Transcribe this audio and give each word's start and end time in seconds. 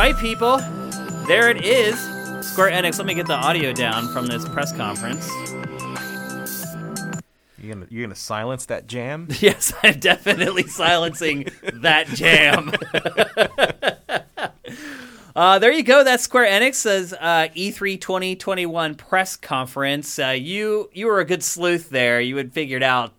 right, 0.00 0.16
people. 0.16 0.56
There 1.26 1.50
it 1.50 1.62
is. 1.62 2.00
Square 2.40 2.70
Enix. 2.70 2.96
Let 2.96 3.06
me 3.06 3.12
get 3.12 3.26
the 3.26 3.34
audio 3.34 3.70
down 3.70 4.10
from 4.14 4.28
this 4.28 4.48
press 4.48 4.72
conference. 4.72 5.28
You 7.58 7.74
gonna 7.74 7.86
you 7.90 8.02
gonna 8.02 8.14
silence 8.14 8.64
that 8.66 8.86
jam? 8.86 9.28
Yes, 9.40 9.74
I'm 9.82 10.00
definitely 10.00 10.62
silencing 10.68 11.48
that 11.74 12.06
jam. 12.06 12.72
uh, 15.36 15.58
there 15.58 15.70
you 15.70 15.82
go. 15.82 16.02
That's 16.02 16.22
Square 16.22 16.46
Enix's 16.46 17.12
uh, 17.12 17.48
E3 17.54 18.00
2021 18.00 18.94
press 18.94 19.36
conference. 19.36 20.18
Uh, 20.18 20.28
you 20.28 20.88
you 20.94 21.08
were 21.08 21.20
a 21.20 21.26
good 21.26 21.42
sleuth 21.42 21.90
there. 21.90 22.22
You 22.22 22.38
had 22.38 22.54
figured 22.54 22.82
out 22.82 23.12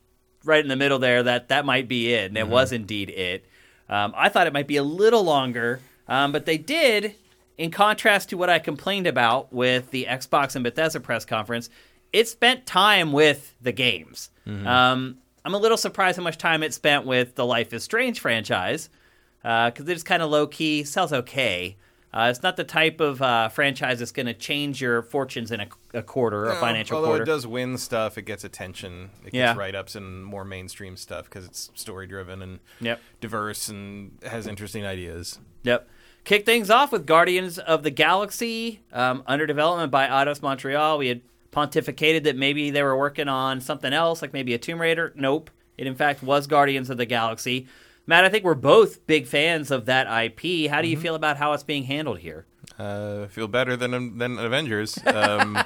right 0.43 0.63
in 0.63 0.67
the 0.67 0.75
middle 0.75 0.97
there 0.97 1.21
that 1.21 1.49
that 1.49 1.63
might 1.63 1.87
be 1.87 2.11
it, 2.11 2.29
and 2.29 2.39
it 2.39 2.47
was 2.47 2.71
indeed 2.71 3.11
it. 3.11 3.45
Um, 3.87 4.15
I 4.17 4.29
thought 4.29 4.47
it 4.47 4.53
might 4.53 4.67
be 4.67 4.77
a 4.77 4.83
little 4.83 5.23
longer, 5.23 5.79
um, 6.07 6.31
but 6.31 6.45
they 6.45 6.57
did. 6.57 7.15
In 7.57 7.69
contrast 7.69 8.29
to 8.29 8.37
what 8.37 8.49
I 8.49 8.57
complained 8.57 9.05
about 9.05 9.53
with 9.53 9.91
the 9.91 10.05
Xbox 10.09 10.55
and 10.55 10.63
Bethesda 10.63 10.99
press 10.99 11.25
conference, 11.25 11.69
it 12.11 12.27
spent 12.27 12.65
time 12.65 13.11
with 13.11 13.53
the 13.61 13.71
games. 13.71 14.29
Um, 14.65 15.17
I'm 15.45 15.53
a 15.53 15.57
little 15.59 15.77
surprised 15.77 16.17
how 16.17 16.23
much 16.23 16.37
time 16.37 16.63
it 16.63 16.73
spent 16.73 17.05
with 17.05 17.35
the 17.35 17.45
Life 17.45 17.71
is 17.73 17.83
Strange 17.83 18.19
franchise 18.19 18.89
because 19.43 19.87
it's 19.87 20.03
kind 20.03 20.21
of 20.23 20.29
low 20.31 20.47
key, 20.47 20.83
sells 20.83 21.13
okay. 21.13 21.77
Uh, 22.13 22.27
it's 22.29 22.43
not 22.43 22.57
the 22.57 22.63
type 22.65 22.99
of 22.99 23.21
uh, 23.21 23.47
franchise 23.47 23.99
that's 23.99 24.11
going 24.11 24.25
to 24.25 24.33
change 24.33 24.81
your 24.81 25.01
fortunes 25.01 25.49
in 25.51 25.61
a, 25.61 25.67
a 25.93 26.01
quarter, 26.03 26.45
a 26.47 26.55
financial 26.57 26.97
Although 26.97 27.07
quarter. 27.09 27.23
it 27.23 27.25
does 27.25 27.47
win 27.47 27.77
stuff, 27.77 28.17
it 28.17 28.23
gets 28.23 28.43
attention. 28.43 29.11
It 29.25 29.31
gets 29.31 29.57
write 29.57 29.75
ups 29.75 29.95
and 29.95 30.25
more 30.25 30.43
mainstream 30.43 30.97
stuff 30.97 31.25
because 31.25 31.45
it's 31.45 31.71
story 31.73 32.07
driven 32.07 32.41
and 32.41 32.59
Yep. 32.81 32.99
diverse 33.21 33.69
and 33.69 34.17
has 34.23 34.45
interesting 34.45 34.85
ideas. 34.85 35.39
Yep. 35.63 35.87
Kick 36.25 36.45
things 36.45 36.69
off 36.69 36.91
with 36.91 37.05
Guardians 37.05 37.57
of 37.57 37.83
the 37.83 37.89
Galaxy 37.91 38.81
um, 38.91 39.23
under 39.25 39.47
development 39.47 39.89
by 39.91 40.07
Eidos 40.07 40.41
Montreal. 40.41 40.97
We 40.97 41.07
had 41.07 41.21
pontificated 41.51 42.23
that 42.23 42.35
maybe 42.35 42.71
they 42.71 42.83
were 42.83 42.97
working 42.97 43.27
on 43.27 43.61
something 43.61 43.93
else, 43.93 44.21
like 44.21 44.33
maybe 44.33 44.53
a 44.53 44.57
Tomb 44.57 44.81
Raider. 44.81 45.13
Nope. 45.15 45.49
It 45.77 45.87
in 45.87 45.95
fact 45.95 46.21
was 46.21 46.45
Guardians 46.45 46.89
of 46.89 46.97
the 46.97 47.05
Galaxy. 47.05 47.67
Matt, 48.07 48.25
I 48.25 48.29
think 48.29 48.43
we're 48.43 48.55
both 48.55 49.05
big 49.07 49.27
fans 49.27 49.71
of 49.71 49.85
that 49.85 50.07
IP. 50.07 50.69
How 50.69 50.81
do 50.81 50.87
you 50.87 50.97
feel 50.97 51.15
about 51.15 51.37
how 51.37 51.53
it's 51.53 51.63
being 51.63 51.83
handled 51.83 52.19
here? 52.19 52.45
Uh, 52.77 53.27
feel 53.27 53.47
better 53.47 53.75
than 53.75 54.17
than 54.17 54.37
Avengers. 54.37 54.97
Um, 55.11 55.57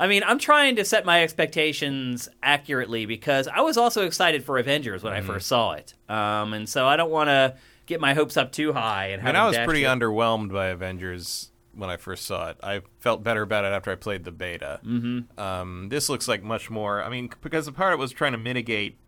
I 0.00 0.08
mean, 0.08 0.22
I'm 0.24 0.38
trying 0.38 0.76
to 0.76 0.84
set 0.84 1.04
my 1.04 1.22
expectations 1.22 2.28
accurately 2.42 3.06
because 3.06 3.46
I 3.46 3.60
was 3.60 3.76
also 3.76 4.06
excited 4.06 4.44
for 4.44 4.58
Avengers 4.58 5.02
when 5.02 5.12
I 5.12 5.20
first 5.20 5.46
saw 5.46 5.72
it, 5.72 5.94
um, 6.08 6.54
and 6.54 6.68
so 6.68 6.86
I 6.86 6.96
don't 6.96 7.10
want 7.10 7.28
to 7.28 7.54
get 7.86 8.00
my 8.00 8.14
hopes 8.14 8.36
up 8.36 8.50
too 8.50 8.72
high. 8.72 9.08
And 9.08 9.22
I 9.22 9.26
mean, 9.26 9.36
I 9.36 9.46
was 9.46 9.58
pretty 9.58 9.82
dashed 9.82 10.00
underwhelmed 10.00 10.52
by 10.52 10.68
Avengers 10.68 11.52
when 11.74 11.90
I 11.90 11.96
first 11.96 12.24
saw 12.24 12.50
it. 12.50 12.56
I 12.62 12.80
felt 13.00 13.22
better 13.22 13.42
about 13.42 13.64
it 13.64 13.68
after 13.68 13.90
I 13.90 13.94
played 13.94 14.24
the 14.24 14.32
beta. 14.32 14.80
Mm-hmm. 14.84 15.38
Um, 15.40 15.88
this 15.90 16.08
looks 16.08 16.28
like 16.28 16.42
much 16.42 16.70
more. 16.70 17.02
I 17.02 17.08
mean, 17.08 17.30
because 17.40 17.66
the 17.66 17.72
part 17.72 17.92
it 17.92 17.98
was 17.98 18.12
trying 18.12 18.32
to 18.32 18.38
mitigate 18.38 18.98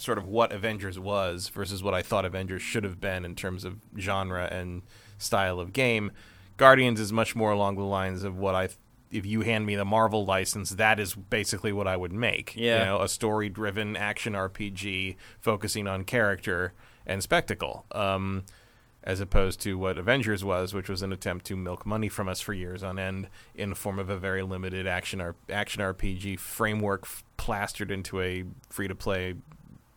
sort 0.00 0.18
of 0.18 0.26
what 0.26 0.52
Avengers 0.52 0.98
was 0.98 1.48
versus 1.48 1.82
what 1.82 1.94
I 1.94 2.02
thought 2.02 2.24
Avengers 2.24 2.62
should 2.62 2.84
have 2.84 3.00
been 3.00 3.24
in 3.24 3.34
terms 3.34 3.64
of 3.64 3.80
genre 3.98 4.48
and 4.50 4.82
style 5.18 5.60
of 5.60 5.72
game. 5.72 6.12
Guardians 6.56 7.00
is 7.00 7.12
much 7.12 7.36
more 7.36 7.52
along 7.52 7.76
the 7.76 7.84
lines 7.84 8.24
of 8.24 8.36
what 8.36 8.54
I. 8.54 8.68
If 9.10 9.26
you 9.26 9.40
hand 9.40 9.66
me 9.66 9.74
the 9.74 9.84
Marvel 9.84 10.24
license, 10.24 10.70
that 10.70 11.00
is 11.00 11.14
basically 11.14 11.72
what 11.72 11.88
I 11.88 11.96
would 11.96 12.12
make. 12.12 12.54
Yeah. 12.56 12.78
You 12.78 12.84
know, 12.84 13.02
a 13.02 13.08
story-driven 13.08 13.96
action 13.96 14.34
RPG 14.34 15.16
focusing 15.40 15.88
on 15.88 16.04
character 16.04 16.74
and 17.06 17.20
spectacle. 17.20 17.86
Um, 17.90 18.44
as 19.02 19.18
opposed 19.20 19.60
to 19.62 19.78
what 19.78 19.98
Avengers 19.98 20.44
was, 20.44 20.74
which 20.74 20.88
was 20.88 21.02
an 21.02 21.12
attempt 21.12 21.46
to 21.46 21.56
milk 21.56 21.86
money 21.86 22.08
from 22.08 22.28
us 22.28 22.40
for 22.40 22.52
years 22.52 22.82
on 22.82 22.98
end 22.98 23.28
in 23.54 23.70
the 23.70 23.74
form 23.74 23.98
of 23.98 24.10
a 24.10 24.16
very 24.18 24.42
limited 24.42 24.86
action 24.86 25.20
R- 25.20 25.34
action 25.48 25.80
RPG 25.82 26.38
framework 26.38 27.02
f- 27.04 27.24
plastered 27.38 27.90
into 27.90 28.20
a 28.20 28.44
free 28.68 28.88
to 28.88 28.94
play 28.94 29.36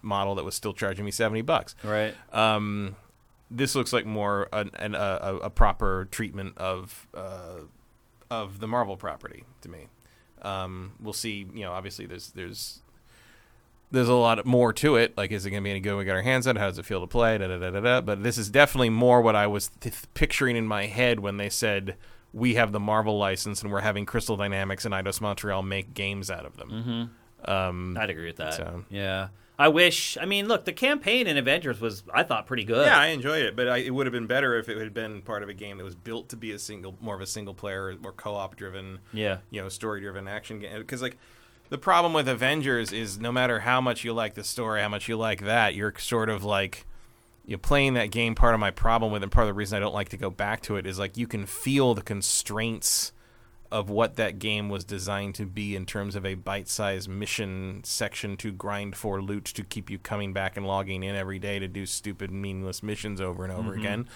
model 0.03 0.35
that 0.35 0.45
was 0.45 0.53
still 0.53 0.73
charging 0.73 1.05
me 1.05 1.11
seventy 1.11 1.41
bucks. 1.41 1.75
Right. 1.83 2.13
Um, 2.31 2.95
this 3.49 3.75
looks 3.75 3.93
like 3.93 4.05
more 4.05 4.49
an, 4.53 4.71
an, 4.75 4.93
a, 4.95 5.39
a 5.43 5.49
proper 5.49 6.07
treatment 6.11 6.57
of 6.57 7.07
uh, 7.15 7.61
of 8.29 8.59
the 8.59 8.67
Marvel 8.67 8.97
property 8.97 9.43
to 9.61 9.69
me. 9.69 9.87
Um, 10.41 10.93
we'll 10.99 11.13
see. 11.13 11.47
You 11.53 11.61
know, 11.61 11.71
obviously 11.71 12.05
there's 12.05 12.31
there's 12.31 12.81
there's 13.91 14.09
a 14.09 14.13
lot 14.13 14.43
more 14.45 14.73
to 14.73 14.95
it. 14.95 15.15
Like, 15.15 15.31
is 15.31 15.45
it 15.45 15.51
going 15.51 15.61
to 15.61 15.65
be 15.65 15.69
any 15.69 15.79
good? 15.79 15.91
when 15.91 15.99
We 15.99 16.05
got 16.05 16.15
our 16.15 16.23
hands 16.23 16.47
on. 16.47 16.57
it? 16.57 16.59
How 16.59 16.67
does 16.67 16.79
it 16.79 16.85
feel 16.85 17.01
to 17.01 17.07
play? 17.07 17.37
Da, 17.37 17.47
da, 17.47 17.59
da, 17.59 17.69
da, 17.69 17.79
da. 17.79 18.01
But 18.01 18.23
this 18.23 18.39
is 18.39 18.49
definitely 18.49 18.89
more 18.89 19.21
what 19.21 19.35
I 19.35 19.45
was 19.45 19.69
th- 19.81 19.93
picturing 20.15 20.55
in 20.55 20.65
my 20.65 20.87
head 20.87 21.19
when 21.19 21.37
they 21.37 21.49
said 21.49 21.95
we 22.33 22.55
have 22.55 22.71
the 22.71 22.79
Marvel 22.79 23.19
license 23.19 23.61
and 23.61 23.71
we're 23.71 23.81
having 23.81 24.07
Crystal 24.07 24.35
Dynamics 24.35 24.83
and 24.85 24.93
Eidos 24.95 25.21
Montreal 25.21 25.61
make 25.61 25.93
games 25.93 26.31
out 26.31 26.45
of 26.45 26.57
them. 26.57 26.69
Mm-hmm. 26.71 27.03
Um, 27.47 27.97
I'd 27.99 28.09
agree 28.09 28.27
with 28.27 28.37
that. 28.37 28.53
So- 28.55 28.85
Yeah. 28.89 29.29
I 29.59 29.67
wish. 29.67 30.17
I 30.19 30.25
mean, 30.25 30.47
look, 30.47 30.65
the 30.65 30.73
campaign 30.73 31.27
in 31.27 31.37
Avengers 31.37 31.79
was, 31.79 32.03
I 32.11 32.23
thought, 32.23 32.47
pretty 32.47 32.63
good. 32.63 32.87
Yeah, 32.87 32.97
I 32.97 33.07
enjoyed 33.07 33.43
it, 33.45 33.55
but 33.55 33.67
I, 33.67 33.77
it 33.77 33.91
would 33.93 34.07
have 34.07 34.11
been 34.11 34.25
better 34.25 34.55
if 34.57 34.67
it 34.67 34.77
had 34.79 34.95
been 34.95 35.21
part 35.21 35.43
of 35.43 35.47
a 35.49 35.53
game 35.53 35.77
that 35.77 35.83
was 35.83 35.93
built 35.95 36.29
to 36.29 36.35
be 36.35 36.51
a 36.51 36.57
single, 36.59 36.97
more 36.99 37.13
of 37.13 37.21
a 37.21 37.27
single 37.27 37.53
player, 37.53 37.95
more 38.01 38.11
co-op 38.13 38.55
driven, 38.55 38.97
Yeah. 39.13 39.37
you 39.51 39.61
know, 39.61 39.69
story 39.69 40.01
driven 40.01 40.27
action 40.27 40.57
game. 40.59 40.75
Because 40.79 41.03
like 41.03 41.17
the 41.69 41.77
problem 41.77 42.13
with 42.13 42.27
Avengers 42.27 42.91
is 42.91 43.19
no 43.19 43.31
matter 43.31 43.59
how 43.59 43.79
much 43.79 44.03
you 44.03 44.11
like 44.11 44.33
the 44.33 44.43
story, 44.43 44.81
how 44.81 44.89
much 44.89 45.07
you 45.07 45.17
like 45.17 45.41
that, 45.41 45.75
you're 45.75 45.93
sort 45.99 46.29
of 46.29 46.43
like 46.43 46.87
you 47.45 47.53
know, 47.55 47.59
playing 47.59 47.93
that 47.93 48.09
game. 48.09 48.33
Part 48.33 48.55
of 48.55 48.59
my 48.59 48.71
problem 48.71 49.11
with 49.11 49.21
it, 49.21 49.25
and 49.25 49.31
part 49.31 49.43
of 49.43 49.49
the 49.49 49.53
reason 49.57 49.77
I 49.77 49.79
don't 49.81 49.93
like 49.93 50.09
to 50.09 50.17
go 50.17 50.31
back 50.31 50.61
to 50.61 50.77
it, 50.77 50.87
is 50.87 50.97
like 50.97 51.15
you 51.15 51.27
can 51.27 51.45
feel 51.45 51.93
the 51.93 52.01
constraints 52.01 53.11
of 53.73 53.89
what 53.89 54.17
that 54.17 54.37
game 54.37 54.69
was 54.69 54.83
designed 54.83 55.33
to 55.33 55.47
be 55.47 55.75
in 55.75 55.83
terms 55.83 56.15
of 56.15 56.23
a 56.27 56.35
bite-sized 56.35 57.09
mission 57.09 57.81
section 57.83 58.37
to 58.37 58.51
grind 58.51 58.95
for 58.95 59.19
loot 59.19 59.45
to 59.45 59.63
keep 59.63 59.89
you 59.89 59.97
coming 59.97 60.31
back 60.31 60.55
and 60.55 60.67
logging 60.67 61.01
in 61.01 61.15
every 61.15 61.39
day 61.39 61.57
to 61.57 61.67
do 61.67 61.87
stupid 61.87 62.29
meaningless 62.29 62.83
missions 62.83 63.19
over 63.19 63.43
and 63.43 63.51
over 63.51 63.71
mm-hmm. 63.71 63.79
again. 63.79 64.07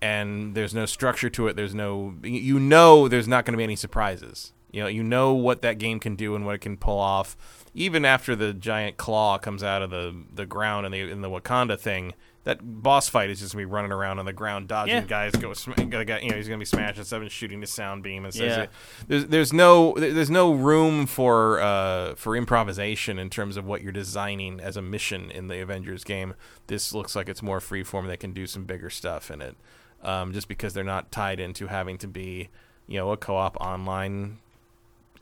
And 0.00 0.54
there's 0.54 0.72
no 0.72 0.86
structure 0.86 1.28
to 1.28 1.48
it. 1.48 1.54
There's 1.54 1.74
no 1.74 2.14
you 2.22 2.58
know 2.58 3.06
there's 3.06 3.28
not 3.28 3.44
going 3.44 3.52
to 3.52 3.58
be 3.58 3.64
any 3.64 3.76
surprises. 3.76 4.54
You 4.72 4.80
know 4.80 4.88
you 4.88 5.02
know 5.02 5.34
what 5.34 5.60
that 5.60 5.78
game 5.78 6.00
can 6.00 6.16
do 6.16 6.34
and 6.34 6.46
what 6.46 6.54
it 6.54 6.62
can 6.62 6.78
pull 6.78 6.98
off. 6.98 7.36
Even 7.74 8.06
after 8.06 8.34
the 8.34 8.54
giant 8.54 8.96
claw 8.96 9.36
comes 9.36 9.62
out 9.62 9.82
of 9.82 9.90
the 9.90 10.16
the 10.34 10.46
ground 10.46 10.86
in 10.86 10.92
the 10.92 11.00
in 11.00 11.20
the 11.20 11.28
Wakanda 11.28 11.78
thing 11.78 12.14
that 12.44 12.58
boss 12.62 13.08
fight 13.08 13.30
is 13.30 13.40
just 13.40 13.52
gonna 13.54 13.62
be 13.62 13.70
running 13.70 13.90
around 13.92 14.18
on 14.18 14.24
the 14.26 14.32
ground 14.32 14.68
dodging 14.68 14.94
Yeah. 14.94 15.00
guys 15.02 15.32
go 15.32 15.52
sm- 15.54 15.72
get 15.72 16.22
you 16.22 16.30
know 16.30 16.36
he's 16.36 16.46
gonna 16.46 16.58
be 16.58 16.64
smashing 16.64 17.02
stuff 17.04 17.22
and 17.22 17.30
shooting 17.32 17.60
the 17.60 17.66
sound 17.66 18.02
beam 18.02 18.24
and 18.24 18.32
says 18.32 18.56
Yeah. 18.56 18.66
there's 19.08 19.26
there's 19.26 19.52
no 19.52 19.94
there's 19.96 20.30
no 20.30 20.52
room 20.52 21.06
for 21.06 21.60
uh 21.60 22.14
for 22.14 22.36
improvisation 22.36 23.18
in 23.18 23.30
terms 23.30 23.56
of 23.56 23.64
what 23.64 23.82
you're 23.82 23.92
designing 23.92 24.60
as 24.60 24.76
a 24.76 24.82
mission 24.82 25.30
in 25.30 25.48
the 25.48 25.60
Avengers 25.60 26.04
game. 26.04 26.34
This 26.66 26.92
looks 26.94 27.16
like 27.16 27.28
it's 27.28 27.42
more 27.42 27.60
freeform. 27.60 28.06
They 28.06 28.16
can 28.16 28.32
do 28.32 28.46
some 28.46 28.64
bigger 28.64 28.90
stuff 28.90 29.30
in 29.30 29.40
it, 29.42 29.56
um, 30.02 30.32
just 30.32 30.48
because 30.48 30.74
they're 30.74 30.84
not 30.84 31.10
tied 31.10 31.40
into 31.40 31.66
having 31.66 31.98
to 31.98 32.06
be 32.08 32.48
you 32.86 32.98
know 32.98 33.10
a 33.12 33.16
co-op 33.16 33.56
online 33.60 34.38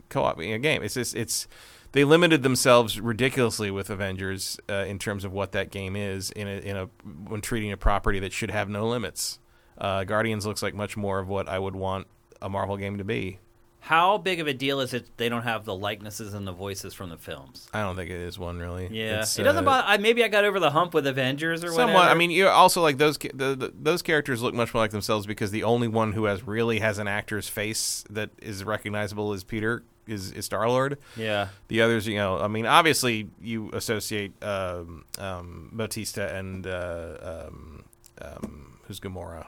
co-op 0.09 0.41
you 0.41 0.51
know, 0.51 0.57
game. 0.59 0.83
It's 0.83 0.93
just 0.93 1.15
it's 1.15 1.47
they 1.93 2.03
limited 2.03 2.43
themselves 2.43 2.99
ridiculously 2.99 3.71
with 3.71 3.89
Avengers 3.89 4.59
uh, 4.69 4.85
in 4.87 4.99
terms 4.99 5.23
of 5.23 5.31
what 5.31 5.53
that 5.53 5.71
game 5.71 5.95
is 5.95 6.31
in 6.31 6.47
a, 6.47 6.57
in 6.57 6.75
a 6.75 6.85
when 7.27 7.39
treating 7.39 7.71
a 7.71 7.77
property 7.77 8.19
that 8.19 8.33
should 8.33 8.51
have 8.51 8.67
no 8.67 8.87
limits. 8.87 9.39
Uh, 9.77 10.03
Guardians 10.03 10.45
looks 10.45 10.61
like 10.61 10.75
much 10.75 10.97
more 10.97 11.19
of 11.19 11.27
what 11.27 11.47
I 11.47 11.57
would 11.57 11.75
want 11.75 12.07
a 12.41 12.49
Marvel 12.49 12.77
game 12.77 12.97
to 12.97 13.03
be. 13.03 13.39
How 13.79 14.17
big 14.17 14.39
of 14.39 14.47
a 14.47 14.53
deal 14.53 14.79
is 14.79 14.93
it 14.93 15.17
they 15.17 15.27
don't 15.27 15.41
have 15.43 15.65
the 15.65 15.75
likenesses 15.75 16.33
and 16.33 16.47
the 16.47 16.53
voices 16.53 16.93
from 16.93 17.09
the 17.09 17.17
films? 17.17 17.67
I 17.73 17.81
don't 17.81 17.97
think 17.97 18.09
it 18.09 18.21
is 18.21 18.39
one 18.39 18.57
really. 18.57 18.87
Yeah. 18.89 19.21
It's, 19.21 19.37
it 19.37 19.43
doesn't 19.43 19.63
uh, 19.63 19.65
bother. 19.65 19.83
I, 19.85 19.97
maybe 19.97 20.23
I 20.23 20.29
got 20.29 20.45
over 20.45 20.59
the 20.59 20.71
hump 20.71 20.93
with 20.93 21.05
Avengers 21.05 21.65
or 21.65 21.67
Somewhat. 21.67 21.93
whatever. 21.93 22.09
I 22.09 22.13
mean, 22.13 22.31
you 22.31 22.47
also 22.47 22.81
like 22.81 22.97
those 22.97 23.17
the, 23.17 23.55
the, 23.55 23.73
those 23.77 24.01
characters 24.01 24.41
look 24.41 24.53
much 24.53 24.73
more 24.73 24.81
like 24.81 24.91
themselves 24.91 25.27
because 25.27 25.51
the 25.51 25.63
only 25.63 25.89
one 25.89 26.13
who 26.13 26.25
has 26.25 26.47
really 26.47 26.79
has 26.79 26.97
an 26.97 27.09
actor's 27.09 27.49
face 27.49 28.05
that 28.09 28.29
is 28.41 28.63
recognizable 28.63 29.33
is 29.33 29.43
Peter 29.43 29.83
is, 30.07 30.31
is 30.31 30.45
Star 30.45 30.67
Lord. 30.67 30.97
yeah. 31.15 31.49
The 31.67 31.81
others, 31.81 32.07
you 32.07 32.15
know, 32.15 32.39
I 32.39 32.47
mean, 32.47 32.65
obviously 32.65 33.29
you 33.41 33.69
associate 33.73 34.31
um, 34.43 35.05
um, 35.17 35.69
Bautista 35.71 36.35
and 36.35 36.67
uh, 36.67 37.47
um, 37.47 37.83
um, 38.21 38.77
who's 38.87 38.99
Gamora. 38.99 39.47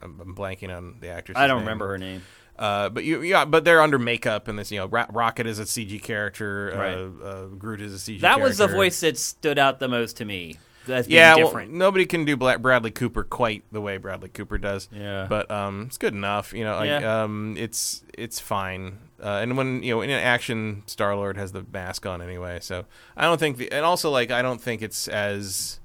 I'm, 0.00 0.20
I'm 0.20 0.34
blanking 0.34 0.76
on 0.76 0.96
the 1.00 1.08
actress. 1.08 1.38
I 1.38 1.46
don't 1.46 1.60
remember 1.60 1.88
her 1.88 1.98
name. 1.98 2.22
Uh, 2.56 2.88
but 2.88 3.02
you, 3.02 3.22
yeah, 3.22 3.44
but 3.44 3.64
they're 3.64 3.80
under 3.82 3.98
makeup, 3.98 4.46
and 4.46 4.56
this, 4.58 4.70
you 4.70 4.78
know, 4.78 4.86
Ra- 4.86 5.08
Rocket 5.10 5.46
is 5.46 5.58
a 5.58 5.64
CG 5.64 6.00
character. 6.02 6.72
Right. 6.72 6.94
Uh, 6.94 7.26
uh, 7.26 7.46
Groot 7.46 7.80
is 7.80 7.94
a 7.94 7.98
CG. 7.98 8.20
That 8.20 8.40
was 8.40 8.58
the 8.58 8.68
voice 8.68 9.00
that 9.00 9.18
stood 9.18 9.58
out 9.58 9.80
the 9.80 9.88
most 9.88 10.16
to 10.18 10.24
me. 10.24 10.58
Being 10.86 11.04
Yeah, 11.08 11.36
well, 11.36 11.66
nobody 11.68 12.06
can 12.06 12.24
do 12.24 12.36
Bradley 12.36 12.90
Cooper 12.90 13.24
quite 13.24 13.64
the 13.72 13.80
way 13.80 13.96
Bradley 13.96 14.28
Cooper 14.28 14.58
does. 14.58 14.88
Yeah. 14.92 15.26
but 15.28 15.50
um, 15.50 15.84
it's 15.86 15.98
good 15.98 16.14
enough. 16.14 16.52
You 16.52 16.64
know, 16.64 16.76
like 16.76 16.88
Yeah. 16.88 17.22
um, 17.22 17.56
it's 17.58 18.02
it's 18.16 18.38
fine. 18.40 18.98
Uh, 19.22 19.38
and 19.42 19.56
when 19.56 19.82
you 19.82 19.94
know 19.94 20.00
in 20.02 20.10
an 20.10 20.20
action, 20.22 20.82
Star 20.86 21.16
Lord 21.16 21.36
has 21.36 21.52
the 21.52 21.64
mask 21.72 22.04
on 22.06 22.20
anyway, 22.20 22.58
so 22.60 22.84
I 23.16 23.22
don't 23.24 23.38
think 23.38 23.56
the 23.56 23.70
and 23.72 23.84
also 23.84 24.10
like 24.10 24.30
I 24.30 24.42
don't 24.42 24.60
think 24.60 24.82
it's 24.82 25.08
as 25.08 25.80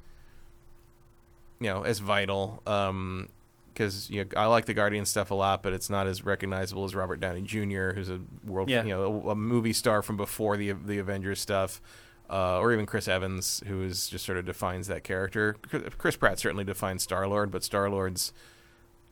you 1.60 1.68
know 1.68 1.84
as 1.84 2.00
vital. 2.00 2.62
Um, 2.68 3.30
because 3.74 4.10
you 4.10 4.25
know, 4.25 4.30
I 4.36 4.48
like 4.48 4.66
the 4.66 4.74
Guardian 4.74 5.06
stuff 5.06 5.31
a 5.31 5.36
lot, 5.36 5.63
but 5.63 5.72
it's 5.72 5.90
not 5.90 6.06
as 6.06 6.25
recognizable 6.25 6.84
as 6.84 6.94
Robert 6.94 7.22
Downey 7.22 7.44
Jr., 7.44 7.92
who's 7.94 8.10
a 8.10 8.19
world, 8.46 8.69
Yeah. 8.69 8.84
you 8.84 8.90
know, 8.90 9.24
a, 9.28 9.30
a 9.30 9.36
movie 9.36 9.72
star 9.72 10.01
from 10.01 10.18
before 10.18 10.57
the 10.57 10.74
the 10.74 10.98
Avengers 10.98 11.40
stuff, 11.40 11.81
uh, 12.30 12.60
or 12.60 12.72
even 12.74 12.86
Chris 12.86 13.08
Evans, 13.08 13.64
who 13.68 13.81
is 13.84 14.08
just 14.10 14.26
sort 14.26 14.38
of 14.38 14.46
defines 14.46 14.88
that 14.88 15.04
character. 15.04 15.56
Chris 15.98 16.16
Pratt 16.16 16.40
certainly 16.40 16.64
defines 16.64 17.02
Star 17.04 17.28
Lord, 17.28 17.52
but 17.52 17.64
Star 17.64 17.90
Lord's 17.90 18.34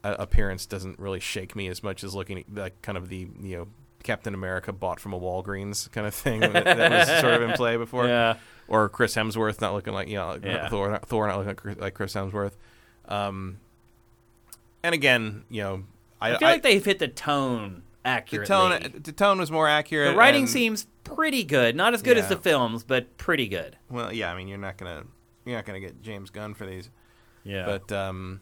uh, 0.04 0.16
appearance 0.19 0.66
doesn't 0.66 1.00
really 1.00 1.19
shake 1.19 1.56
me 1.56 1.68
as 1.68 1.81
much 1.81 2.04
as 2.04 2.14
looking 2.14 2.40
at 2.40 2.46
like 2.54 2.81
kind 2.81 2.98
of 2.98 3.10
the 3.10 3.28
you 3.42 3.58
know 3.58 3.68
Captain 4.04 4.34
America 4.34 4.72
bought 4.72 5.00
from 5.00 5.14
a 5.14 5.19
Walgreens 5.19 5.92
kind 5.92 6.06
of 6.06 6.14
thing 6.14 6.40
that, 6.42 6.54
that 6.64 6.92
was 6.92 7.19
sort 7.19 7.34
of 7.34 7.42
in 7.42 7.54
play 7.54 7.75
before 7.78 8.08
Yeah. 8.08 8.36
or 8.68 8.88
Chris 8.90 9.16
Hemsworth 9.16 9.60
not 9.60 9.74
looking 9.74 9.94
like 9.94 10.08
you 10.08 10.16
know 10.16 10.40
Yeah. 10.42 10.70
Thor, 10.70 10.92
not, 10.92 11.08
Thor 11.08 11.28
not 11.28 11.44
looking 11.46 11.75
like 11.80 11.96
Chris, 11.96 12.13
Hemsworth. 12.13 12.54
Um, 13.08 13.58
and 14.84 14.94
again, 14.94 15.44
you 15.50 15.63
know, 15.63 15.84
I, 16.22 16.36
I 16.36 16.38
feel 16.38 16.48
like 16.50 16.62
they've 16.63 16.86
hit 16.86 17.00
the 17.00 17.08
tone 17.08 17.81
the 18.30 18.45
tone 18.45 19.01
the 19.04 19.12
tone 19.12 19.38
was 19.39 19.51
more 19.51 19.68
accurate. 19.68 20.12
the 20.12 20.18
writing 20.18 20.42
and- 20.44 20.50
seems 20.50 20.88
pretty 21.04 21.44
good. 21.44 21.75
Not 21.75 21.94
as 21.94 22.01
good 22.01 22.18
as 22.18 22.27
the 22.30 22.38
films, 22.38 22.83
but 22.83 23.18
pretty 23.18 23.48
good. 23.48 23.77
well. 23.89 24.12
Yeah, 24.13 24.31
I 24.31 24.36
mean, 24.38 24.48
you're 24.48 24.57
not 24.57 24.77
gonna 24.77 25.04
you're 25.45 25.56
not 25.57 25.65
gonna 25.65 25.80
get 25.80 26.01
James 26.01 26.30
Gunn 26.30 26.54
for 26.54 26.65
these, 26.65 26.89
Yeah. 27.44 27.65
but 27.65 27.92
um, 27.92 28.42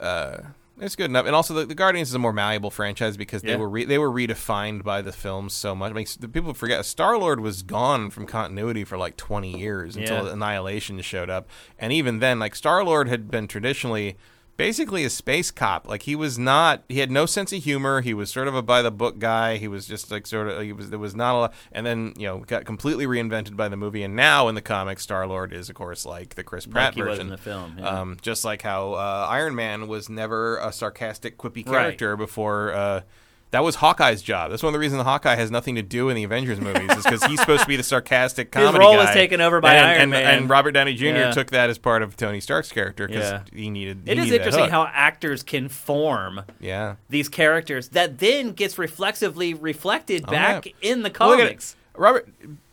uh. 0.00 0.38
It's 0.80 0.94
good 0.94 1.06
enough, 1.10 1.26
and 1.26 1.34
also 1.34 1.54
the, 1.54 1.66
the 1.66 1.74
Guardians 1.74 2.08
is 2.10 2.14
a 2.14 2.20
more 2.20 2.32
malleable 2.32 2.70
franchise 2.70 3.16
because 3.16 3.42
they 3.42 3.48
Yeah. 3.50 3.56
were 3.56 3.68
re- 3.68 3.84
they 3.84 3.98
were 3.98 4.12
redefined 4.12 4.84
by 4.84 5.02
the 5.02 5.10
films 5.10 5.52
so 5.52 5.74
much. 5.74 5.90
I 5.90 5.92
mean, 5.92 6.06
the 6.20 6.28
people 6.28 6.54
forget 6.54 6.84
Star 6.86 7.18
Lord 7.18 7.40
was 7.40 7.64
gone 7.64 8.10
from 8.10 8.26
continuity 8.26 8.84
for 8.84 8.96
like 8.96 9.16
twenty 9.16 9.58
years 9.58 9.96
until 9.96 10.26
Yeah. 10.26 10.32
Annihilation 10.34 11.00
showed 11.00 11.30
up, 11.30 11.48
and 11.80 11.92
even 11.92 12.20
then, 12.20 12.38
like 12.38 12.54
Star 12.54 12.84
Lord 12.84 13.08
had 13.08 13.28
been 13.28 13.48
traditionally 13.48 14.16
basically 14.58 15.04
a 15.04 15.08
space 15.08 15.50
cop. 15.50 15.88
Like 15.88 16.02
he 16.02 16.14
was 16.14 16.38
not, 16.38 16.82
he 16.90 16.98
had 16.98 17.10
no 17.10 17.24
sense 17.24 17.50
of 17.54 17.62
humor. 17.64 18.02
He 18.02 18.12
was 18.12 18.30
sort 18.30 18.46
of 18.48 18.54
a 18.54 18.60
by 18.60 18.82
the 18.82 18.90
book 18.90 19.18
guy. 19.18 19.56
He 19.56 19.68
was 19.68 19.86
just 19.86 20.10
like 20.10 20.26
sort 20.26 20.48
of, 20.48 20.60
he 20.62 20.74
was 20.74 20.90
there 20.90 20.98
was 20.98 21.14
not 21.16 21.34
a 21.34 21.38
lot, 21.38 21.54
and 21.72 21.86
then 21.86 22.12
you 22.18 22.26
know 22.26 22.40
got 22.40 22.66
completely 22.66 23.06
reinvented 23.06 23.56
by 23.56 23.70
the 23.70 23.76
movie. 23.78 24.02
And 24.02 24.14
now 24.14 24.48
in 24.48 24.54
the 24.54 24.60
comics, 24.60 25.02
Star 25.02 25.26
Lord 25.26 25.54
is 25.54 25.70
of 25.70 25.74
course 25.76 26.04
like 26.04 26.34
the 26.34 26.44
Chris 26.44 26.66
Pratt 26.66 26.88
like 26.88 26.94
he 26.96 27.02
was 27.02 27.08
version 27.12 27.26
in 27.28 27.30
the 27.30 27.38
film. 27.38 27.76
yeah. 27.78 27.88
um, 28.00 28.18
just 28.20 28.44
like 28.44 28.60
how 28.60 28.92
uh, 28.92 29.26
Iron 29.30 29.54
Man 29.54 29.88
was 29.88 30.10
never 30.10 30.58
a 30.58 30.72
sarcastic, 30.72 31.38
quippy 31.38 31.64
Right. 31.64 31.80
character 31.80 32.16
before. 32.18 32.74
Uh, 32.74 33.00
that 33.50 33.64
was 33.64 33.76
Hawkeye's 33.76 34.20
job. 34.22 34.50
That's 34.50 34.62
one 34.62 34.68
of 34.70 34.72
the 34.74 34.78
reasons 34.78 35.02
Hawkeye 35.02 35.34
has 35.36 35.50
nothing 35.50 35.74
to 35.76 35.82
do 35.82 36.08
in 36.10 36.16
the 36.16 36.24
Avengers 36.24 36.60
movies, 36.60 36.90
is 36.96 37.04
because 37.04 37.24
he's 37.24 37.40
supposed 37.40 37.62
to 37.62 37.68
be 37.68 37.76
the 37.76 37.82
sarcastic 37.82 38.54
His 38.54 38.62
role 38.74 38.92
guy. 38.94 39.04
was 39.04 39.10
taken 39.10 39.40
over 39.40 39.60
by 39.60 39.74
and, 39.74 39.86
Iron 39.86 40.00
and, 40.02 40.10
Man. 40.10 40.38
and 40.38 40.50
Robert 40.50 40.72
Downey 40.72 40.94
Jr. 40.94 41.04
Yeah. 41.06 41.30
took 41.32 41.50
that 41.50 41.70
as 41.70 41.78
part 41.78 42.02
of 42.02 42.16
Tony 42.16 42.40
Stark's 42.40 42.70
character 42.70 43.06
because 43.06 43.30
Yeah. 43.30 43.40
he 43.52 43.70
needed. 43.70 44.02
he 44.04 44.10
it 44.12 44.18
is 44.18 44.30
interesting 44.30 44.68
how 44.68 44.88
actors 44.92 45.42
can 45.42 45.68
form 45.68 46.42
Yeah. 46.60 46.96
these 47.08 47.28
characters 47.28 47.88
that 47.90 48.18
then 48.18 48.52
gets 48.52 48.78
reflexively 48.78 49.54
reflected 49.54 50.24
Oh, 50.28 50.30
back 50.30 50.66
yeah. 50.66 50.72
in 50.82 51.02
the 51.02 51.12
Well, 51.18 51.30
look 51.30 51.38
at 51.40 51.44
it. 51.46 51.48
comics. 51.48 51.76
Robert. 51.96 52.28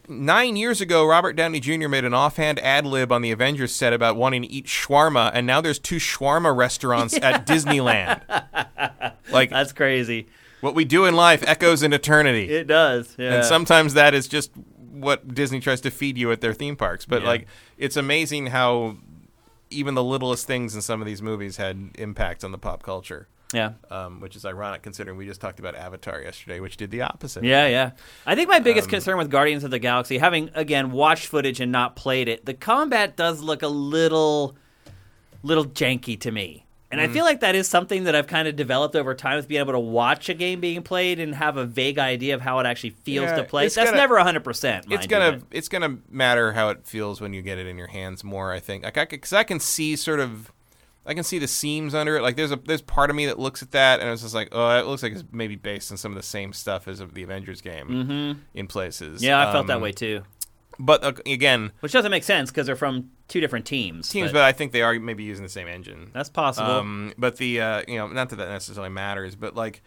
Nine 0.08 0.56
years 0.56 0.82
ago, 0.82 1.04
Robert 1.04 1.36
Downey 1.36 1.60
Jr. 1.60 1.88
made 1.88 2.06
an 2.06 2.14
offhand 2.14 2.60
ad 2.60 2.86
lib 2.86 3.12
on 3.12 3.24
the 3.24 3.32
Avengers 3.32 3.74
set 3.74 3.92
about 3.92 4.16
wanting 4.16 4.44
to 4.44 4.48
eat 4.48 4.68
shawarma, 4.68 5.32
and 5.34 5.48
now 5.48 5.62
there's 5.62 5.80
two 5.80 5.96
shawarma 5.96 6.56
restaurants 6.56 7.16
at 7.24 7.48
Disneyland. 7.48 8.22
Like 9.32 9.50
That's 9.50 9.72
crazy. 9.72 10.28
What 10.66 10.76
we 10.76 10.84
do 10.84 11.06
in 11.06 11.16
life 11.16 11.44
echoes 11.48 11.84
in 11.84 11.94
eternity. 11.94 12.50
It 12.50 12.66
does. 12.68 13.16
Yeah. 13.18 13.36
And 13.36 13.46
sometimes 13.46 13.94
that 13.94 14.14
is 14.14 14.28
just 14.28 14.52
what 14.92 15.34
Disney 15.34 15.60
tries 15.60 15.80
to 15.82 15.92
feed 15.92 16.18
you 16.18 16.32
at 16.32 16.42
their 16.42 16.54
theme 16.54 16.76
parks. 16.76 17.06
But 17.06 17.22
Yeah. 17.22 17.28
like, 17.30 17.48
it's 17.78 17.96
amazing 17.96 18.48
how 18.48 18.98
even 19.70 19.94
the 19.94 20.04
littlest 20.04 20.48
things 20.48 20.74
in 20.76 20.82
some 20.82 21.02
of 21.02 21.06
these 21.08 21.22
movies 21.22 21.58
had 21.58 21.92
impact 21.96 22.44
on 22.44 22.52
the 22.52 22.58
pop 22.58 22.82
culture. 22.84 23.28
yeah. 23.54 23.74
Um, 23.92 24.20
which 24.22 24.36
is 24.36 24.44
ironic 24.44 24.82
considering 24.82 25.18
we 25.18 25.26
just 25.26 25.40
talked 25.40 25.60
about 25.60 25.76
Avatar 25.76 26.20
yesterday, 26.22 26.60
which 26.60 26.76
did 26.78 26.90
the 26.92 27.02
opposite. 27.04 27.44
Yeah, 27.44 27.68
yeah. 27.68 27.92
I 28.26 28.34
think 28.36 28.50
my 28.50 28.58
Um, 28.58 28.64
biggest 28.64 28.90
concern 28.90 29.18
with 29.18 29.30
Guardians 29.30 29.64
of 29.64 29.70
the 29.72 29.80
Galaxy, 29.80 30.18
having 30.18 30.50
again 30.56 30.92
watched 30.92 31.28
footage 31.28 31.60
and 31.62 31.72
not 31.72 31.96
played 31.96 32.28
it, 32.28 32.46
the 32.46 32.54
combat 32.56 33.16
does 33.16 33.42
look 33.42 33.62
a 33.62 33.68
little, 33.68 34.58
little 35.44 35.64
janky 35.66 36.20
to 36.22 36.32
me. 36.32 36.65
And 37.00 37.02
Mm-hmm. 37.02 37.12
I 37.12 37.14
feel 37.14 37.26
like 37.26 37.40
that 37.42 37.56
is 37.56 37.68
something 37.68 38.06
that 38.06 38.16
I've 38.16 38.28
kind 38.28 38.48
of 38.48 38.56
developed 38.56 38.96
over 38.96 39.14
time 39.14 39.36
with 39.38 39.48
being 39.48 39.60
able 39.62 39.74
to 39.74 39.80
watch 39.80 40.30
a 40.30 40.34
game 40.34 40.60
being 40.60 40.82
played 40.82 41.20
and 41.20 41.36
have 41.36 41.58
a 41.58 41.66
vague 41.66 42.00
idea 42.00 42.36
of 42.36 42.42
how 42.42 42.60
it 42.60 42.66
actually 42.66 42.92
feels 42.92 43.26
Yeah, 43.30 43.36
to 43.38 43.44
play. 43.44 43.64
That's 43.66 43.76
gonna- 43.76 43.92
never 43.98 44.16
100%. 44.18 44.86
It's 44.90 45.04
you, 45.04 45.10
gonna 45.10 45.42
it's 45.52 45.68
gonna 45.70 45.98
matter 46.10 46.54
how 46.54 46.70
it 46.70 46.86
feels 46.86 47.20
when 47.22 47.34
you 47.34 47.42
get 47.42 47.58
it 47.58 47.68
in 47.68 47.78
your 47.78 47.88
hands 47.88 48.24
more. 48.24 48.52
I 48.52 48.60
think 48.60 48.84
like 48.84 48.98
I 48.98 49.06
because 49.06 49.34
I 49.34 49.44
can 49.44 49.60
see 49.60 49.96
sort 49.96 50.20
of 50.20 50.52
I 51.08 51.14
can 51.14 51.24
see 51.24 51.38
the 51.38 51.48
seams 51.48 51.94
under 51.94 52.18
it. 52.18 52.22
Like 52.24 52.36
there's 52.36 52.52
a 52.52 52.56
there's 52.56 52.82
part 52.82 53.10
of 53.10 53.16
me 53.16 53.26
that 53.28 53.38
looks 53.38 53.62
at 53.62 53.72
that 53.72 54.00
and 54.00 54.10
it's 54.10 54.22
just 54.24 54.34
like 54.34 54.50
oh 54.52 54.80
it 54.80 54.86
looks 54.88 55.04
like 55.04 55.12
it's 55.14 55.24
maybe 55.32 55.56
based 55.56 55.92
on 55.92 55.98
some 55.98 56.12
of 56.12 56.16
the 56.16 56.24
same 56.24 56.52
stuff 56.54 56.88
as 56.88 57.00
of 57.00 57.14
the 57.14 57.24
Avengers 57.24 57.62
game 57.62 58.40
in 58.54 58.68
places. 58.68 59.18
Mm-hmm. 59.22 59.26
Yeah, 59.26 59.48
I 59.48 59.52
felt 59.52 59.68
that 59.68 59.76
Um, 59.78 59.82
way 59.82 59.92
too. 59.92 60.24
But 60.80 61.04
uh, 61.04 61.14
again, 61.26 61.72
Which 61.80 61.92
doesn't 61.94 62.12
make 62.12 62.24
sense 62.24 62.50
because 62.52 62.66
they're 62.66 62.76
from 62.76 63.12
two 63.28 63.42
different 63.42 63.66
teams. 63.66 64.10
teams, 64.10 64.30
but 64.30 64.40
but 64.40 64.44
I 64.44 64.52
think 64.52 64.72
they 64.72 64.82
are 64.82 65.00
maybe 65.00 65.24
using 65.24 65.44
the 65.44 65.50
same 65.50 65.68
engine. 65.68 66.12
that's 66.14 66.30
possible. 66.30 66.70
Um, 66.70 67.14
but 67.18 67.38
the 67.38 67.62
uh, 67.62 67.84
you 67.88 67.98
know, 67.98 68.08
not 68.08 68.30
that 68.30 68.38
that 68.38 68.50
necessarily 68.50 68.90
matters, 68.90 69.36
but 69.36 69.56
like, 69.56 69.82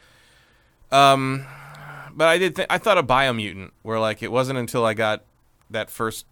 um, 0.91 1.47
but 2.13 2.29
I 2.29 2.39
did 2.39 2.57
th- 2.57 2.69
I 2.71 2.79
thought 2.79 2.99
of 2.99 3.07
Biomutant, 3.07 3.71
where 3.83 4.01
like 4.01 4.23
it 4.23 4.33
wasn't 4.33 4.59
until 4.59 4.85
I 4.85 4.95
got 4.95 5.25
that 5.71 5.91
first, 5.91 6.27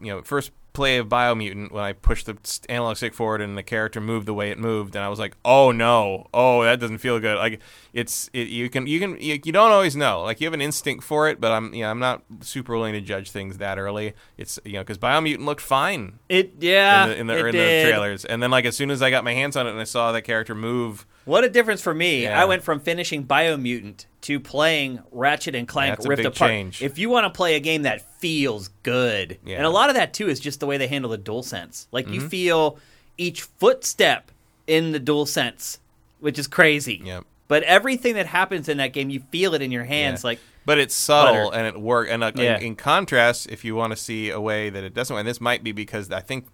you 0.00 0.06
know, 0.06 0.22
first 0.22 0.52
play 0.72 0.96
of 0.96 1.08
Biomutant 1.08 1.70
when 1.70 1.84
I 1.84 1.92
pushed 1.92 2.26
the 2.26 2.36
analog 2.68 2.96
stick 2.96 3.14
forward 3.14 3.40
and 3.40 3.56
the 3.56 3.62
character 3.62 4.00
moved 4.00 4.26
the 4.26 4.34
way 4.34 4.50
it 4.50 4.58
moved, 4.58 4.96
and 4.96 5.04
I 5.04 5.08
was 5.08 5.18
like, 5.18 5.36
oh 5.44 5.70
no, 5.70 6.28
oh 6.32 6.62
that 6.64 6.80
doesn't 6.80 6.98
feel 6.98 7.20
good. 7.20 7.36
Like 7.36 7.60
it's 7.92 8.30
it, 8.32 8.48
you 8.48 8.70
can 8.70 8.86
you 8.86 8.98
can 8.98 9.20
you, 9.20 9.40
you 9.44 9.52
don't 9.52 9.70
always 9.70 9.96
know. 9.96 10.22
Like 10.22 10.40
you 10.40 10.46
have 10.46 10.54
an 10.54 10.62
instinct 10.62 11.04
for 11.04 11.28
it, 11.28 11.40
but 11.40 11.52
I'm 11.52 11.74
yeah 11.74 11.90
I'm 11.90 11.98
not 11.98 12.22
super 12.40 12.74
willing 12.74 12.94
to 12.94 13.00
judge 13.00 13.30
things 13.30 13.58
that 13.58 13.78
early. 13.78 14.14
It's 14.36 14.58
you 14.64 14.74
know 14.74 14.80
because 14.80 14.98
Biomutant 14.98 15.44
looked 15.44 15.62
fine 15.62 16.18
it, 16.28 16.54
yeah, 16.60 17.04
in 17.04 17.08
the 17.08 17.16
in 17.18 17.26
the, 17.26 17.46
in 17.46 17.52
the 17.52 17.90
trailers. 17.90 18.24
And 18.24 18.42
then 18.42 18.50
like 18.50 18.64
as 18.64 18.76
soon 18.76 18.90
as 18.90 19.02
I 19.02 19.10
got 19.10 19.24
my 19.24 19.34
hands 19.34 19.56
on 19.56 19.66
it 19.66 19.70
and 19.70 19.80
I 19.80 19.84
saw 19.84 20.12
that 20.12 20.22
character 20.22 20.54
move, 20.54 21.06
What 21.24 21.44
a 21.44 21.48
difference 21.48 21.80
for 21.80 21.94
me. 21.94 22.24
Yeah. 22.24 22.40
I 22.40 22.44
went 22.46 22.62
from 22.64 22.80
finishing 22.80 23.24
Biomutant 23.26 24.06
to 24.22 24.40
playing 24.40 25.00
Ratchet 25.10 25.54
and 25.54 25.66
Clank 25.68 25.96
That's 25.96 26.06
Rift 26.08 26.24
Apart. 26.24 26.36
change. 26.50 26.82
If 26.82 26.98
you 26.98 27.10
want 27.10 27.24
to 27.24 27.30
play 27.36 27.54
a 27.56 27.60
game 27.60 27.82
that 27.82 28.02
feels 28.20 28.68
good, 28.82 29.38
Yeah. 29.44 29.56
and 29.58 29.66
a 29.66 29.70
lot 29.70 29.88
of 29.88 29.96
that 29.96 30.14
too 30.14 30.28
is 30.28 30.40
just 30.40 30.60
the 30.60 30.66
way 30.66 30.76
they 30.78 30.86
handle 30.88 31.10
the 31.10 31.18
dual 31.18 31.42
sense. 31.42 31.86
Like 31.92 32.04
Mm-hmm. 32.06 32.14
you 32.14 32.28
feel 32.28 32.78
each 33.18 33.42
footstep 33.42 34.30
in 34.66 34.92
the 34.92 34.98
dual 35.00 35.26
sense, 35.26 35.78
which 36.20 36.38
is 36.38 36.46
crazy. 36.46 37.00
Yep. 37.04 37.24
But 37.48 37.62
everything 37.64 38.14
that 38.14 38.26
happens 38.26 38.68
in 38.68 38.78
that 38.78 38.92
game, 38.92 39.10
you 39.10 39.20
feel 39.30 39.54
it 39.54 39.62
in 39.62 39.70
your 39.70 39.84
hands. 39.84 40.22
Yeah. 40.22 40.28
Like 40.28 40.38
but 40.64 40.78
it's 40.78 40.94
subtle 40.94 41.50
Butter. 41.50 41.56
and 41.58 41.66
it 41.66 41.80
work. 41.80 42.08
And 42.10 42.22
uh, 42.22 42.30
in- 42.34 42.40
Yeah. 42.40 42.58
in, 42.58 42.76
contrast, 42.76 43.48
if 43.50 43.64
you 43.64 43.74
want 43.74 43.92
to 43.92 43.96
see 43.96 44.30
a 44.30 44.40
way 44.40 44.70
that 44.70 44.84
it 44.84 44.94
doesn't, 44.94 45.16
and 45.16 45.26
this 45.26 45.40
might 45.40 45.64
be 45.64 45.72
because 45.72 46.10
I 46.12 46.20
think 46.20 46.46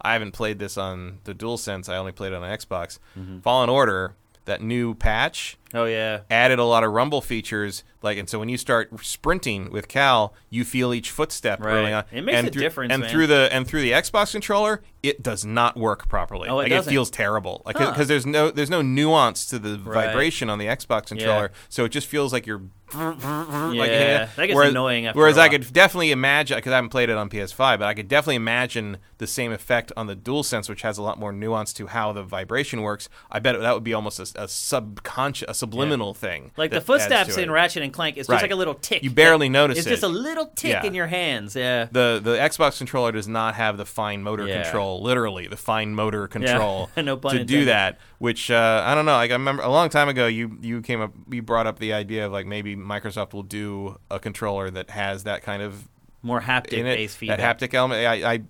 I 0.00 0.12
haven't 0.12 0.32
played 0.32 0.60
this 0.60 0.78
on 0.78 1.18
the 1.24 1.34
DualSense. 1.34 1.88
I 1.88 1.96
only 1.96 2.12
played 2.12 2.32
it 2.32 2.36
on 2.36 2.42
Xbox. 2.42 2.98
Mm-hmm. 3.18 3.40
Fallen 3.40 3.68
Order, 3.68 4.14
that 4.46 4.62
new 4.62 4.94
patch 4.94 5.58
oh 5.74 5.84
yeah, 5.84 6.20
added 6.30 6.58
a 6.58 6.64
lot 6.64 6.82
of 6.84 6.90
rumble 6.92 7.20
features 7.20 7.84
like 8.02 8.16
and 8.16 8.28
so 8.28 8.38
when 8.38 8.48
you 8.48 8.56
start 8.56 8.88
sprinting 9.04 9.70
with 9.70 9.88
cal 9.88 10.32
you 10.48 10.64
feel 10.64 10.94
each 10.94 11.10
footstep 11.10 11.60
Right. 11.60 11.74
early 11.74 11.92
on 11.92 12.04
It 12.12 12.22
makes 12.22 12.38
and 12.38 12.48
a 12.48 12.50
through, 12.50 12.62
difference, 12.62 12.92
and 12.92 13.02
man. 13.02 13.10
through 13.10 13.26
the 13.26 13.48
and 13.52 13.66
through 13.66 13.82
the 13.82 13.90
xbox 13.92 14.32
controller 14.32 14.82
it 15.02 15.22
does 15.22 15.44
not 15.44 15.76
work 15.76 16.08
properly 16.08 16.48
Oh, 16.48 16.54
it 16.60 16.62
like 16.64 16.70
doesn't? 16.70 16.90
it 16.90 16.94
feels 16.94 17.10
terrible 17.10 17.62
like 17.66 17.76
Huh. 17.76 17.90
because 17.90 18.08
there's 18.08 18.24
no 18.26 18.50
there's 18.50 18.70
no 18.70 18.82
nuance 18.82 19.44
to 19.46 19.58
the 19.58 19.78
Right. 19.84 20.06
vibration 20.06 20.48
on 20.48 20.58
the 20.58 20.66
xbox 20.66 21.06
controller 21.08 21.50
so 21.68 21.84
it 21.84 21.90
just 21.90 22.06
feels 22.06 22.32
like 22.32 22.46
you're 22.46 22.62
like, 23.76 23.90
Yeah, 23.90 24.28
that 24.36 24.46
gets 24.46 24.54
whereas, 24.54 24.70
annoying 24.70 25.06
after 25.06 25.18
whereas 25.18 25.38
I 25.38 25.48
could 25.48 25.72
definitely 25.72 26.10
imagine 26.10 26.56
because 26.56 26.72
I 26.72 26.76
haven't 26.76 26.90
played 26.90 27.10
it 27.10 27.16
on 27.16 27.28
PS5, 27.28 27.78
but 27.78 27.82
I 27.82 27.94
could 27.94 28.08
definitely 28.08 28.36
imagine 28.36 28.98
the 29.18 29.26
same 29.26 29.52
effect 29.52 29.92
on 29.96 30.06
the 30.06 30.16
DualSense, 30.16 30.68
which 30.68 30.82
has 30.82 30.98
a 30.98 31.02
lot 31.02 31.18
more 31.18 31.32
nuance 31.32 31.72
to 31.74 31.86
how 31.86 32.12
the 32.12 32.22
vibration 32.22 32.82
works. 32.82 33.08
I 33.30 33.38
bet 33.38 33.58
that 33.58 33.74
would 33.74 33.84
be 33.84 33.94
almost 33.94 34.18
a, 34.20 34.42
a 34.44 34.48
subconscious, 34.48 35.46
a 35.48 35.54
subliminal 35.54 36.14
thing. 36.14 36.52
like 36.56 36.70
the 36.70 36.80
footsteps 36.80 37.36
in. 37.36 37.50
Ratchet 37.50 37.82
and 37.82 37.92
Clank, 37.92 38.16
it's 38.16 38.26
just 38.28 38.34
Right. 38.34 38.42
like 38.42 38.50
a 38.50 38.56
little 38.56 38.74
tick. 38.74 39.02
You 39.02 39.10
barely 39.10 39.48
notice 39.48 39.78
It's 39.78 39.86
it. 39.86 39.92
It's 39.92 40.00
just 40.02 40.10
a 40.10 40.14
little 40.14 40.46
tick 40.54 40.72
Yeah. 40.72 40.84
in 40.84 40.94
your 40.94 41.06
hands. 41.06 41.54
Yeah. 41.56 41.86
The 41.90 42.20
the 42.22 42.36
Xbox 42.36 42.78
controller 42.78 43.12
does 43.12 43.28
not 43.28 43.54
have 43.54 43.76
the 43.78 43.86
fine 43.86 44.22
motor 44.22 44.46
Yeah. 44.46 44.62
control, 44.62 45.02
literally 45.02 45.46
the 45.46 45.56
fine 45.56 45.94
motor 45.94 46.26
control 46.28 46.90
No 46.96 47.16
pun 47.16 47.36
to 47.36 47.44
do 47.44 47.64
that. 47.66 47.98
Which 48.18 48.50
uh, 48.50 48.82
I 48.84 48.94
don't 48.94 49.04
know. 49.04 49.12
Like 49.12 49.30
I 49.30 49.34
remember 49.34 49.62
a 49.62 49.70
long 49.70 49.88
time 49.90 50.08
ago, 50.08 50.26
you 50.26 50.58
you 50.62 50.80
came 50.80 51.00
up, 51.00 51.12
you 51.30 51.42
brought 51.42 51.66
up 51.66 51.78
the 51.78 51.92
idea 51.92 52.26
of 52.26 52.32
like 52.32 52.46
maybe 52.46 52.74
Microsoft 52.74 53.34
will 53.34 53.42
do 53.42 53.98
a 54.10 54.18
controller 54.18 54.70
that 54.70 54.90
has 54.90 55.24
that 55.24 55.42
kind 55.42 55.62
of 55.62 55.88
More 56.22 56.40
haptic 56.40 56.82
based 56.82 57.20
that 57.20 57.38
haptic 57.38 57.74
element. 57.74 58.06
I, 58.06 58.32
I 58.34 58.42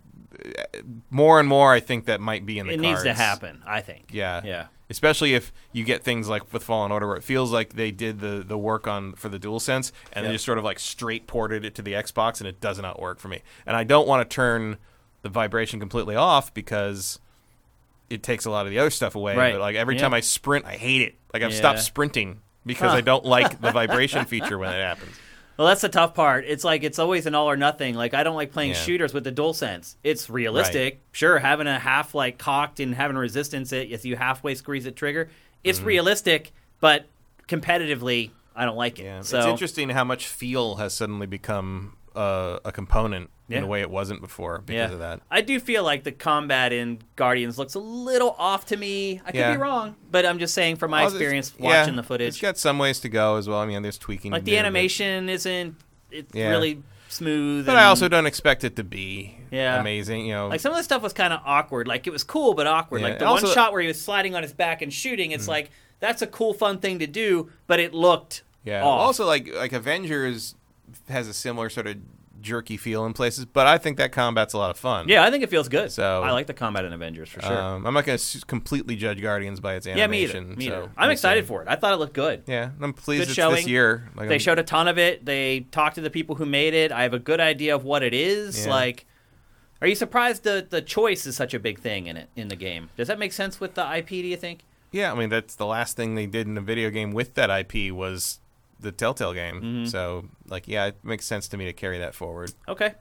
more 1.10 1.40
and 1.40 1.48
more, 1.48 1.72
I 1.72 1.80
think 1.80 2.06
that 2.06 2.20
might 2.20 2.46
be 2.46 2.58
in 2.58 2.66
the 2.66 2.74
it 2.74 2.80
needs 2.80 3.02
to 3.02 3.14
happen. 3.14 3.62
I 3.66 3.80
think. 3.80 4.10
Yeah, 4.12 4.42
Yeah. 4.44 4.66
Especially 4.88 5.34
if 5.34 5.52
you 5.72 5.82
get 5.82 6.04
things 6.04 6.28
like 6.28 6.52
with 6.52 6.62
Fallen 6.62 6.92
Order, 6.92 7.08
where 7.08 7.16
it 7.16 7.24
feels 7.24 7.50
like 7.52 7.72
they 7.72 7.90
did 7.90 8.20
the 8.20 8.44
the 8.46 8.56
work 8.56 8.86
on 8.86 9.14
for 9.14 9.28
the 9.28 9.38
DualSense, 9.38 9.90
and 10.12 10.24
they 10.24 10.32
just 10.32 10.44
sort 10.44 10.58
of 10.58 10.64
like 10.64 10.78
straight 10.78 11.26
ported 11.26 11.64
it 11.64 11.74
to 11.74 11.82
the 11.82 11.94
Xbox, 11.94 12.38
and 12.38 12.46
it 12.46 12.60
does 12.60 12.80
not 12.80 13.00
work 13.00 13.18
for 13.18 13.26
me. 13.26 13.42
And 13.66 13.76
I 13.76 13.82
don't 13.82 14.06
want 14.06 14.28
to 14.28 14.32
turn 14.32 14.78
the 15.22 15.28
vibration 15.28 15.80
completely 15.80 16.14
off 16.14 16.54
because 16.54 17.18
it 18.10 18.22
takes 18.22 18.44
a 18.44 18.50
lot 18.50 18.66
of 18.66 18.70
the 18.70 18.78
other 18.78 18.90
stuff 18.90 19.14
away. 19.14 19.36
Right. 19.36 19.52
But 19.52 19.60
like 19.60 19.76
every 19.76 19.96
Yeah. 19.96 20.02
time 20.02 20.14
I 20.14 20.20
sprint, 20.20 20.64
I 20.64 20.76
hate 20.76 21.02
it. 21.02 21.14
Like 21.32 21.42
I've 21.42 21.50
Yeah. 21.52 21.56
stopped 21.58 21.80
sprinting 21.80 22.40
because 22.64 22.90
Huh. 22.92 22.96
I 22.98 23.00
don't 23.00 23.24
like 23.24 23.60
the 23.60 23.70
vibration 23.80 24.24
feature 24.26 24.58
when 24.58 24.72
it 24.72 24.80
happens. 24.82 25.16
Well, 25.56 25.68
that's 25.68 25.80
the 25.80 25.88
tough 25.88 26.12
part. 26.14 26.44
It's 26.46 26.64
like 26.64 26.84
it's 26.84 26.98
always 26.98 27.24
an 27.26 27.34
all 27.34 27.48
or 27.48 27.56
nothing. 27.56 27.94
Like 27.94 28.12
I 28.14 28.22
don't 28.22 28.36
like 28.36 28.52
playing 28.52 28.72
Yeah. 28.72 28.76
shooters 28.80 29.14
with 29.14 29.24
the 29.24 29.30
dual 29.30 29.54
sense. 29.54 29.96
It's 30.04 30.28
realistic, 30.28 31.00
sure. 31.12 31.38
Having 31.38 31.66
a 31.66 31.78
half 31.78 32.14
like 32.14 32.36
cocked 32.38 32.78
and 32.80 32.94
having 32.94 33.16
resistance, 33.16 33.72
it 33.72 33.90
if 33.90 34.04
you 34.04 34.16
halfway 34.16 34.54
squeeze 34.54 34.84
the 34.84 34.90
trigger, 34.90 35.28
it's 35.64 35.78
Mm-hmm. 35.78 35.88
realistic. 35.88 36.52
But 36.80 37.06
competitively, 37.48 38.30
I 38.54 38.64
don't 38.64 38.76
like 38.76 38.98
it. 38.98 39.04
Yeah, 39.04 39.22
so 39.22 39.38
it's 39.38 39.46
interesting 39.46 39.88
how 39.90 40.04
much 40.04 40.26
feel 40.26 40.76
has 40.76 40.94
suddenly 40.94 41.26
become 41.26 41.96
uh, 42.14 42.58
a 42.64 42.72
component 42.72 43.30
Yeah. 43.48 43.58
in 43.58 43.64
a 43.64 43.66
way 43.68 43.80
it 43.80 43.90
wasn't 43.90 44.20
before 44.20 44.58
because 44.58 44.90
yeah, 44.90 44.92
of 44.92 44.98
that. 44.98 45.20
I 45.30 45.40
do 45.40 45.60
feel 45.60 45.84
like 45.84 46.02
the 46.02 46.10
combat 46.10 46.72
in 46.72 46.98
Guardians 47.14 47.58
looks 47.58 47.74
a 47.74 47.78
little 47.78 48.34
off 48.38 48.66
to 48.66 48.76
me. 48.76 49.20
I 49.24 49.30
could 49.30 49.38
Yeah. 49.38 49.52
be 49.52 49.58
wrong, 49.58 49.94
but 50.10 50.26
I'm 50.26 50.40
just 50.40 50.52
saying 50.52 50.76
from 50.76 50.90
my 50.90 51.04
Also, 51.04 51.16
experience 51.16 51.54
watching 51.56 51.94
the 51.94 52.02
footage. 52.02 52.28
It's 52.28 52.40
got 52.40 52.58
some 52.58 52.78
ways 52.78 52.98
to 53.00 53.08
go 53.08 53.36
as 53.36 53.48
well. 53.48 53.60
I 53.60 53.66
mean, 53.66 53.80
there's 53.82 53.98
tweaking. 53.98 54.32
like 54.32 54.44
the 54.44 54.52
do, 54.52 54.56
animation 54.56 55.28
isn't. 55.28 55.76
It's 56.10 56.34
really 56.34 56.82
smooth. 57.08 57.66
But, 57.66 57.76
I 57.76 57.84
also 57.84 58.08
don't 58.08 58.26
expect 58.26 58.64
it 58.64 58.74
to 58.76 58.84
be 58.84 59.36
Yeah. 59.50 59.80
amazing. 59.80 60.26
You 60.26 60.34
know, 60.34 60.48
Like 60.48 60.60
some 60.60 60.72
of 60.72 60.78
the 60.78 60.84
stuff 60.84 61.02
was 61.02 61.12
kind 61.12 61.32
of 61.32 61.40
awkward. 61.44 61.86
Like 61.86 62.08
it 62.08 62.10
was 62.10 62.24
cool, 62.24 62.54
but 62.54 62.66
awkward. 62.66 63.02
Like 63.02 63.20
the 63.20 63.30
and 63.30 63.42
one 63.42 63.54
shot 63.54 63.72
where 63.72 63.80
he 63.80 63.88
was 63.88 64.00
sliding 64.00 64.34
on 64.34 64.42
his 64.42 64.52
back 64.52 64.82
and 64.82 64.92
shooting. 64.92 65.30
It's 65.30 65.44
mm. 65.44 65.50
like 65.50 65.70
that's 66.00 66.20
a 66.20 66.26
cool, 66.26 66.52
fun 66.52 66.78
thing 66.78 66.98
to 66.98 67.06
do, 67.06 67.50
but 67.66 67.80
it 67.80 67.94
looked 67.94 68.42
yeah. 68.64 68.84
off. 68.84 69.00
Also, 69.00 69.24
like 69.24 69.54
like 69.54 69.72
Avengers 69.72 70.56
has 71.08 71.28
a 71.28 71.34
similar 71.34 71.68
sort 71.68 71.86
of 71.86 71.96
jerky 72.46 72.76
feel 72.78 73.04
in 73.04 73.12
places, 73.12 73.44
but 73.44 73.66
I 73.66 73.76
think 73.76 73.98
that 73.98 74.12
combat's 74.12 74.54
a 74.54 74.58
lot 74.58 74.70
of 74.70 74.78
fun. 74.78 75.08
yeah, 75.08 75.22
I 75.24 75.30
think 75.30 75.44
it 75.44 75.50
feels 75.50 75.68
good. 75.68 75.92
So- 75.92 76.22
I 76.22 76.30
like 76.30 76.46
the 76.46 76.54
combat 76.54 76.84
in 76.84 76.92
Avengers 76.94 77.28
for 77.28 77.42
sure. 77.42 77.52
Um, 77.60 77.86
I'm 77.86 77.92
not 77.92 78.04
going 78.06 78.18
to 78.18 78.40
completely 78.46 78.96
judge 78.96 79.20
Guardians 79.20 79.60
by 79.60 79.74
its 79.74 79.86
animation. 79.86 79.98
yeah, 79.98 80.06
me 80.06 80.22
either. 80.22 80.56
Me 80.56 80.66
so 80.66 80.72
either. 80.84 80.90
I'm 80.96 81.10
excited 81.10 81.46
for 81.46 81.60
it. 81.62 81.68
I 81.68 81.76
thought 81.76 81.92
it 81.92 81.96
looked 81.98 82.14
good. 82.14 82.44
Yeah, 82.46 82.70
I'm 82.80 82.92
pleased 82.94 83.22
Good 83.22 83.28
it's 83.28 83.34
showing. 83.36 83.56
this 83.56 83.66
year. 83.66 84.08
Like, 84.16 84.28
They 84.28 84.34
I'm- 84.34 84.40
showed 84.40 84.58
a 84.58 84.62
ton 84.62 84.88
of 84.88 84.96
it. 84.98 85.24
They 85.26 85.60
talked 85.70 85.96
to 85.96 86.00
the 86.00 86.10
people 86.10 86.36
who 86.36 86.46
made 86.46 86.72
it. 86.72 86.92
I 86.92 87.02
have 87.02 87.12
a 87.14 87.18
good 87.18 87.40
idea 87.40 87.74
of 87.74 87.84
what 87.84 88.02
it 88.02 88.14
is. 88.14 88.64
Yeah. 88.64 88.70
Like, 88.72 89.06
are 89.82 89.88
you 89.88 89.94
surprised 89.94 90.42
the 90.44 90.66
the 90.68 90.80
choice 90.80 91.26
is 91.26 91.36
such 91.36 91.52
a 91.52 91.58
big 91.58 91.78
thing 91.80 92.06
in 92.06 92.16
it 92.16 92.30
in 92.36 92.48
the 92.48 92.56
game? 92.56 92.88
Does 92.96 93.08
that 93.08 93.18
make 93.18 93.32
sense 93.32 93.60
with 93.60 93.74
the 93.74 93.82
IP? 93.98 94.08
Do 94.08 94.16
you 94.16 94.36
think? 94.36 94.60
Yeah, 94.92 95.12
I 95.12 95.14
mean 95.14 95.28
that's 95.28 95.54
the 95.56 95.66
last 95.66 95.96
thing 95.96 96.14
they 96.14 96.26
did 96.26 96.46
in 96.46 96.56
a 96.56 96.60
video 96.62 96.88
game 96.90 97.12
with 97.12 97.34
that 97.34 97.50
IP 97.50 97.92
was 97.92 98.40
the 98.80 98.92
Telltale 98.92 99.32
game. 99.32 99.56
Mm-hmm. 99.56 99.84
So 99.86 100.26
like, 100.48 100.68
yeah, 100.68 100.86
it 100.86 100.96
makes 101.02 101.24
sense 101.26 101.48
to 101.48 101.56
me 101.56 101.64
to 101.66 101.72
carry 101.72 101.98
that 101.98 102.14
forward. 102.14 102.52
Okay. 102.68 102.94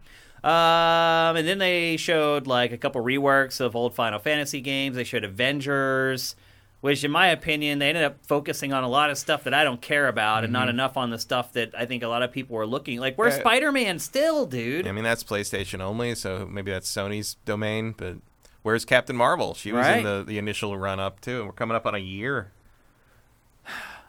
Um, 0.43 1.35
and 1.37 1.47
then 1.47 1.57
they 1.57 1.97
showed 1.97 2.45
like 2.47 2.71
a 2.71 2.77
couple 2.77 3.01
reworks 3.03 3.59
of 3.59 3.75
old 3.75 3.95
Final 3.95 4.19
Fantasy 4.19 4.61
games. 4.61 4.95
They 4.95 5.03
showed 5.03 5.23
Avengers, 5.23 6.35
which, 6.81 7.03
in 7.03 7.09
my 7.09 7.27
opinion, 7.27 7.79
they 7.79 7.89
ended 7.89 8.03
up 8.03 8.17
focusing 8.27 8.71
on 8.71 8.83
a 8.83 8.87
lot 8.87 9.09
of 9.09 9.17
stuff 9.17 9.43
that 9.45 9.55
I 9.55 9.63
don't 9.63 9.81
care 9.81 10.07
about, 10.07 10.43
and 10.43 10.53
not 10.53 10.69
enough 10.69 10.97
on 10.97 11.09
the 11.09 11.17
stuff 11.17 11.53
that 11.53 11.71
I 11.75 11.87
think 11.87 12.03
a 12.03 12.07
lot 12.07 12.21
of 12.21 12.31
people 12.31 12.57
are 12.57 12.67
looking. 12.67 12.99
Like, 12.99 13.17
where's 13.17 13.33
Yeah. 13.33 13.39
Spider 13.39 13.71
Man 13.71 13.97
still, 13.97 14.45
dude? 14.45 14.85
I 14.87 14.91
mean 14.91 15.03
that's 15.03 15.23
PlayStation 15.23 15.81
only, 15.81 16.13
so 16.13 16.45
maybe 16.45 16.69
that's 16.71 16.91
Sony's 16.93 17.37
domain. 17.45 17.95
But 17.97 18.17
where's 18.61 18.85
Captain 18.85 19.15
Marvel? 19.15 19.55
She 19.55 19.71
was 19.71 19.87
Right. 19.87 19.97
in 19.97 20.03
the 20.03 20.23
the 20.27 20.37
initial 20.37 20.77
run 20.77 20.99
up 20.99 21.21
too, 21.21 21.37
and 21.39 21.47
we're 21.47 21.53
coming 21.53 21.75
up 21.75 21.87
on 21.87 21.95
a 21.95 21.99
year. 21.99 22.51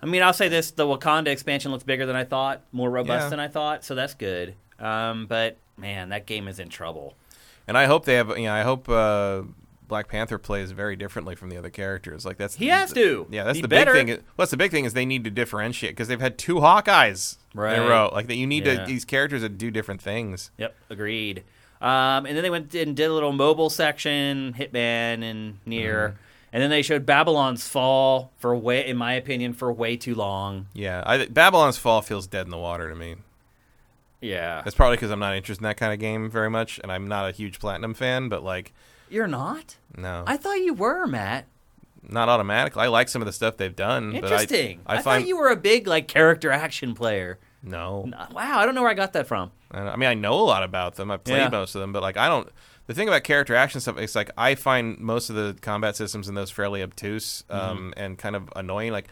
I 0.03 0.07
mean, 0.07 0.23
I'll 0.23 0.33
say 0.33 0.49
this: 0.49 0.71
the 0.71 0.85
Wakanda 0.87 1.29
expansion 1.29 1.73
looks 1.73 1.85
bigger 1.85 2.07
than 2.07 2.17
I 2.17 2.25
thought, 2.25 2.63
more 2.73 2.91
robust 2.91 3.25
Yeah. 3.25 3.29
than 3.31 3.41
I 3.41 3.49
thought, 3.49 3.85
so 3.85 3.95
that's 3.95 4.15
good. 4.15 4.55
Um, 4.79 5.27
but 5.27 5.57
man, 5.77 6.11
that 6.11 6.27
game 6.27 6.49
is 6.49 6.59
in 6.59 6.69
trouble. 6.69 7.15
And 7.67 7.77
I 7.79 7.87
hope 7.87 8.05
they 8.05 8.15
have. 8.15 8.29
You 8.37 8.45
know, 8.45 8.53
I 8.55 8.63
hope 8.63 8.89
uh, 8.89 9.43
Black 9.89 10.09
Panther 10.09 10.39
plays 10.39 10.71
very 10.73 10.97
differently 10.97 11.35
from 11.35 11.49
the 11.49 11.57
other 11.57 11.71
characters. 11.71 12.25
Like 12.27 12.37
that's 12.37 12.57
He 12.57 12.67
the- 12.67 12.73
has 12.73 12.93
to. 12.93 13.27
Yeah, 13.31 13.45
that's 13.45 13.57
He 13.57 13.63
the 13.63 13.69
better. 13.69 13.93
big 13.93 14.07
thing. 14.07 14.19
What's 14.37 14.51
the 14.51 14.57
big 14.57 14.71
thing 14.71 14.85
is 14.85 14.93
they 14.93 15.07
need 15.07 15.25
to 15.25 15.31
differentiate 15.31 15.93
because 15.93 16.09
they've 16.09 16.21
had 16.21 16.39
two 16.39 16.57
Hawkeyes 16.57 17.39
in 17.55 17.61
Right. 17.61 17.75
a 17.79 17.81
row. 17.89 18.11
Like 18.13 18.27
that, 18.29 18.37
you 18.37 18.47
need 18.47 18.67
Yeah. 18.67 18.81
to 18.81 18.87
these 18.87 19.05
characters 19.05 19.43
that 19.43 19.57
do 19.59 19.71
different 19.71 20.03
things. 20.03 20.51
Yep, 20.59 20.75
agreed. 20.91 21.43
Um, 21.81 22.25
and 22.27 22.37
then 22.37 22.43
they 22.43 22.51
went 22.51 22.75
and 22.75 22.97
did 22.97 23.11
a 23.11 23.13
little 23.13 23.33
mobile 23.33 23.69
section, 23.71 24.55
Hitman 24.59 25.23
and 25.23 25.59
NieR, 25.67 26.11
Mm-hmm. 26.11 26.17
And 26.53 26.63
then 26.63 26.71
they 26.71 26.83
showed 26.83 27.05
Babylon's 27.07 27.67
Fall 27.69 28.33
for 28.37 28.55
way, 28.57 28.87
in 28.87 28.97
my 28.97 29.15
opinion, 29.15 29.53
for 29.53 29.73
way 29.73 29.97
too 29.97 30.15
long. 30.15 30.67
Yeah, 30.73 31.03
I, 31.07 31.27
Babylon's 31.27 31.79
Fall 31.79 32.03
feels 32.03 32.27
dead 32.27 32.47
in 32.47 32.51
the 32.51 32.59
water 32.59 32.89
to 32.89 32.95
me. 32.95 33.17
Yeah, 34.21 34.63
That's 34.65 34.75
probably 34.75 34.97
because 34.97 35.11
I'm 35.11 35.19
not 35.19 35.37
interested 35.37 35.63
in 35.63 35.69
that 35.69 35.77
kind 35.77 35.93
of 35.93 35.99
game 35.99 36.31
very 36.31 36.49
much, 36.51 36.81
and 36.83 36.91
I'm 36.91 37.07
not 37.07 37.29
a 37.29 37.33
huge 37.33 37.59
Platinum 37.61 37.93
fan. 37.95 38.29
But 38.29 38.43
like, 38.43 38.73
you're 39.11 39.27
not. 39.27 39.77
no, 39.97 40.25
I 40.27 40.37
thought 40.37 40.55
you 40.55 40.73
were, 40.73 41.07
Matt. 41.07 41.47
not 42.09 42.29
automatically. 42.29 42.83
I 42.83 42.87
like 42.89 43.09
some 43.09 43.21
of 43.23 43.27
the 43.27 43.33
stuff 43.33 43.57
they've 43.59 43.77
done. 43.77 44.15
Interesting. 44.15 44.81
But 44.85 44.91
I, 44.93 44.95
I, 44.97 44.99
I, 44.99 45.03
find 45.03 45.23
thought 45.23 45.29
you 45.29 45.37
were 45.37 45.51
a 45.51 45.57
big 45.57 45.87
like 45.87 46.09
character 46.09 46.51
action 46.51 46.95
player. 46.95 47.39
no. 47.63 48.11
Wow, 48.33 48.59
I 48.59 48.65
don't 48.65 48.75
know 48.75 48.83
where 48.83 48.91
I 48.91 48.95
got 48.95 49.13
that 49.13 49.27
from. 49.27 49.51
I 49.71 49.81
I 49.81 49.97
mean, 49.97 50.09
I 50.09 50.15
know 50.15 50.33
a 50.35 50.43
lot 50.43 50.63
about 50.63 50.95
them. 50.95 51.11
I've 51.11 51.23
played 51.23 51.37
Yeah. 51.39 51.49
most 51.51 51.75
of 51.75 51.83
them, 51.83 51.93
but 51.93 52.03
like, 52.03 52.17
I 52.17 52.27
don't. 52.29 52.49
The 52.87 52.95
thing 52.95 53.09
about 53.09 53.25
character 53.25 53.55
action 53.55 53.81
stuff, 53.81 53.99
it's 53.99 54.15
like 54.15 54.31
I 54.39 54.55
find 54.55 54.99
most 54.99 55.29
of 55.31 55.37
the 55.37 55.57
combat 55.61 55.97
systems 55.97 56.29
in 56.29 56.35
those 56.35 56.51
fairly 56.51 56.83
obtuse 56.83 57.45
Mm-hmm. 57.51 57.61
um, 57.71 57.95
and 57.97 58.17
kind 58.19 58.37
of 58.37 58.49
annoying. 58.55 58.93
Like, 58.93 59.09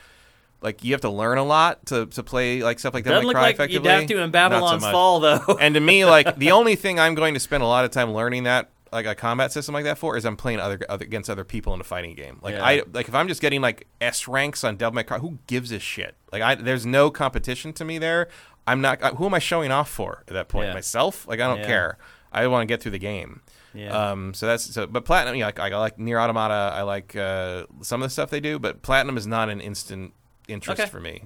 like 0.60 0.82
you 0.84 0.92
have 0.92 1.00
to 1.02 1.10
learn 1.10 1.38
a 1.38 1.44
lot 1.44 1.84
to, 1.86 2.06
to 2.06 2.22
play 2.22 2.62
like 2.62 2.78
stuff 2.78 2.94
like 2.94 3.04
that. 3.04 3.10
Doesn't 3.10 3.26
like 3.26 3.34
look 3.34 3.42
like 3.42 3.54
effectively. 3.56 3.90
you'd 3.90 3.98
have 4.00 4.08
to 4.08 4.18
in 4.22 4.30
Not 4.30 4.80
so 4.80 4.90
Fall 4.92 5.20
though. 5.20 5.56
and 5.60 5.74
to 5.74 5.80
me, 5.80 6.04
like 6.04 6.36
the 6.36 6.52
only 6.58 6.76
thing 6.76 6.98
I'm 7.00 7.14
going 7.14 7.34
to 7.34 7.40
spend 7.40 7.62
a 7.62 7.66
lot 7.66 7.84
of 7.84 7.90
time 7.90 8.12
learning 8.12 8.44
that 8.44 8.70
like 8.92 9.06
a 9.06 9.14
combat 9.16 9.50
system 9.50 9.74
like 9.74 9.82
that 9.84 9.98
for 9.98 10.16
is 10.16 10.24
I'm 10.24 10.36
playing 10.36 10.60
other, 10.60 10.78
other 10.88 11.04
against 11.04 11.28
other 11.28 11.42
people 11.44 11.74
in 11.74 11.80
a 11.80 11.84
fighting 11.84 12.14
game. 12.14 12.38
Like 12.42 12.54
Yeah. 12.54 12.64
I 12.64 12.82
like 12.92 13.08
if 13.08 13.14
I'm 13.14 13.26
just 13.28 13.40
getting 13.42 13.60
like 13.60 13.88
S 14.00 14.28
ranks 14.28 14.62
on 14.62 14.76
Devil 14.76 14.94
May 14.94 15.02
Cry, 15.02 15.18
who 15.18 15.38
gives 15.48 15.72
a 15.72 15.80
shit? 15.80 16.14
Like 16.32 16.42
I 16.42 16.54
there's 16.54 16.86
no 16.86 17.10
competition 17.10 17.72
to 17.74 17.84
me 17.84 17.98
there. 17.98 18.28
I'm 18.66 18.80
not. 18.80 19.02
uh, 19.02 19.14
Who 19.16 19.26
am 19.26 19.34
I 19.34 19.40
showing 19.40 19.70
off 19.72 19.90
for 19.90 20.22
at 20.28 20.32
that 20.32 20.48
point? 20.48 20.68
Yeah. 20.68 20.74
Myself? 20.74 21.26
Like 21.28 21.40
I 21.40 21.48
don't 21.48 21.58
Yeah. 21.58 21.66
care. 21.66 21.98
I 22.34 22.46
want 22.48 22.62
to 22.62 22.72
get 22.72 22.82
through 22.82 22.92
the 22.92 22.98
game. 22.98 23.40
Yeah. 23.72 24.10
Um. 24.10 24.34
So 24.34 24.46
that's 24.46 24.64
so. 24.72 24.86
But 24.86 25.04
platinum, 25.04 25.34
you 25.36 25.40
know, 25.40 25.46
like 25.48 25.60
I 25.60 25.68
like 25.78 25.96
NieR 25.98 26.20
Automata. 26.22 26.74
I 26.76 26.82
like 26.82 27.16
uh, 27.16 27.66
some 27.82 28.02
of 28.02 28.06
the 28.06 28.12
stuff 28.12 28.30
they 28.30 28.40
do, 28.40 28.58
but 28.58 28.82
platinum 28.82 29.16
is 29.16 29.26
not 29.26 29.48
an 29.48 29.60
instant 29.60 30.12
interest 30.48 30.80
Okay. 30.80 30.90
for 30.90 31.00
me. 31.00 31.24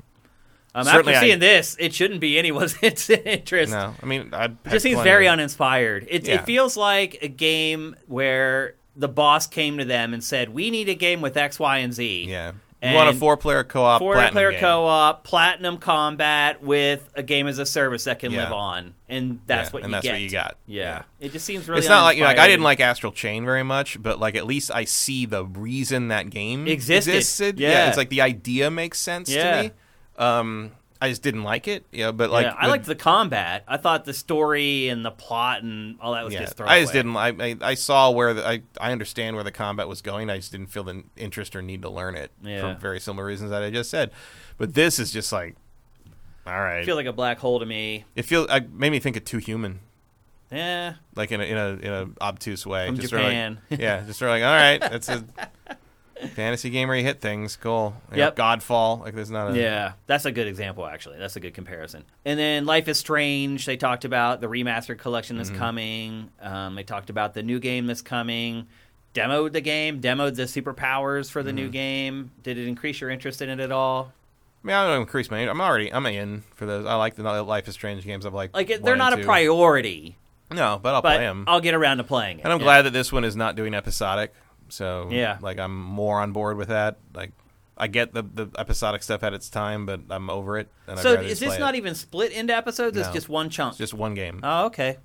um, 0.75 0.85
certainly 0.85 1.15
after 1.15 1.25
I- 1.25 1.29
seeing 1.29 1.39
this, 1.41 1.77
it 1.79 1.93
shouldn't 1.95 2.21
be 2.21 2.39
anyone's 2.39 2.77
instant 2.83 3.23
interest. 3.27 3.73
No, 3.73 3.95
I 4.03 4.07
mean, 4.07 4.31
I 4.33 4.45
It 4.47 4.53
just 4.71 4.83
seems 4.83 5.01
very 5.03 5.27
uninspired. 5.29 6.07
It, 6.09 6.27
Yeah. 6.27 6.37
it 6.37 6.45
feels 6.47 6.77
like 6.77 7.19
a 7.23 7.29
game 7.29 7.97
where 8.07 8.75
the 8.97 9.09
boss 9.09 9.47
came 9.47 9.79
to 9.79 9.85
them 9.85 10.15
and 10.15 10.23
said, 10.25 10.49
"We 10.51 10.71
need 10.71 10.89
a 10.89 10.95
game 10.95 11.21
with 11.21 11.37
X, 11.37 11.59
Y, 11.59 11.79
and 11.79 11.93
Z. 11.93 12.27
Yeah. 12.29 12.53
You 12.83 12.95
want 12.95 13.09
a 13.11 13.19
four-player 13.19 13.65
co-op, 13.65 13.99
Four-player 13.99 14.53
co-op, 14.61 15.25
platinum 15.25 15.79
combat 15.79 16.63
with 16.63 17.09
a 17.17 17.25
game 17.25 17.49
as 17.49 17.59
a 17.59 17.67
service 17.67 18.05
that 18.05 18.21
can 18.21 18.31
Yeah. 18.31 18.45
live 18.45 18.53
on, 18.53 18.95
and 19.09 19.41
that's 19.47 19.71
Yeah, 19.71 19.73
what 19.73 19.83
and 19.83 19.91
you 19.91 19.95
that's 19.97 20.03
get. 20.05 20.13
what 20.13 20.21
you 20.21 20.31
got. 20.31 20.57
Yeah. 20.67 20.83
Yeah. 20.83 21.03
it 21.27 21.33
just 21.33 21.45
seems 21.45 21.69
really. 21.69 21.81
it's 21.81 21.89
not 21.89 22.05
like 22.05 22.17
you 22.17 22.23
know, 22.23 22.29
like 22.29 22.39
I 22.39 22.47
didn't 22.47 22.63
like 22.63 22.79
Astral 22.79 23.13
Chain 23.13 23.45
very 23.45 23.65
much, 23.65 24.01
but 24.01 24.21
like 24.21 24.37
at 24.37 24.47
least 24.47 24.71
I 24.73 24.85
see 24.85 25.27
the 25.27 25.45
reason 25.45 26.09
that 26.09 26.31
game 26.31 26.69
Existed. 26.69 27.59
Yeah. 27.59 27.89
it's 27.89 27.97
like 27.97 28.11
the 28.11 28.21
idea 28.21 28.71
makes 28.71 29.01
sense 29.01 29.29
Yeah. 29.29 29.57
to 29.57 29.63
me. 29.65 29.71
Um, 30.17 30.71
I 31.01 31.09
just 31.11 31.23
didn't 31.23 31.45
like 31.45 31.69
it. 31.69 31.85
Yeah, 31.93 32.11
but 32.11 32.31
like 32.31 32.47
yeah, 32.47 32.55
I 32.59 32.65
with- 32.67 32.71
liked 32.73 32.87
the 32.87 32.95
combat. 32.97 33.63
I 33.69 33.77
thought 33.77 34.05
the 34.05 34.13
story 34.15 34.89
and 34.89 35.05
the 35.05 35.11
plot 35.13 35.63
and 35.63 35.97
all 36.01 36.13
that 36.15 36.25
was 36.25 36.35
Yeah, 36.35 36.41
just 36.41 36.57
thrown 36.57 36.69
I 36.69 36.81
just 36.81 36.93
didn't. 36.93 37.17
I, 37.17 37.29
I 37.29 37.57
I 37.61 37.75
saw 37.75 38.11
where 38.11 38.35
the, 38.35 38.47
I 38.47 38.63
I 38.81 38.91
understand 38.93 39.37
where 39.37 39.45
the 39.45 39.53
combat 39.53 39.87
was 39.89 40.03
going. 40.03 40.29
I 40.29 40.37
just 40.39 40.51
didn't 40.51 40.69
feel 40.69 40.83
the 40.85 41.05
interest 41.17 41.55
or 41.55 41.63
need 41.63 41.83
to 41.83 41.89
learn 41.91 42.17
it 42.17 42.33
Yeah. 42.43 42.75
for 42.75 42.81
very 42.81 42.99
similar 43.01 43.25
reasons 43.27 43.51
that 43.51 43.63
I 43.63 43.71
just 43.71 43.91
said. 43.91 44.11
But 44.57 44.75
this 44.75 44.99
is 44.99 45.13
just 45.13 45.31
like, 45.33 45.55
all 46.47 46.59
right. 46.61 46.81
I 46.81 46.85
feel 46.85 46.97
like 46.97 47.07
a 47.07 47.13
black 47.13 47.39
hole 47.39 47.61
to 47.61 47.67
me. 47.67 48.05
it 48.17 48.25
feel 48.25 48.47
I 48.51 48.61
made 48.61 48.91
me 48.91 48.99
think 48.99 49.17
of 49.17 49.25
Too 49.25 49.39
Human. 49.39 49.81
Yeah, 50.51 50.95
like 51.15 51.31
in 51.31 51.41
a 51.41 51.45
in 51.45 51.57
a 51.59 51.69
in 51.75 51.93
a 51.93 52.09
obtuse 52.25 52.67
way. 52.67 52.87
From 52.87 52.97
just 52.97 53.11
Sort 53.11 53.21
of 53.23 53.29
Japan. 53.29 53.59
like, 53.71 53.81
yeah, 53.81 54.03
just 54.07 54.19
sort 54.19 54.31
of 54.31 54.35
like, 54.35 54.43
all 54.43 54.55
right, 54.55 54.81
that's 54.81 55.09
a 55.11 55.25
fantasy 56.35 56.71
game 56.71 56.89
where 56.89 56.97
you 56.97 57.05
hit 57.05 57.21
things. 57.21 57.57
Cool. 57.57 57.95
You 58.11 58.19
know, 58.19 58.31
Godfall. 58.33 59.01
Like 59.01 59.15
there's 59.15 59.31
not 59.31 59.53
a 59.53 59.59
Yeah, 59.59 59.93
that's 60.07 60.25
a 60.25 60.33
good 60.33 60.47
example, 60.47 60.87
actually. 60.87 61.19
That's 61.19 61.37
a 61.37 61.41
good 61.41 61.55
comparison. 61.55 62.05
And 62.25 62.39
then 62.39 62.65
Life 62.67 62.89
is 62.89 62.99
Strange, 62.99 63.65
they 63.67 63.77
talked 63.77 64.05
about 64.05 64.41
the 64.41 64.47
remastered 64.49 64.99
collection 64.99 65.37
that's 65.37 65.51
Mm-hmm. 65.51 65.59
coming. 65.59 66.31
Um, 66.41 66.75
they 66.75 66.83
talked 66.85 67.11
about 67.11 67.35
the 67.35 67.43
new 67.43 67.59
game 67.61 67.87
that's 67.87 68.03
coming. 68.03 68.67
Demoed 69.15 69.53
the 69.53 69.61
game, 69.63 70.01
demoed 70.01 70.37
the 70.37 70.43
superpowers 70.45 71.31
for 71.31 71.43
the 71.43 71.51
Mm-hmm. 71.51 71.57
new 71.57 71.69
game. 71.71 72.31
Did 72.43 72.59
it 72.59 72.69
increase 72.69 73.01
your 73.01 73.11
interest 73.11 73.41
in 73.43 73.49
it 73.49 73.59
at 73.61 73.73
all? 73.73 74.13
I 74.63 74.67
mean, 74.67 74.77
I 74.77 74.87
don't 74.89 75.01
increase 75.01 75.31
my. 75.31 75.39
I'm 75.39 75.61
already. 75.61 75.93
I'm 75.93 76.05
in 76.07 76.43
for 76.57 76.67
those. 76.67 76.85
I 76.85 76.95
like 76.97 77.15
the 77.15 77.23
Life 77.23 77.69
is 77.69 77.75
Strange 77.75 78.05
games. 78.05 78.27
I've 78.27 78.35
liked. 78.35 78.55
Like, 78.55 78.83
they're 78.83 78.97
not 78.97 79.13
a 79.13 79.17
two. 79.17 79.25
priority, 79.25 80.17
No, 80.51 80.81
but 80.83 80.95
I'll 80.95 81.03
but 81.03 81.17
play 81.17 81.25
them. 81.25 81.45
I'll 81.47 81.61
get 81.61 81.75
around 81.75 81.99
to 81.99 82.05
playing 82.05 82.41
it. 82.41 82.45
and 82.45 82.53
I'm 82.53 82.59
Yeah. 82.59 82.65
glad 82.65 82.83
that 82.83 82.93
this 82.93 83.13
one 83.13 83.25
is 83.25 83.37
not 83.37 83.55
doing 83.55 83.73
episodic. 83.73 84.35
So 84.69 85.09
Yeah. 85.11 85.39
like 85.41 85.59
I'm 85.59 85.77
more 85.83 86.21
on 86.21 86.33
board 86.33 86.57
with 86.57 86.69
that. 86.69 86.97
Like 87.15 87.33
I 87.77 87.87
get 87.87 88.13
the 88.15 88.23
the 88.23 88.49
episodic 88.59 89.03
stuff 89.03 89.23
at 89.23 89.33
its 89.35 89.49
time, 89.49 89.87
but 89.87 90.01
I'm 90.11 90.29
over 90.31 90.59
it. 90.59 90.69
And 90.87 90.99
So 90.99 91.15
is 91.15 91.41
this 91.41 91.59
not 91.59 91.75
it. 91.75 91.79
even 91.79 91.95
split 91.95 92.33
into 92.33 92.55
episodes? 92.55 92.97
It's 92.97 93.09
just 93.11 93.29
one 93.29 93.51
chunk. 93.51 93.73
It's 93.73 93.79
just 93.79 93.95
one 93.95 94.15
game. 94.15 94.41
Oh, 94.43 94.67
okay. 94.67 94.99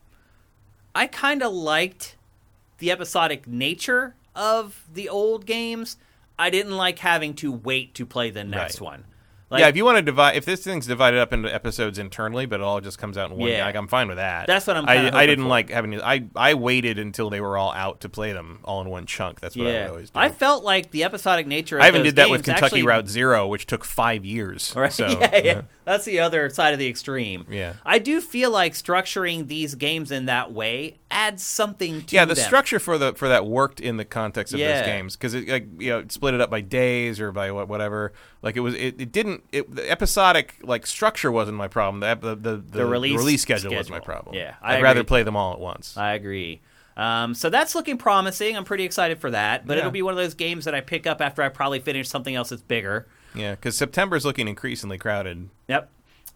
I 0.95 1.07
kind 1.07 1.41
of 1.41 1.51
liked 1.53 2.15
the 2.79 2.91
episodic 2.91 3.47
nature 3.47 4.15
of 4.35 4.83
the 4.91 5.07
old 5.09 5.45
games, 5.45 5.97
I 6.37 6.49
didn't 6.49 6.75
like 6.75 6.99
having 6.99 7.33
to 7.35 7.51
wait 7.51 7.93
to 7.95 8.05
play 8.05 8.29
the 8.31 8.43
next 8.43 8.81
Right. 8.81 8.85
one. 8.85 9.03
Like, 9.53 9.61
yeah, 9.61 9.67
if 9.69 9.75
you 9.77 9.85
want 9.85 9.97
to 9.97 10.01
divide, 10.01 10.35
if 10.35 10.45
this 10.45 10.63
thing's 10.63 10.85
divided 10.87 11.19
up 11.19 11.31
into 11.31 11.53
episodes 11.53 11.97
internally, 11.99 12.45
but 12.45 12.59
it 12.59 12.63
all 12.63 12.81
just 12.81 12.97
comes 12.97 13.17
out 13.17 13.31
in 13.31 13.37
one, 13.37 13.49
Yeah. 13.49 13.65
like 13.65 13.75
I'm 13.75 13.87
fine 13.87 14.07
with 14.07 14.17
that. 14.17 14.47
That's 14.47 14.67
what 14.67 14.75
I'm 14.75 14.89
I, 14.89 15.15
I 15.15 15.25
didn't 15.25 15.45
for. 15.45 15.49
like 15.49 15.69
having. 15.69 16.01
I 16.01 16.25
I 16.35 16.55
waited 16.55 16.99
until 16.99 17.29
they 17.29 17.39
were 17.39 17.55
all 17.57 17.71
out 17.71 18.01
to 18.01 18.09
play 18.09 18.33
them 18.33 18.59
all 18.63 18.81
in 18.81 18.89
one 18.89 19.05
chunk. 19.05 19.39
That's 19.39 19.55
what 19.55 19.67
I 19.67 19.69
would 19.69 19.75
yeah, 19.75 19.87
always 19.87 20.09
do. 20.09 20.19
I 20.19 20.29
felt 20.29 20.63
like 20.63 20.91
the 20.91 21.03
episodic 21.03 21.47
nature. 21.47 21.77
Of 21.77 21.83
I 21.83 21.87
even 21.87 22.03
did 22.03 22.15
that 22.17 22.29
with 22.29 22.43
Kentucky 22.43 22.65
actually- 22.65 22.83
Route 22.83 23.07
Zero, 23.07 23.47
which 23.47 23.65
took 23.67 23.85
five 23.85 24.25
years. 24.25 24.73
Right? 24.75 24.91
So, 24.91 25.07
yeah, 25.21 25.37
yeah. 25.37 25.61
That's 25.85 26.05
the 26.05 26.19
other 26.19 26.49
side 26.49 26.73
of 26.73 26.79
the 26.79 26.87
extreme. 26.87 27.45
Yeah. 27.49 27.73
I 27.85 27.99
do 27.99 28.21
feel 28.21 28.51
like 28.51 28.73
structuring 28.73 29.47
these 29.47 29.75
games 29.75 30.11
in 30.11 30.25
that 30.27 30.51
way 30.53 30.97
adds 31.11 31.43
something 31.43 32.01
to 32.03 32.15
Yeah, 32.15 32.25
the 32.25 32.33
them. 32.33 32.43
structure 32.45 32.79
for 32.79 32.97
the 32.97 33.13
for 33.13 33.27
that 33.27 33.45
worked 33.45 33.79
in 33.79 33.97
the 33.97 34.05
context 34.05 34.53
of 34.53 34.59
Yeah. 34.59 34.77
those 34.77 34.85
games 34.87 35.15
because 35.15 35.33
it 35.33 35.47
like 35.47 35.67
you 35.77 35.89
know 35.89 36.03
split 36.09 36.33
it 36.33 36.41
up 36.41 36.49
by 36.49 36.61
days 36.61 37.19
or 37.19 37.31
by 37.31 37.51
what 37.51 37.67
whatever. 37.67 38.13
Like 38.43 38.57
it 38.57 38.59
was 38.59 38.75
it, 38.75 38.99
it 39.01 39.11
didn't 39.11 39.43
it, 39.51 39.73
the 39.73 39.89
episodic 39.89 40.59
like 40.61 40.85
structure 40.85 41.31
wasn't 41.31 41.57
my 41.57 41.69
problem. 41.69 42.01
The 42.01 42.07
ep- 42.07 42.21
the 42.21 42.35
the, 42.35 42.57
the, 42.57 42.85
release 42.85 43.41
schedule, 43.41 43.73
was 43.73 43.89
my 43.89 44.01
problem. 44.01 44.35
Yeah, 44.35 44.55
I 44.61 44.77
I'd 44.77 44.83
rather 44.83 45.03
play 45.03 45.23
them 45.23 45.35
all 45.35 45.53
at 45.53 45.59
once. 45.59 45.97
I 45.97 46.13
agree. 46.13 46.61
Um, 46.95 47.33
so 47.33 47.49
that's 47.49 47.73
looking 47.73 47.97
promising. 47.97 48.55
I'm 48.55 48.65
pretty 48.65 48.83
excited 48.83 49.19
for 49.19 49.31
that. 49.31 49.65
But 49.65 49.75
Yeah. 49.75 49.79
it'll 49.79 49.91
be 49.91 50.01
one 50.01 50.13
of 50.13 50.17
those 50.17 50.35
games 50.35 50.65
that 50.65 50.75
I 50.75 50.81
pick 50.81 51.07
up 51.07 51.21
after 51.21 51.41
I 51.41 51.49
probably 51.49 51.79
finish 51.79 52.07
something 52.07 52.35
else 52.35 52.49
that's 52.49 52.61
bigger. 52.61 53.07
yeah, 53.33 53.51
because 53.51 53.75
September 53.75 54.15
is 54.15 54.25
looking 54.25 54.47
increasingly 54.47 54.97
crowded. 54.99 55.49
Yep. 55.67 55.89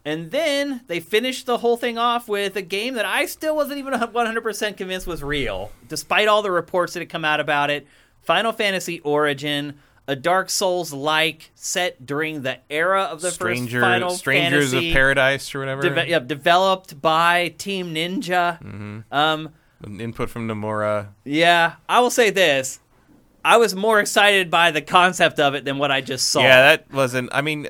And 0.03 0.31
then 0.31 0.81
they 0.87 1.01
finished 1.01 1.45
the 1.45 1.57
whole 1.57 1.75
thing 1.75 1.97
off 1.97 2.29
with 2.29 2.55
a 2.55 2.61
game 2.61 2.93
that 2.93 3.05
I 3.05 3.25
still 3.25 3.55
wasn't 3.55 3.79
even 3.79 3.93
100% 3.93 4.77
convinced 4.77 5.05
was 5.05 5.21
real, 5.21 5.71
despite 5.89 6.29
all 6.29 6.41
the 6.41 6.49
reports 6.49 6.93
that 6.93 7.01
had 7.01 7.09
come 7.09 7.25
out 7.25 7.41
about 7.41 7.69
it. 7.69 7.85
Final 8.23 8.53
Fantasy 8.53 9.01
Origin, 9.01 9.77
a 10.07 10.15
Dark 10.15 10.49
Souls 10.49 10.93
like 10.93 11.51
set 11.55 12.05
during 12.05 12.41
the 12.41 12.59
era 12.69 13.03
of 13.03 13.21
the 13.21 13.31
Stranger, 13.31 13.81
first 13.81 13.89
Final 13.91 14.09
Strangers 14.11 14.71
Fantasy. 14.71 14.89
of 14.89 14.93
Paradise 14.93 15.53
or 15.53 15.59
whatever. 15.59 15.81
Deve- 15.81 16.07
yeah, 16.07 16.19
developed 16.19 17.01
by 17.01 17.49
Team 17.57 17.93
Ninja. 17.93 18.61
Mm-hmm. 18.61 18.99
Um, 19.13 19.49
Input 19.99 20.29
from 20.29 20.47
Nomura. 20.47 21.09
yeah, 21.23 21.75
I 21.87 21.99
will 21.99 22.09
say 22.09 22.29
this. 22.29 22.79
I 23.45 23.57
was 23.57 23.75
more 23.75 23.99
excited 23.99 24.49
by 24.49 24.71
the 24.71 24.81
concept 24.81 25.39
of 25.39 25.53
it 25.55 25.63
than 25.65 25.77
what 25.77 25.91
I 25.91 26.01
just 26.01 26.29
saw. 26.29 26.41
Yeah, 26.41 26.61
that 26.63 26.91
wasn't. 26.91 27.29
I 27.31 27.41
mean, 27.41 27.67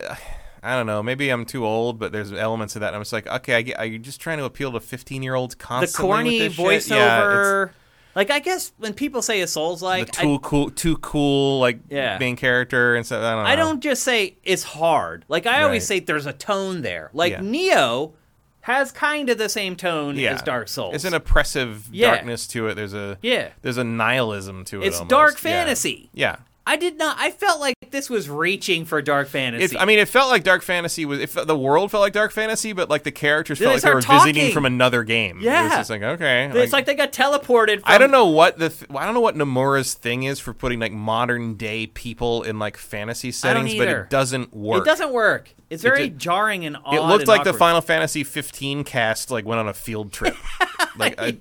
I 0.63 0.75
don't 0.75 0.87
know. 0.87 1.03
Maybe 1.03 1.29
I'm 1.29 1.45
too 1.45 1.65
old, 1.65 1.99
but 1.99 2.11
there's 2.11 2.31
elements 2.33 2.75
of 2.75 2.79
that. 2.81 2.95
I'm 2.95 3.01
just 3.01 3.13
like, 3.13 3.27
okay, 3.27 3.55
I 3.55 3.61
get, 3.61 3.77
are 3.77 3.85
you 3.85 3.99
just 3.99 4.19
trying 4.19 4.37
to 4.39 4.45
appeal 4.45 4.71
to 4.71 4.79
15 4.79 5.21
year 5.21 5.35
olds 5.35 5.53
constantly? 5.53 6.39
the 6.39 6.55
corny 6.55 6.79
shit? 6.79 6.87
Yeah, 6.89 7.21
voiceover. 7.21 7.69
Like 8.17 8.31
I 8.31 8.39
guess 8.39 8.71
when 8.79 8.95
people 8.95 9.21
say 9.21 9.41
a 9.41 9.47
Souls 9.47 9.83
like, 9.83 10.11
too 10.11 10.39
cool, 10.39 10.71
too 10.71 10.97
cool, 10.97 11.59
like 11.59 11.79
Yeah. 11.87 12.17
main 12.17 12.35
character 12.35 12.95
and 12.95 13.05
stuff. 13.05 13.21
I 13.23 13.31
don't 13.35 13.43
know. 13.43 13.49
I, 13.49 13.53
I 13.53 13.55
don't 13.55 13.79
just 13.79 14.01
say 14.01 14.37
it's 14.43 14.63
hard. 14.63 15.23
Like 15.29 15.45
I 15.45 15.61
always 15.61 15.85
say 15.85 15.99
there's 15.99 16.25
a 16.25 16.33
tone 16.33 16.81
there. 16.81 17.11
Like 17.13 17.33
Yeah. 17.33 17.39
Nioh 17.41 18.13
has 18.61 18.91
kind 18.91 19.29
of 19.29 19.37
the 19.37 19.47
same 19.49 19.75
tone 19.75 20.15
Yeah, 20.17 20.33
as 20.33 20.41
Dark 20.41 20.67
Souls. 20.67 20.95
It's 20.95 21.05
an 21.05 21.13
oppressive 21.13 21.87
Yeah. 21.91 22.15
darkness 22.15 22.47
to 22.47 22.67
it. 22.67 22.73
There's 22.73 22.95
a 22.95 23.19
Yeah. 23.21 23.49
There's 23.61 23.77
a 23.77 23.83
nihilism 23.83 24.65
to 24.65 24.81
it. 24.81 24.87
It's 24.87 24.97
almost. 24.97 25.09
dark 25.11 25.33
Yeah. 25.35 25.39
fantasy. 25.51 26.09
Yeah. 26.11 26.37
I 26.67 26.75
did 26.75 26.97
not. 26.97 27.17
I 27.19 27.31
felt 27.31 27.59
like 27.59 27.75
this 27.91 28.09
was 28.09 28.29
reaching 28.29 28.85
for 28.85 29.01
dark 29.01 29.27
fantasy. 29.27 29.63
It's, 29.63 29.75
I 29.75 29.85
mean, 29.85 29.99
it 29.99 30.07
felt 30.07 30.29
like 30.29 30.43
dark 30.43 30.61
fantasy 30.61 31.05
was. 31.05 31.19
If 31.19 31.33
the 31.33 31.57
world 31.57 31.91
felt 31.91 32.01
like 32.01 32.13
dark 32.13 32.31
fantasy, 32.31 32.73
but 32.73 32.89
like 32.89 33.03
the 33.03 33.11
characters 33.11 33.59
felt 33.59 33.69
they 33.69 33.73
like 33.75 33.83
they 33.83 33.93
were 33.93 34.01
start 34.01 34.25
visiting 34.25 34.53
from 34.53 34.65
another 34.65 35.03
game. 35.03 35.39
Yeah. 35.41 35.67
it's 35.67 35.75
just 35.75 35.89
like 35.89 36.01
okay, 36.01 36.51
it's 36.53 36.73
like 36.73 36.85
they 36.85 36.95
got 36.95 37.11
teleported. 37.13 37.81
From, 37.81 37.83
I 37.85 37.97
don't 37.97 38.11
know 38.11 38.27
what 38.27 38.57
the 38.57 38.69
th- 38.69 38.89
I 38.95 39.05
don't 39.05 39.13
know 39.13 39.21
what 39.21 39.35
Nomura's 39.35 39.93
thing 39.93 40.23
is 40.23 40.39
for 40.39 40.53
putting 40.53 40.79
like 40.79 40.91
modern 40.91 41.55
day 41.55 41.87
people 41.87 42.43
in 42.43 42.59
like 42.59 42.77
fantasy 42.77 43.31
settings, 43.31 43.75
but 43.75 43.87
it 43.87 44.09
doesn't 44.09 44.53
work. 44.53 44.81
It 44.81 44.85
doesn't 44.85 45.11
work. 45.13 45.53
It's 45.69 45.83
very 45.83 46.09
did- 46.09 46.19
jarring 46.19 46.65
and 46.65 46.77
odd. 46.83 46.95
It 46.95 47.01
looked 47.01 47.27
like 47.27 47.43
the. 47.43 47.57
Final 47.57 47.81
Fantasy 47.81 48.23
15 48.23 48.83
cast 48.83 49.31
like 49.31 49.43
went 49.43 49.59
on 49.59 49.67
a 49.67 49.73
field 49.73 50.13
trip. 50.13 50.35
like 50.97 51.15
I, 51.19 51.37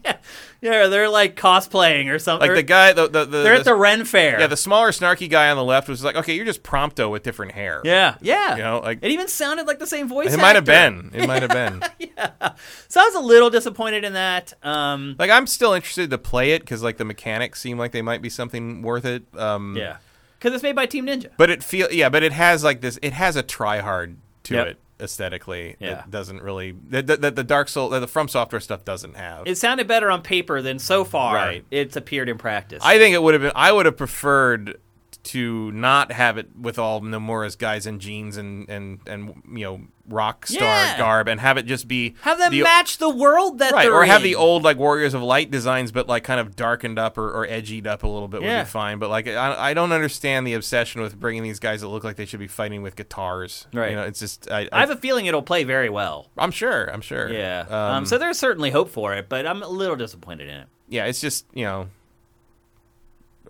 Yeah, 0.62 0.86
they're 0.88 1.08
like 1.08 1.36
cosplaying 1.36 2.12
or 2.12 2.18
something. 2.18 2.48
like 2.48 2.56
the 2.56 2.62
guy 2.62 2.92
the 2.92 3.08
the, 3.08 3.24
the 3.24 3.42
they're 3.42 3.54
the, 3.54 3.58
at 3.60 3.64
the 3.64 3.74
Ren 3.74 4.04
Fair. 4.04 4.40
yeah 4.40 4.46
the 4.46 4.56
smaller 4.56 4.90
snarky 4.90 5.28
guy 5.30 5.50
on 5.50 5.56
the 5.56 5.64
left 5.64 5.88
was 5.88 6.02
like 6.02 6.16
okay 6.16 6.34
you're 6.34 6.44
just 6.44 6.62
Prompto 6.62 7.10
with 7.10 7.22
different 7.22 7.52
hair. 7.52 7.80
yeah, 7.84 8.16
yeah. 8.20 8.56
You 8.56 8.62
know, 8.62 8.80
like- 8.80 8.98
it 9.02 9.10
even 9.10 9.28
sounded 9.28 9.66
like 9.66 9.78
the 9.78 9.86
same 9.86 10.08
voice. 10.08 10.32
It 10.34 10.38
might 10.38 10.56
have 10.56 10.64
been. 10.64 11.10
It 11.14 11.26
might 11.26 11.42
have 11.42 11.50
been. 11.50 11.82
yeah. 11.98 12.52
So 12.88 13.00
I 13.00 13.04
was 13.04 13.14
a 13.14 13.20
little 13.20 13.50
disappointed 13.50 14.04
in 14.04 14.14
that. 14.14 14.52
Um, 14.62 15.16
Like 15.18 15.30
I'm 15.30 15.46
still 15.46 15.72
interested 15.74 16.10
to 16.10 16.18
play 16.18 16.52
it 16.52 16.60
because 16.60 16.82
like 16.82 16.96
the 16.96 17.04
mechanics 17.04 17.60
seem 17.60 17.78
like 17.78 17.92
they 17.92 18.02
might 18.02 18.22
be 18.22 18.28
something 18.30 18.82
worth 18.82 19.04
it. 19.04 19.24
Um, 19.36 19.76
yeah, 19.76 19.98
because 20.38 20.54
it's 20.54 20.62
made 20.62 20.74
by 20.76 20.86
Team 20.86 21.06
Ninja. 21.06 21.30
But 21.36 21.50
it 21.50 21.62
feel 21.62 21.90
yeah, 21.92 22.08
but 22.08 22.22
it 22.22 22.32
has 22.32 22.64
like 22.64 22.80
this. 22.80 22.98
It 23.02 23.12
has 23.12 23.36
a 23.36 23.42
try 23.42 23.78
hard 23.80 24.16
to 24.44 24.54
Yep. 24.54 24.66
it 24.68 24.78
aesthetically. 25.00 25.76
Yeah. 25.78 26.00
It 26.04 26.11
doesn't 26.11 26.42
really 26.42 26.72
that 26.88 27.06
the, 27.06 27.16
the, 27.16 27.30
the 27.30 27.44
Dark 27.44 27.68
Soul 27.68 27.90
that 27.90 28.00
the 28.00 28.06
From 28.06 28.28
Software 28.28 28.61
stuff 28.61 28.85
doesn't 28.85 29.16
have. 29.16 29.46
It 29.46 29.56
sounded 29.59 29.87
better 29.87 30.11
on 30.11 30.22
paper 30.22 30.62
than 30.62 30.78
so 30.78 31.04
far 31.04 31.35
Right. 31.35 31.64
it's 31.70 31.96
appeared 31.96 32.28
in 32.28 32.38
practice. 32.38 32.82
I 32.85 32.98
think 32.98 33.14
it 33.14 33.22
would 33.22 33.35
have 33.35 33.42
been. 33.42 33.52
I 33.54 33.72
would 33.72 33.87
have 33.87 33.96
preferred 33.96 34.80
to 35.26 35.70
not 35.72 36.12
have 36.12 36.38
it 36.38 36.48
with 36.58 36.78
all 36.78 37.00
Nomura's 37.00 37.56
guys 37.56 37.86
in 37.86 37.98
jeans 38.00 38.36
and 38.36 38.68
and 38.68 39.00
and 39.06 39.42
you 39.52 39.64
know 39.64 39.80
rock 40.08 40.46
star 40.46 40.60
Yeah. 40.62 40.98
garb 40.98 41.26
and 41.26 41.40
have 41.40 41.56
it 41.58 41.66
just 41.66 41.88
be 41.88 42.14
have 42.20 42.38
them 42.38 42.52
the, 42.52 42.62
match 42.62 42.98
the 42.98 43.10
world 43.10 43.58
that 43.58 43.72
right 43.72 43.82
they're 43.82 43.92
or 43.94 44.04
have 44.04 44.18
in. 44.20 44.28
the 44.28 44.34
old 44.36 44.62
like 44.62 44.76
Warriors 44.76 45.14
of 45.14 45.22
Light 45.22 45.50
designs 45.50 45.90
but 45.90 46.06
like 46.08 46.22
kind 46.22 46.38
of 46.38 46.54
darkened 46.54 46.96
up 46.98 47.18
or, 47.18 47.28
or 47.28 47.46
edgied 47.46 47.86
up 47.88 48.04
a 48.04 48.06
little 48.06 48.28
bit 48.28 48.40
would 48.40 48.46
Yeah. 48.46 48.62
be 48.62 48.68
fine 48.70 48.98
but 49.00 49.10
like 49.10 49.26
I, 49.26 49.70
I 49.70 49.74
don't 49.74 49.90
understand 49.92 50.46
the 50.46 50.54
obsession 50.54 51.00
with 51.02 51.18
bringing 51.18 51.42
these 51.42 51.58
guys 51.58 51.80
that 51.80 51.88
look 51.88 52.04
like 52.04 52.14
they 52.14 52.24
should 52.24 52.38
be 52.38 52.46
fighting 52.46 52.82
with 52.82 52.94
guitars 52.94 53.66
Right. 53.72 53.90
you 53.90 53.96
know 53.96 54.04
it's 54.04 54.20
just 54.20 54.48
I, 54.50 54.68
I 54.70 54.78
have 54.80 54.90
a 54.90 54.96
feeling 54.96 55.26
it'll 55.26 55.42
play 55.42 55.64
very 55.64 55.90
well. 55.90 56.30
I'm 56.38 56.52
sure 56.52 56.84
I'm 56.86 57.00
sure 57.00 57.28
Yeah. 57.28 57.64
Um, 57.68 57.74
um, 57.74 58.06
so 58.06 58.16
there's 58.16 58.38
certainly 58.38 58.70
hope 58.70 58.90
for 58.90 59.14
it, 59.14 59.28
but 59.28 59.44
I'm 59.46 59.62
a 59.62 59.68
little 59.68 59.96
disappointed 59.96 60.48
in 60.48 60.54
it. 60.60 60.68
yeah 60.88 61.06
it's 61.06 61.20
just 61.20 61.46
you 61.52 61.64
know 61.64 61.88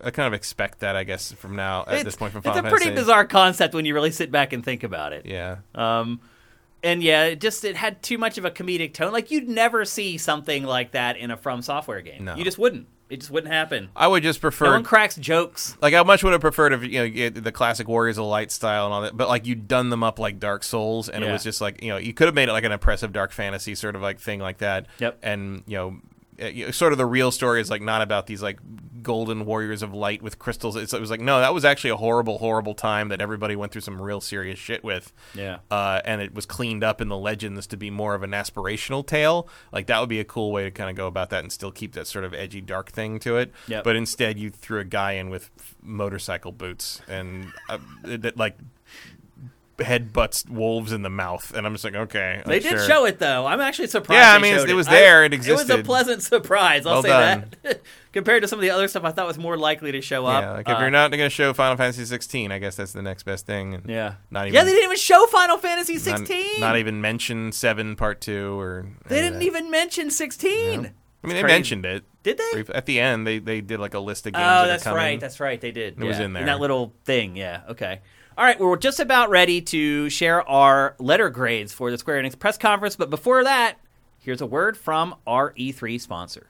I 0.02 0.11
kind 0.11 0.26
of 0.26 0.32
expect 0.35 0.80
that 0.80 0.96
I 0.96 1.04
guess 1.04 1.32
from 1.32 1.56
now 1.56 1.85
at 1.87 1.94
it's, 1.94 2.04
this 2.04 2.16
point 2.16 2.32
from 2.32 2.40
it's 2.40 2.48
Final 2.48 2.66
a 2.66 2.70
pretty 2.70 2.90
bizarre 2.90 3.24
concept 3.24 3.74
when 3.74 3.85
you 3.85 3.94
really 3.94 4.11
sit 4.11 4.30
back 4.30 4.52
and 4.52 4.64
think 4.64 4.82
about 4.82 5.12
it. 5.12 5.26
yeah 5.26 5.59
Um, 5.74 6.20
and 6.82 7.02
yeah, 7.02 7.24
it 7.24 7.40
just 7.40 7.64
it 7.64 7.76
had 7.76 8.02
too 8.02 8.18
much 8.18 8.38
of 8.38 8.44
a 8.44 8.50
comedic 8.50 8.94
tone. 8.94 9.12
Like 9.12 9.30
you'd 9.30 9.48
never 9.48 9.85
see 9.85 10.18
something 10.18 10.64
like 10.64 10.92
that 10.92 11.16
in 11.16 11.30
a 11.30 11.37
From 11.37 11.62
Software 11.62 12.00
game. 12.00 12.24
No. 12.24 12.37
You 12.37 12.44
just 12.44 12.59
wouldn't. 12.59 12.87
It 13.09 13.20
just 13.20 13.30
wouldn't 13.30 13.52
happen. 13.52 13.90
I 13.94 14.09
would 14.09 14.24
just 14.24 14.40
prefer 14.40 14.64
No 14.64 14.70
one 14.72 14.82
cracks 14.82 15.14
jokes. 15.14 15.76
Like, 15.80 15.94
I 15.94 16.02
much 16.02 16.24
would 16.24 16.32
have 16.32 16.40
preferred 16.40 16.72
if 16.72 16.82
you 16.82 16.98
know 16.98 17.04
you 17.04 17.30
the 17.30 17.52
classic 17.52 17.87
Warriors 17.87 18.18
of 18.18 18.24
Light 18.24 18.50
style 18.50 18.87
and 18.87 18.94
all 18.94 19.02
that, 19.02 19.16
but 19.16 19.28
like 19.28 19.46
you'd 19.46 19.68
done 19.68 19.90
them 19.90 20.02
up 20.02 20.18
like 20.18 20.40
Dark 20.40 20.64
Souls, 20.64 21.09
and 21.09 21.22
it 21.22 21.30
was 21.30 21.44
just 21.44 21.61
like 21.61 21.82
you 21.82 21.90
know 21.90 21.98
you 21.98 22.12
could 22.12 22.26
have 22.26 22.35
made 22.35 22.48
it 22.48 22.52
like 22.52 22.64
an 22.64 22.72
impressive 22.72 23.12
dark 23.12 23.30
fantasy 23.30 23.76
sort 23.76 23.94
of 23.94 24.02
like 24.02 24.18
thing 24.18 24.40
like 24.40 24.59
that. 24.59 24.87
Yep. 24.98 25.18
And 25.22 25.62
you 25.66 25.76
know, 25.76 25.96
uh, 26.40 26.72
sort 26.72 26.92
of 26.92 26.99
the 26.99 27.07
real 27.07 27.31
story 27.31 27.61
is 27.61 27.70
like 27.70 27.83
not 27.83 28.03
about 28.03 28.27
these 28.27 28.42
like 28.42 28.59
golden 29.03 29.46
warriors 29.46 29.83
of 29.83 29.94
light 29.94 30.20
with 30.20 30.38
crystals. 30.38 30.75
It's, 30.75 30.92
it 30.92 31.01
was 31.01 31.11
like 31.11 31.20
no, 31.20 31.38
that 31.38 31.55
was 31.55 31.64
actually 31.64 31.90
a 31.90 31.96
horrible, 31.96 32.38
horrible 32.38 32.75
time 32.75 33.09
that 33.09 33.20
everybody 33.20 33.55
went 33.55 33.72
through 33.72 33.83
some 33.83 34.03
real 34.03 34.20
serious 34.20 34.59
shit 34.59 34.83
with. 34.83 35.12
Yeah. 35.35 35.59
Uh, 35.70 36.01
and 36.05 36.20
it 36.20 36.35
was 36.35 36.44
cleaned 36.44 36.83
up 36.83 37.01
in 37.01 37.09
the 37.09 37.16
legends 37.16 37.66
to 37.68 37.77
be 37.77 37.90
more 37.90 38.14
of 38.14 38.22
an 38.22 38.33
aspirational 38.33 39.07
tale. 39.07 39.49
Like 39.72 39.87
that 39.87 40.01
would 40.01 40.09
be 40.09 40.20
a 40.20 40.25
cool 40.25 40.51
way 40.53 40.64
to 40.64 40.70
kind 40.70 40.90
of 40.90 40.96
go 40.96 41.07
about 41.07 41.31
that 41.31 41.44
and 41.44 41.53
still 41.53 41.70
keep 41.70 41.92
that 41.92 42.07
sort 42.07 42.25
of 42.25 42.35
edgy, 42.35 42.61
dark 42.61 42.90
thing 42.90 43.18
to 43.20 43.37
it. 43.37 43.53
Yep. 43.68 43.85
But 43.85 43.96
instead, 43.96 44.38
you 44.38 44.51
threw 44.51 44.81
a 44.81 44.85
guy 44.85 45.12
in 45.12 45.31
with 45.31 45.51
f- 45.59 45.77
motorcycle 45.83 46.53
boots 46.53 47.01
and 47.09 47.53
uh, 47.68 47.79
that 48.03 48.37
like 48.37 48.59
headbutts 49.78 50.48
wolves 50.48 50.92
in 50.92 51.02
the 51.02 51.10
mouth, 51.10 51.52
and 51.54 51.66
I'm 51.66 51.74
just 51.74 51.84
like, 51.84 51.94
okay, 51.94 52.42
They 52.46 52.54
like, 52.54 52.62
did 52.62 52.70
sure. 52.70 52.86
show 52.86 53.04
it 53.04 53.18
though. 53.18 53.46
I'm 53.46 53.60
actually 53.60 53.88
surprised. 53.88 54.18
Yeah, 54.20 54.32
I 54.32 54.38
mean, 54.38 54.54
showed 54.56 54.70
it 54.70 54.74
was 54.74 54.86
there, 54.86 55.24
it 55.24 55.34
existed. 55.34 55.70
It 55.70 55.76
was 55.76 55.80
a 55.80 55.84
pleasant 55.84 56.22
surprise. 56.22 56.86
I'll 56.86 56.94
Well 56.94 57.02
say 57.02 57.08
done. 57.08 57.50
that. 57.62 57.82
Compared 58.12 58.40
to 58.42 58.48
some 58.48 58.58
of 58.58 58.62
the 58.62 58.70
other 58.70 58.88
stuff, 58.88 59.04
I 59.04 59.10
thought 59.12 59.26
was 59.26 59.36
more 59.38 59.58
likely 59.58 59.92
to 59.92 60.00
show 60.00 60.24
up. 60.24 60.42
Yeah, 60.42 60.50
like 60.52 60.68
if 60.68 60.76
Uh, 60.76 60.80
you're 60.80 60.90
not 60.90 61.10
going 61.10 61.20
to 61.20 61.28
show 61.28 61.52
Final 61.52 61.76
Fantasy 61.76 62.04
16, 62.06 62.50
I 62.50 62.58
guess 62.58 62.74
that's 62.76 62.92
the 62.92 63.02
next 63.02 63.24
best 63.24 63.44
thing. 63.44 63.74
And 63.74 63.88
yeah, 63.90 64.14
not 64.30 64.46
even 64.46 64.54
yeah, 64.54 64.64
they 64.64 64.70
didn't 64.70 64.84
even 64.84 64.96
show 64.96 65.26
Final 65.26 65.58
Fantasy 65.58 65.94
not- 65.94 66.02
16. 66.20 66.60
Not, 66.60 66.78
even 66.78 67.00
mention 67.02 67.52
Seven 67.52 67.94
Part 67.96 68.22
Two 68.22 68.58
or 68.58 68.86
they 69.08 69.20
didn't 69.20 69.40
that. 69.40 69.44
even 69.44 69.70
mention 69.70 70.10
16. 70.10 70.50
I 71.22 71.26
mean, 71.26 71.34
they 71.36 71.42
crazy. 71.42 71.46
mentioned 71.54 71.84
it. 71.86 72.04
Did 72.22 72.38
they? 72.38 72.64
At 72.72 72.86
the 72.86 73.00
end, 73.00 73.26
they 73.26 73.38
they 73.38 73.60
did 73.60 73.80
like 73.80 73.94
a 73.94 73.98
list 73.98 74.26
of 74.26 74.32
games. 74.32 74.42
Oh, 74.42 74.46
that 74.48 74.64
are 74.64 74.66
that's 74.68 74.86
right. 74.86 75.20
That's 75.20 75.38
right. 75.40 75.60
They 75.60 75.70
did. 75.72 76.00
It 76.00 76.04
was 76.04 76.18
in 76.18 76.32
there. 76.32 76.40
In 76.42 76.46
that 76.46 76.60
little 76.60 76.94
thing. 77.04 77.36
Yeah. 77.36 77.62
Okay. 77.68 78.00
All 78.38 78.44
right. 78.44 78.61
We're 78.61 78.77
just 78.77 79.01
about 79.01 79.31
ready 79.31 79.62
to 79.62 80.11
share 80.11 80.46
our 80.46 80.94
letter 80.99 81.31
grades 81.31 81.72
for 81.72 81.90
the 81.90 81.96
Square 81.96 82.22
Enix 82.22 82.38
press 82.38 82.59
conference, 82.59 82.94
but 82.94 83.09
before 83.09 83.42
that, 83.44 83.77
here's 84.18 84.42
a 84.42 84.46
word 84.46 84.77
from 84.77 85.14
our 85.27 85.53
E3 85.53 85.99
sponsor. 85.99 86.49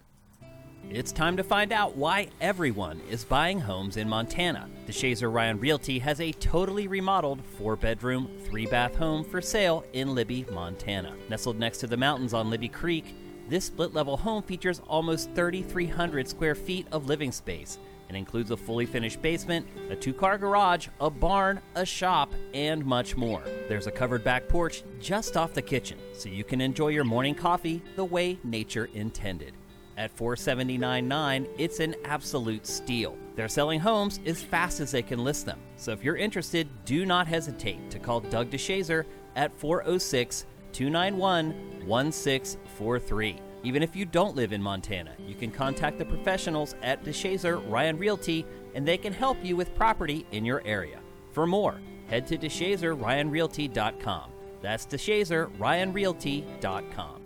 It's 0.91 1.13
time 1.13 1.37
to 1.37 1.45
find 1.45 1.73
out 1.73 1.97
why 1.97 2.31
everyone 2.41 3.01
is 3.09 3.25
buying 3.25 3.61
homes 3.61 3.99
in 3.99 4.09
Montana. 4.09 4.69
DeShazer 4.89 5.33
Ryan 5.33 5.61
Realty 5.61 6.01
has 6.01 6.21
a 6.21 6.33
totally 6.33 6.89
remodeled 6.89 7.45
four 7.57 7.77
bedroom, 7.77 8.31
three 8.47 8.67
bath 8.67 8.97
home 8.97 9.23
for 9.23 9.41
sale 9.41 9.85
in 9.93 10.13
Libby, 10.13 10.45
Montana. 10.51 11.15
Nestled 11.29 11.57
next 11.57 11.79
to 11.79 11.87
the 11.87 11.97
mountains 11.97 12.35
on 12.35 12.51
Libby 12.51 12.69
Creek, 12.69 13.15
this 13.49 13.67
split 13.67 13.95
level 13.95 14.17
home 14.17 14.43
features 14.43 14.83
almost 14.89 15.33
3,300 15.37 16.27
square 16.27 16.57
feet 16.57 16.89
of 16.91 17.07
living 17.07 17.31
space, 17.31 17.79
and 18.09 18.17
includes 18.17 18.51
a 18.51 18.57
fully 18.57 18.87
finished 18.87 19.21
basement, 19.23 19.67
a 19.91 19.97
two 19.97 20.13
car 20.13 20.39
garage, 20.39 20.89
a 21.01 21.11
barn, 21.11 21.61
a 21.75 21.85
shop, 21.85 22.33
and 22.55 22.85
much 22.85 23.17
more. 23.17 23.43
There's 23.69 23.87
a 23.87 23.91
covered 23.91 24.25
back 24.25 24.49
porch 24.49 24.83
just 25.01 25.37
off 25.37 25.55
the 25.55 25.63
kitchen, 25.63 25.99
so 26.13 26.29
you 26.29 26.45
can 26.45 26.61
enjoy 26.61 26.89
your 26.89 27.05
morning 27.05 27.35
coffee 27.35 27.83
the 27.97 28.05
way 28.05 28.39
nature 28.45 28.89
intended. 28.95 29.55
At 29.97 30.15
$479.9, 30.17 31.49
it's 31.57 31.81
an 31.81 31.95
absolute 32.05 32.67
steal. 32.67 33.17
They're 33.35 33.49
selling 33.49 33.81
homes 33.81 34.21
as 34.27 34.43
fast 34.43 34.81
as 34.81 34.91
they 34.91 35.03
can 35.03 35.25
list 35.25 35.47
them. 35.47 35.59
So 35.77 35.93
if 35.93 36.05
you're 36.05 36.17
interested, 36.17 36.69
do 36.85 37.07
not 37.07 37.27
hesitate 37.27 37.91
to 37.91 37.99
call 37.99 38.21
Doug 38.21 38.51
DeShazer 38.51 39.05
at 39.37 39.59
406 39.59 40.45
291 40.73 41.87
1643. 41.87 43.46
Even 43.67 43.83
if 43.83 43.95
you 43.97 44.05
don't 44.05 44.37
live 44.37 44.53
in 44.53 44.63
Montana, 44.63 45.11
you 45.19 45.35
can 45.35 45.51
contact 45.51 45.99
the 45.99 46.05
professionals 46.05 46.77
at 46.85 47.03
DeShazer 47.03 47.69
Ryan 47.69 47.99
Realty 47.99 48.47
and 48.77 48.87
they 48.87 48.97
can 48.97 49.13
help 49.13 49.45
you 49.45 49.57
with 49.57 49.75
property 49.75 50.25
in 50.31 50.45
your 50.45 50.63
area. 50.65 51.01
For 51.33 51.49
more, 51.49 51.81
head 52.07 52.29
to 52.29 52.39
DeShazerRyanRealty.com. 52.39 54.31
That's 54.63 54.87
DeShazerRyanRealty.com. 54.87 57.23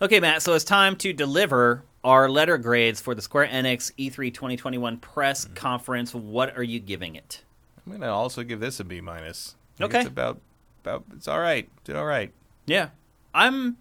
Okay, 0.00 0.20
Matt, 0.20 0.42
so 0.42 0.54
it's 0.54 0.64
time 0.64 0.94
to 0.98 1.12
deliver 1.12 1.82
our 2.04 2.30
letter 2.30 2.56
grades 2.56 3.00
for 3.00 3.16
the 3.16 3.22
Square 3.22 3.48
Enix 3.48 3.90
E3 3.98 4.32
2021 4.32 4.98
press 4.98 5.44
mm-hmm. 5.44 5.54
conference. 5.54 6.14
What 6.14 6.56
are 6.56 6.62
you 6.62 6.78
giving 6.78 7.16
it? 7.16 7.42
I'm 7.84 7.90
gonna 7.90 8.12
also 8.12 8.44
give 8.44 8.60
this 8.60 8.78
a 8.78 8.84
B 8.84 9.00
minus. 9.00 9.56
Okay. 9.80 9.98
It's 9.98 10.08
about 10.08 10.40
about 10.84 11.02
it's 11.16 11.26
all 11.26 11.40
right. 11.40 11.68
Did 11.82 11.96
all 11.96 12.06
right. 12.06 12.32
Yeah, 12.66 12.90
I'm 13.34 13.76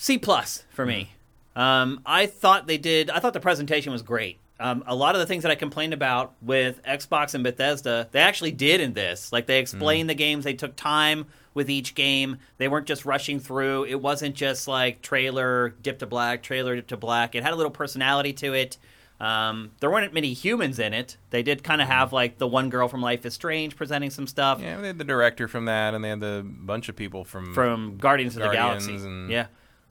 C 0.00 0.16
plus 0.16 0.64
for 0.70 0.86
me. 0.86 1.10
Um, 1.54 2.00
I 2.06 2.24
thought 2.24 2.66
they 2.66 2.78
did. 2.78 3.10
I 3.10 3.18
thought 3.18 3.34
the 3.34 3.40
presentation 3.40 3.92
was 3.92 4.00
great. 4.00 4.38
Um, 4.58 4.82
a 4.86 4.94
lot 4.94 5.14
of 5.14 5.20
the 5.20 5.26
things 5.26 5.42
that 5.42 5.52
I 5.52 5.54
complained 5.54 5.92
about 5.92 6.32
with 6.40 6.82
Xbox 6.84 7.34
and 7.34 7.44
Bethesda, 7.44 8.08
they 8.12 8.20
actually 8.20 8.52
did 8.52 8.80
in 8.80 8.94
this. 8.94 9.30
Like 9.32 9.46
they 9.46 9.58
explained 9.58 10.08
the 10.08 10.14
games, 10.14 10.44
they 10.44 10.54
took 10.54 10.74
time 10.76 11.26
with 11.52 11.68
each 11.68 11.94
game. 11.94 12.38
They 12.58 12.66
weren't 12.68 12.86
just 12.86 13.04
rushing 13.04 13.40
through. 13.40 13.84
It 13.84 14.00
wasn't 14.00 14.34
just 14.36 14.66
like 14.68 15.02
trailer 15.02 15.70
dip 15.82 15.98
to 15.98 16.06
black, 16.06 16.42
trailer 16.42 16.76
dip 16.76 16.86
to 16.88 16.96
black. 16.96 17.34
It 17.34 17.42
had 17.42 17.52
a 17.52 17.56
little 17.56 17.70
personality 17.72 18.32
to 18.34 18.54
it. 18.54 18.78
Um, 19.20 19.72
there 19.80 19.90
weren't 19.90 20.14
many 20.14 20.32
humans 20.32 20.78
in 20.78 20.94
it. 20.94 21.18
They 21.28 21.42
did 21.42 21.62
kind 21.62 21.82
of 21.82 21.88
have 21.88 22.12
like 22.14 22.38
the 22.38 22.46
one 22.46 22.70
girl 22.70 22.88
from 22.88 23.02
Life 23.02 23.26
is 23.26 23.34
Strange 23.34 23.76
presenting 23.76 24.08
some 24.08 24.26
stuff 24.26 24.60
Yeah, 24.62 24.78
they 24.80 24.86
had 24.86 24.98
the 24.98 25.04
director 25.04 25.46
from 25.46 25.66
that, 25.66 25.92
and 25.92 26.02
they 26.02 26.08
had 26.08 26.20
the 26.20 26.42
bunch 26.46 26.88
of 26.88 26.96
people 26.96 27.24
from 27.24 27.52
from 27.52 27.98
Guardians 27.98 28.34
of 28.36 28.42
the 28.42 28.46
Guardians 28.48 28.86
Galaxy. 28.86 29.06
and- 29.06 29.30
Yeah, 29.30 29.46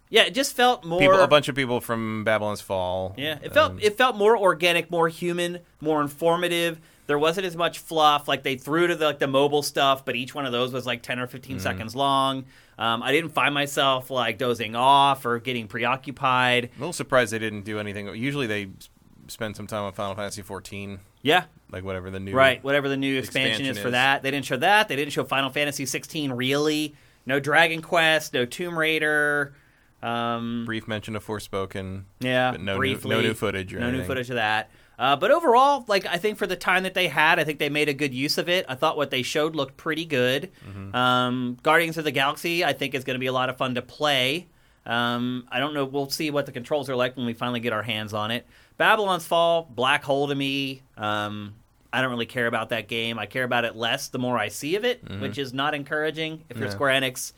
yeah. 0.09 0.23
It 0.23 0.33
just 0.33 0.55
felt 0.55 0.83
more. 0.83 0.99
people, 0.99 1.19
a 1.19 1.27
bunch 1.27 1.47
of 1.49 1.55
people 1.55 1.79
from 1.81 2.23
Babylon's 2.23 2.61
Fall. 2.61 3.13
yeah, 3.17 3.37
it 3.41 3.53
felt 3.53 3.71
Um, 3.73 3.79
it 3.81 3.97
felt 3.97 4.15
more 4.15 4.37
organic, 4.37 4.89
more 4.91 5.07
human, 5.07 5.59
more 5.81 6.01
informative. 6.01 6.79
There 7.07 7.17
wasn't 7.17 7.47
as 7.47 7.55
much 7.55 7.79
fluff. 7.79 8.27
Like 8.27 8.43
they 8.43 8.55
threw 8.55 8.85
to 8.87 8.95
the, 8.95 9.05
like 9.05 9.19
the 9.19 9.27
mobile 9.27 9.63
stuff, 9.63 10.05
but 10.05 10.15
each 10.15 10.35
one 10.35 10.45
of 10.45 10.51
those 10.51 10.71
was 10.73 10.85
like 10.85 11.01
ten 11.01 11.19
or 11.19 11.25
15 11.27 11.55
Mm-hmm. 11.57 11.63
seconds 11.63 11.95
long. 11.95 12.45
Um, 12.77 13.01
I 13.03 13.11
didn't 13.11 13.31
find 13.31 13.53
myself 13.53 14.09
like 14.09 14.37
dozing 14.37 14.75
off 14.75 15.25
or 15.25 15.39
getting 15.39 15.67
preoccupied. 15.67 16.65
a 16.65 16.79
little 16.79 16.93
surprised 16.93 17.33
they 17.33 17.39
didn't 17.39 17.63
do 17.63 17.77
anything. 17.79 18.07
Usually 18.15 18.47
they 18.47 18.69
spend 19.27 19.55
some 19.57 19.67
time 19.67 19.83
on 19.83 19.91
Final 19.93 20.15
Fantasy 20.15 20.41
14, 20.41 20.99
Yeah, 21.21 21.43
like 21.71 21.83
whatever 21.83 22.09
the 22.09 22.19
new 22.19 22.33
right. 22.33 22.63
Whatever 22.63 22.87
the 22.89 22.95
new 22.97 23.17
expansion, 23.19 23.51
expansion 23.51 23.77
is 23.77 23.79
for 23.79 23.91
that, 23.91 24.23
they 24.23 24.31
didn't 24.31 24.45
show 24.45 24.57
that. 24.57 24.87
They 24.87 24.95
didn't 24.95 25.11
show 25.11 25.23
Final 25.23 25.49
Fantasy 25.49 25.85
16 25.85 26.31
really. 26.31 26.95
No 27.25 27.39
Dragon 27.39 27.81
Quest, 27.81 28.33
no 28.33 28.45
Tomb 28.45 28.77
Raider. 28.79 29.53
Um, 30.01 30.63
brief 30.65 30.87
mention 30.87 31.15
of 31.15 31.25
Forspoken. 31.25 32.03
Yeah, 32.19 32.51
but 32.51 32.61
no 32.61 32.77
briefly. 32.77 33.09
new, 33.09 33.21
no 33.21 33.27
new 33.29 33.33
footage 33.33 33.73
or 33.73 33.79
no 33.79 33.91
new 33.91 34.03
footage 34.03 34.29
of 34.29 34.35
that. 34.35 34.69
Uh, 34.97 35.15
but 35.15 35.31
overall, 35.31 35.85
like 35.87 36.05
I 36.05 36.17
think 36.17 36.37
for 36.37 36.45
the 36.47 36.57
time 36.57 36.83
that 36.83 36.93
they 36.93 37.07
had, 37.07 37.39
I 37.39 37.45
think 37.45 37.59
they 37.59 37.69
made 37.69 37.87
a 37.87 37.93
good 37.93 38.13
use 38.13 38.37
of 38.37 38.49
it. 38.49 38.65
I 38.67 38.75
thought 38.75 38.97
what 38.97 39.11
they 39.11 39.21
showed 39.21 39.55
looked 39.55 39.77
pretty 39.77 40.03
good. 40.05 40.51
Mm-hmm. 40.67 40.95
Um, 40.95 41.57
Guardians 41.63 41.97
of 41.97 42.03
the 42.03 42.11
Galaxy, 42.11 42.65
I 42.65 42.73
think, 42.73 42.93
is 42.93 43.05
going 43.05 43.15
to 43.15 43.19
be 43.19 43.27
a 43.27 43.33
lot 43.33 43.49
of 43.49 43.57
fun 43.57 43.75
to 43.75 43.81
play. 43.81 44.47
Um, 44.85 45.47
I 45.51 45.59
don't 45.59 45.73
know. 45.73 45.85
We'll 45.85 46.09
see 46.09 46.31
what 46.31 46.45
the 46.45 46.51
controls 46.51 46.89
are 46.89 46.95
like 46.95 47.15
when 47.15 47.25
we 47.25 47.33
finally 47.33 47.59
get 47.61 47.71
our 47.71 47.83
hands 47.83 48.13
on 48.13 48.31
it. 48.31 48.45
Babylon's 48.77 49.25
Fall, 49.25 49.69
black 49.73 50.03
hole 50.03 50.27
to 50.27 50.35
me. 50.35 50.81
Um, 50.97 51.55
I 51.93 52.01
don't 52.01 52.09
really 52.11 52.25
care 52.25 52.47
about 52.47 52.69
that 52.69 52.87
game. 52.87 53.17
I 53.19 53.25
care 53.25 53.43
about 53.43 53.65
it 53.65 53.75
less 53.75 54.09
the 54.09 54.19
more 54.19 54.37
I 54.37 54.49
see 54.49 54.75
of 54.75 54.83
it, 54.85 55.01
which 55.21 55.37
is 55.37 55.53
not 55.53 55.73
encouraging 55.73 56.43
if 56.49 56.57
you're 56.57 56.67
Mm-hmm. 56.67 56.71
Yeah. 56.71 56.75
Square 56.75 57.01
Enix. 57.01 57.33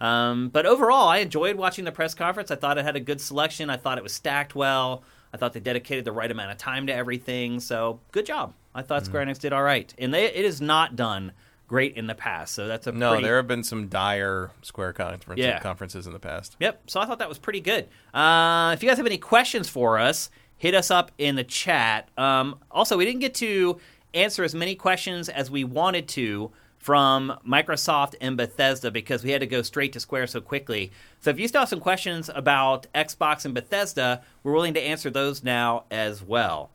Um, 0.00 0.48
but 0.48 0.66
overall, 0.66 1.08
I 1.08 1.18
enjoyed 1.18 1.56
watching 1.56 1.84
the 1.84 1.92
press 1.92 2.14
conference. 2.14 2.50
I 2.50 2.56
thought 2.56 2.78
it 2.78 2.84
had 2.84 2.96
a 2.96 3.00
good 3.00 3.20
selection. 3.20 3.70
I 3.70 3.76
thought 3.76 3.98
it 3.98 4.04
was 4.04 4.12
stacked 4.12 4.54
well. 4.54 5.02
I 5.32 5.36
thought 5.38 5.52
they 5.52 5.60
dedicated 5.60 6.04
the 6.04 6.12
right 6.12 6.30
amount 6.30 6.50
of 6.52 6.58
time 6.58 6.86
to 6.86 6.94
everything. 6.94 7.60
So 7.60 8.00
good 8.12 8.26
job. 8.26 8.54
I 8.74 8.82
thought 8.82 9.02
Mm-hmm. 9.02 9.10
Square 9.10 9.26
Enix 9.26 9.38
did 9.38 9.52
all 9.52 9.62
right, 9.62 9.92
and 9.98 10.12
they, 10.12 10.26
it 10.26 10.44
is 10.44 10.60
not 10.60 10.96
done 10.96 11.32
great 11.66 11.96
in 11.96 12.06
the 12.06 12.14
past. 12.14 12.54
So 12.54 12.68
that's 12.68 12.86
a 12.86 12.92
No, 12.92 13.10
pretty, 13.12 13.24
there 13.24 13.36
have 13.36 13.48
been 13.48 13.64
some 13.64 13.88
dire 13.88 14.50
Square 14.62 14.92
conference, 14.92 15.40
Yeah. 15.40 15.58
conferences 15.60 16.06
in 16.06 16.12
the 16.12 16.18
past. 16.20 16.56
Yep. 16.60 16.82
So 16.90 17.00
I 17.00 17.06
thought 17.06 17.18
that 17.18 17.28
was 17.28 17.38
pretty 17.38 17.60
good. 17.60 17.88
Uh, 18.14 18.72
if 18.74 18.82
you 18.82 18.88
guys 18.88 18.98
have 18.98 19.06
any 19.06 19.18
questions 19.18 19.68
for 19.68 19.98
us, 19.98 20.30
hit 20.58 20.74
us 20.74 20.90
up 20.90 21.10
in 21.18 21.34
the 21.36 21.44
chat. 21.44 22.08
Um, 22.16 22.60
also, 22.70 22.96
we 22.96 23.04
didn't 23.04 23.20
get 23.20 23.34
to 23.36 23.80
answer 24.14 24.44
as 24.44 24.54
many 24.54 24.74
questions 24.74 25.28
as 25.28 25.50
we 25.50 25.64
wanted 25.64 26.06
to 26.08 26.52
from 26.86 27.36
Microsoft 27.44 28.14
and 28.20 28.36
Bethesda 28.36 28.92
because 28.92 29.24
we 29.24 29.32
had 29.32 29.40
to 29.40 29.46
go 29.48 29.60
straight 29.60 29.92
to 29.94 29.98
Square 29.98 30.28
so 30.28 30.40
quickly. 30.40 30.92
So 31.18 31.30
if 31.30 31.40
you 31.40 31.48
still 31.48 31.62
have 31.62 31.68
some 31.68 31.80
questions 31.80 32.30
about 32.32 32.86
Xbox 32.94 33.44
and 33.44 33.52
Bethesda, 33.52 34.22
we're 34.44 34.52
willing 34.52 34.74
to 34.74 34.80
answer 34.80 35.10
those 35.10 35.42
now 35.42 35.82
as 35.90 36.22
well. 36.22 36.70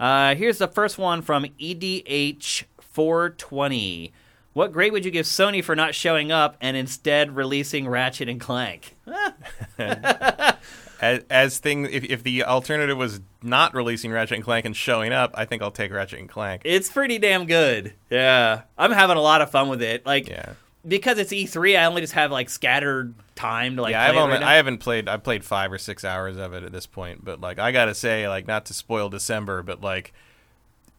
Uh, 0.00 0.34
here's 0.34 0.58
the 0.58 0.66
first 0.66 0.98
one 0.98 1.22
from 1.22 1.46
E 1.58 1.76
EDH420. 1.76 4.10
What 4.54 4.72
grade 4.72 4.90
would 4.90 5.04
you 5.04 5.12
give 5.12 5.26
Sony 5.26 5.62
for 5.62 5.76
not 5.76 5.94
showing 5.94 6.32
up 6.32 6.56
and 6.60 6.76
instead 6.76 7.36
releasing 7.36 7.86
Ratchet 7.86 8.28
and 8.28 8.40
Clank? 8.40 8.96
As, 11.04 11.22
as 11.28 11.58
thing, 11.58 11.84
if, 11.84 12.02
if 12.04 12.22
the 12.22 12.44
alternative 12.44 12.96
was 12.96 13.20
not 13.42 13.74
releasing 13.74 14.10
Ratchet 14.10 14.36
and 14.36 14.44
Clank 14.44 14.64
and 14.64 14.74
showing 14.74 15.12
up, 15.12 15.32
I 15.34 15.44
think 15.44 15.60
I'll 15.62 15.70
take 15.70 15.92
Ratchet 15.92 16.18
and 16.18 16.28
Clank. 16.28 16.62
It's 16.64 16.90
pretty 16.90 17.18
damn 17.18 17.44
good. 17.44 17.92
Yeah. 18.08 18.62
I'm 18.78 18.90
having 18.90 19.18
a 19.18 19.20
lot 19.20 19.42
of 19.42 19.50
fun 19.50 19.68
with 19.68 19.82
it. 19.82 20.06
Like 20.06 20.28
Yeah. 20.28 20.54
because 20.88 21.18
it's 21.18 21.30
E3, 21.30 21.78
I 21.78 21.84
only 21.84 22.00
just 22.00 22.14
have 22.14 22.30
like 22.32 22.48
scattered 22.48 23.14
time 23.34 23.76
to 23.76 23.82
like 23.82 23.90
yeah, 23.92 24.06
play 24.06 24.08
I've 24.10 24.16
it 24.16 24.24
only, 24.24 24.34
right 24.34 24.42
i 24.42 24.54
haven't 24.54 24.78
played. 24.78 25.08
I've 25.08 25.22
played 25.22 25.44
five 25.44 25.70
or 25.70 25.78
six 25.78 26.04
hours 26.04 26.38
of 26.38 26.54
it 26.54 26.62
at 26.62 26.72
this 26.72 26.86
point, 26.86 27.22
but 27.22 27.38
like 27.38 27.58
I 27.58 27.70
gotta 27.70 27.94
say, 27.94 28.26
like 28.26 28.46
not 28.46 28.64
to 28.66 28.74
spoil 28.74 29.10
December, 29.10 29.62
but 29.62 29.82
like 29.82 30.14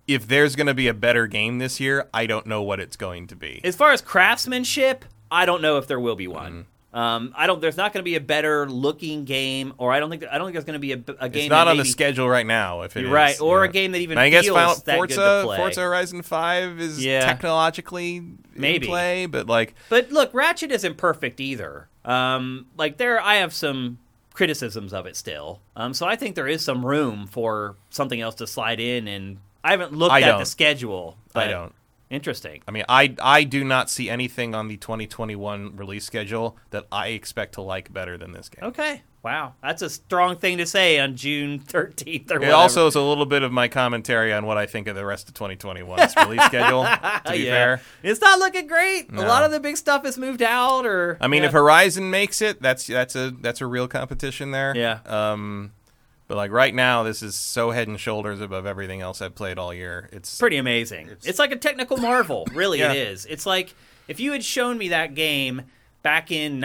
if 0.07 0.27
there's 0.27 0.55
gonna 0.55 0.75
be 0.75 0.87
a 0.87 0.93
better 0.93 1.25
game 1.25 1.57
this 1.57 1.79
year, 1.79 2.07
I 2.13 2.27
don't 2.27 2.45
know 2.45 2.61
what 2.61 2.79
it's 2.79 2.95
going 2.95 3.25
to 3.27 3.35
be. 3.35 3.59
As 3.63 3.75
far 3.75 3.91
as 3.91 4.01
craftsmanship, 4.01 5.03
I 5.31 5.47
don't 5.47 5.63
know 5.63 5.77
if 5.77 5.87
there 5.87 5.99
will 5.99 6.15
be 6.15 6.27
one. 6.27 6.51
Mm-hmm. 6.51 6.61
Um, 6.95 7.33
I 7.35 7.45
don't. 7.45 7.59
There's 7.59 7.75
not 7.75 7.91
going 7.91 7.99
to 7.99 8.05
be 8.09 8.15
a 8.15 8.21
better 8.21 8.69
looking 8.69 9.25
game, 9.25 9.73
or 9.77 9.91
I 9.91 9.99
don't 9.99 10.09
think. 10.09 10.23
I 10.31 10.37
don't 10.37 10.47
think 10.47 10.53
there's 10.53 10.63
going 10.63 10.75
to 10.75 10.79
be 10.79 10.93
a, 10.93 11.03
a 11.19 11.27
game. 11.29 11.43
It's 11.43 11.49
not 11.49 11.67
on 11.67 11.75
the 11.75 11.83
schedule 11.83 12.29
right 12.29 12.45
now. 12.45 12.83
If 12.83 12.95
it 12.95 13.01
You're 13.01 13.09
is, 13.09 13.13
right, 13.13 13.41
or 13.41 13.63
yeah. 13.65 13.69
a 13.69 13.73
game 13.73 13.91
that 13.91 13.99
even 13.99 14.17
I 14.17 14.29
guess 14.29 14.45
feels 14.45 14.55
Final, 14.55 14.75
that 14.85 14.95
Forza, 14.95 15.15
good 15.15 15.41
to 15.41 15.45
play. 15.45 15.57
Forza 15.57 15.81
Horizon 15.81 16.21
Five 16.21 16.79
is 16.79 17.03
Yeah. 17.03 17.25
technologically 17.25 18.15
in 18.15 18.37
Maybe. 18.55 18.87
play, 18.87 19.25
but 19.25 19.45
like 19.47 19.75
But 19.89 20.09
look, 20.11 20.33
Ratchet 20.33 20.71
isn't 20.71 20.95
perfect 20.95 21.41
either. 21.41 21.89
Um, 22.05 22.67
like 22.77 22.95
there, 22.95 23.19
I 23.19 23.35
have 23.35 23.53
some 23.53 23.97
criticisms 24.33 24.93
of 24.93 25.05
it 25.05 25.17
still. 25.17 25.59
Um, 25.75 25.93
so 25.93 26.05
I 26.05 26.15
think 26.15 26.35
there 26.35 26.47
is 26.47 26.63
some 26.63 26.85
room 26.85 27.27
for 27.27 27.75
something 27.89 28.21
else 28.21 28.35
to 28.35 28.47
slide 28.47 28.79
in, 28.79 29.09
and 29.09 29.39
I 29.65 29.71
haven't 29.71 29.91
looked 29.91 30.13
I 30.13 30.21
at 30.21 30.25
the 30.27 30.31
don't. 30.37 30.45
schedule. 30.45 31.17
But 31.33 31.47
I 31.49 31.51
don't. 31.51 31.73
Interesting. 32.09 32.61
I 32.67 32.71
mean, 32.71 32.85
I 32.87 33.15
I 33.21 33.43
do 33.43 33.63
not 33.63 33.89
see 33.89 34.09
anything 34.09 34.53
on 34.53 34.67
the 34.67 34.77
2021 34.77 35.75
release 35.75 36.05
schedule 36.05 36.57
that 36.69 36.85
I 36.91 37.07
expect 37.09 37.53
to 37.55 37.61
like 37.61 37.91
better 37.91 38.17
than 38.17 38.31
this 38.31 38.47
game. 38.49 38.63
Okay. 38.69 39.01
Wow, 39.23 39.55
that's 39.63 39.81
a 39.81 39.89
strong 39.89 40.35
thing 40.37 40.59
to 40.59 40.67
say 40.67 40.99
on 40.99 41.15
June 41.15 41.57
13th 41.67 42.29
or 42.29 42.35
It 42.35 42.39
whatever. 42.41 42.53
also 42.53 42.85
is 42.85 42.93
a 42.93 43.01
little 43.01 43.25
bit 43.25 43.41
of 43.41 43.51
my 43.51 43.67
commentary 43.67 44.31
on 44.31 44.45
what 44.45 44.55
I 44.55 44.67
think 44.67 44.87
of 44.87 44.95
the 44.95 45.03
rest 45.03 45.27
of 45.27 45.33
2021's 45.33 46.15
release 46.15 46.43
schedule. 46.45 46.83
To 46.83 47.31
be 47.31 47.39
Yeah. 47.39 47.51
fair, 47.51 47.81
It's 48.03 48.21
not 48.21 48.37
looking 48.37 48.67
great. 48.67 49.11
A 49.11 49.21
lot 49.25 49.41
of 49.41 49.49
the 49.49 49.59
big 49.59 49.77
stuff 49.77 50.05
has 50.05 50.19
moved 50.19 50.43
out, 50.43 50.85
or 50.85 51.17
I 51.19 51.27
mean, 51.27 51.41
yeah. 51.41 51.47
if 51.47 51.53
Horizon 51.53 52.11
makes 52.11 52.39
it, 52.39 52.61
that's 52.61 52.85
that's 52.85 53.15
a 53.15 53.31
that's 53.41 53.61
a 53.61 53.65
real 53.65 53.87
competition 53.87 54.51
there. 54.51 54.73
Yeah. 54.77 54.99
Um, 55.07 55.71
but 56.27 56.37
like 56.37 56.51
right 56.51 56.73
now, 56.73 57.03
this 57.03 57.21
is 57.21 57.35
so 57.35 57.71
head 57.71 57.87
and 57.87 57.99
shoulders 57.99 58.41
above 58.41 58.65
everything 58.65 59.01
else 59.01 59.21
I've 59.21 59.35
played 59.35 59.57
all 59.59 59.73
year. 59.73 60.09
It's 60.11 60.37
pretty 60.39 60.57
amazing. 60.57 61.09
It's, 61.23 61.39
like 61.39 61.51
a 61.51 61.55
technical 61.57 61.97
marvel, 61.97 62.47
really. 62.53 62.79
Yeah. 62.79 62.93
It 62.93 62.97
is. 63.09 63.25
It's 63.25 63.45
like 63.45 63.73
if 64.07 64.19
you 64.19 64.31
had 64.31 64.43
shown 64.43 64.77
me 64.77 64.89
that 64.89 65.13
game 65.15 65.63
back 66.03 66.31
in 66.31 66.59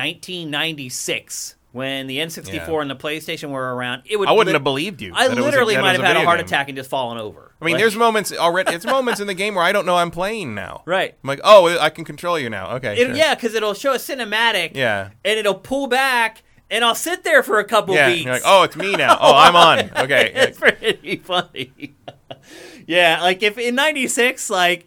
1996 0.54 1.56
when 1.72 2.08
the 2.08 2.18
N64 2.18 2.52
Yeah. 2.52 2.80
and 2.80 2.90
the 2.90 2.96
PlayStation 2.96 3.50
were 3.50 3.74
around, 3.74 4.02
it 4.06 4.16
would. 4.18 4.28
I 4.28 4.32
wouldn't 4.32 4.46
lit- 4.48 4.54
have 4.54 4.64
believed 4.64 5.00
you. 5.00 5.12
I 5.14 5.28
was 5.28 5.38
a- 5.38 5.40
literally 5.40 5.76
might 5.76 5.92
have 5.92 6.02
had 6.04 6.16
a 6.16 6.24
heart 6.24 6.38
game. 6.38 6.46
attack 6.46 6.68
and 6.68 6.76
just 6.76 6.90
fallen 6.90 7.16
over. 7.18 7.52
I 7.60 7.64
mean, 7.64 7.74
Like- 7.74 7.80
there's 7.80 7.94
moments 7.94 8.32
already. 8.32 8.74
It's 8.74 8.84
moments 8.86 9.20
in 9.20 9.28
the 9.28 9.34
game 9.34 9.54
where 9.54 9.64
I 9.64 9.70
don't 9.70 9.86
know 9.86 9.96
I'm 9.96 10.10
playing 10.10 10.54
now. 10.54 10.82
right. 10.84 11.14
I'm 11.22 11.28
like, 11.28 11.40
oh, 11.44 11.78
I 11.78 11.90
can 11.90 12.04
control 12.04 12.38
you 12.38 12.50
now. 12.50 12.72
Okay. 12.76 12.94
It, 13.00 13.06
sure. 13.06 13.14
Yeah, 13.14 13.34
because 13.36 13.54
it'll 13.54 13.74
show 13.74 13.92
a 13.92 13.98
cinematic. 13.98 14.72
Yeah. 14.74 15.10
and 15.24 15.38
it'll 15.38 15.54
pull 15.54 15.86
back 15.86 16.42
and 16.70 16.84
I'll 16.84 16.94
sit 16.94 17.24
there 17.24 17.42
for 17.42 17.58
a 17.58 17.64
couple 17.64 17.94
Yeah, 17.94 18.08
beats. 18.10 18.24
you're 18.24 18.32
like, 18.34 18.42
oh, 18.44 18.62
it's 18.62 18.76
me 18.76 18.92
now. 18.96 19.16
Oh, 19.20 19.34
I'm 19.34 19.56
on. 19.56 19.90
Okay. 20.04 20.32
it's 20.34 20.58
pretty 20.58 21.16
funny. 21.18 21.94
yeah, 22.86 23.20
like 23.22 23.42
if 23.42 23.58
in 23.58 23.74
'96, 23.74 24.50
like 24.50 24.86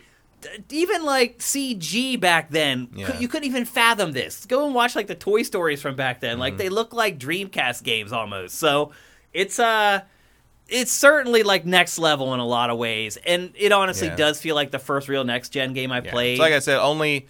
even 0.71 1.03
like 1.05 1.39
CG 1.39 2.19
back 2.19 2.49
then, 2.49 2.89
Yeah. 2.93 3.17
you 3.19 3.27
couldn't 3.27 3.47
even 3.47 3.65
fathom 3.65 4.11
this. 4.11 4.45
Go 4.45 4.65
and 4.65 4.75
watch 4.75 4.95
like 4.95 5.07
the 5.07 5.15
Toy 5.15 5.43
Stories 5.43 5.81
from 5.81 5.95
back 5.95 6.19
then. 6.19 6.31
Mm-hmm. 6.33 6.39
Like 6.39 6.57
they 6.57 6.69
look 6.69 6.93
like 6.93 7.17
Dreamcast 7.19 7.83
games 7.83 8.11
almost. 8.11 8.55
So 8.55 8.91
it's 9.33 9.59
uh 9.59 10.01
it's 10.67 10.91
certainly 10.91 11.43
like 11.43 11.65
next 11.65 11.97
level 11.99 12.33
in 12.33 12.39
a 12.39 12.45
lot 12.45 12.69
of 12.69 12.77
ways, 12.77 13.17
and 13.25 13.51
it 13.55 13.71
honestly 13.71 14.07
Yeah. 14.07 14.15
does 14.15 14.39
feel 14.39 14.55
like 14.55 14.71
the 14.71 14.79
first 14.79 15.07
real 15.09 15.23
next 15.23 15.49
gen 15.49 15.73
game 15.73 15.91
I 15.91 16.01
Yeah. 16.01 16.11
played. 16.11 16.31
It's 16.33 16.39
like 16.39 16.53
I 16.53 16.59
said, 16.59 16.79
only 16.79 17.27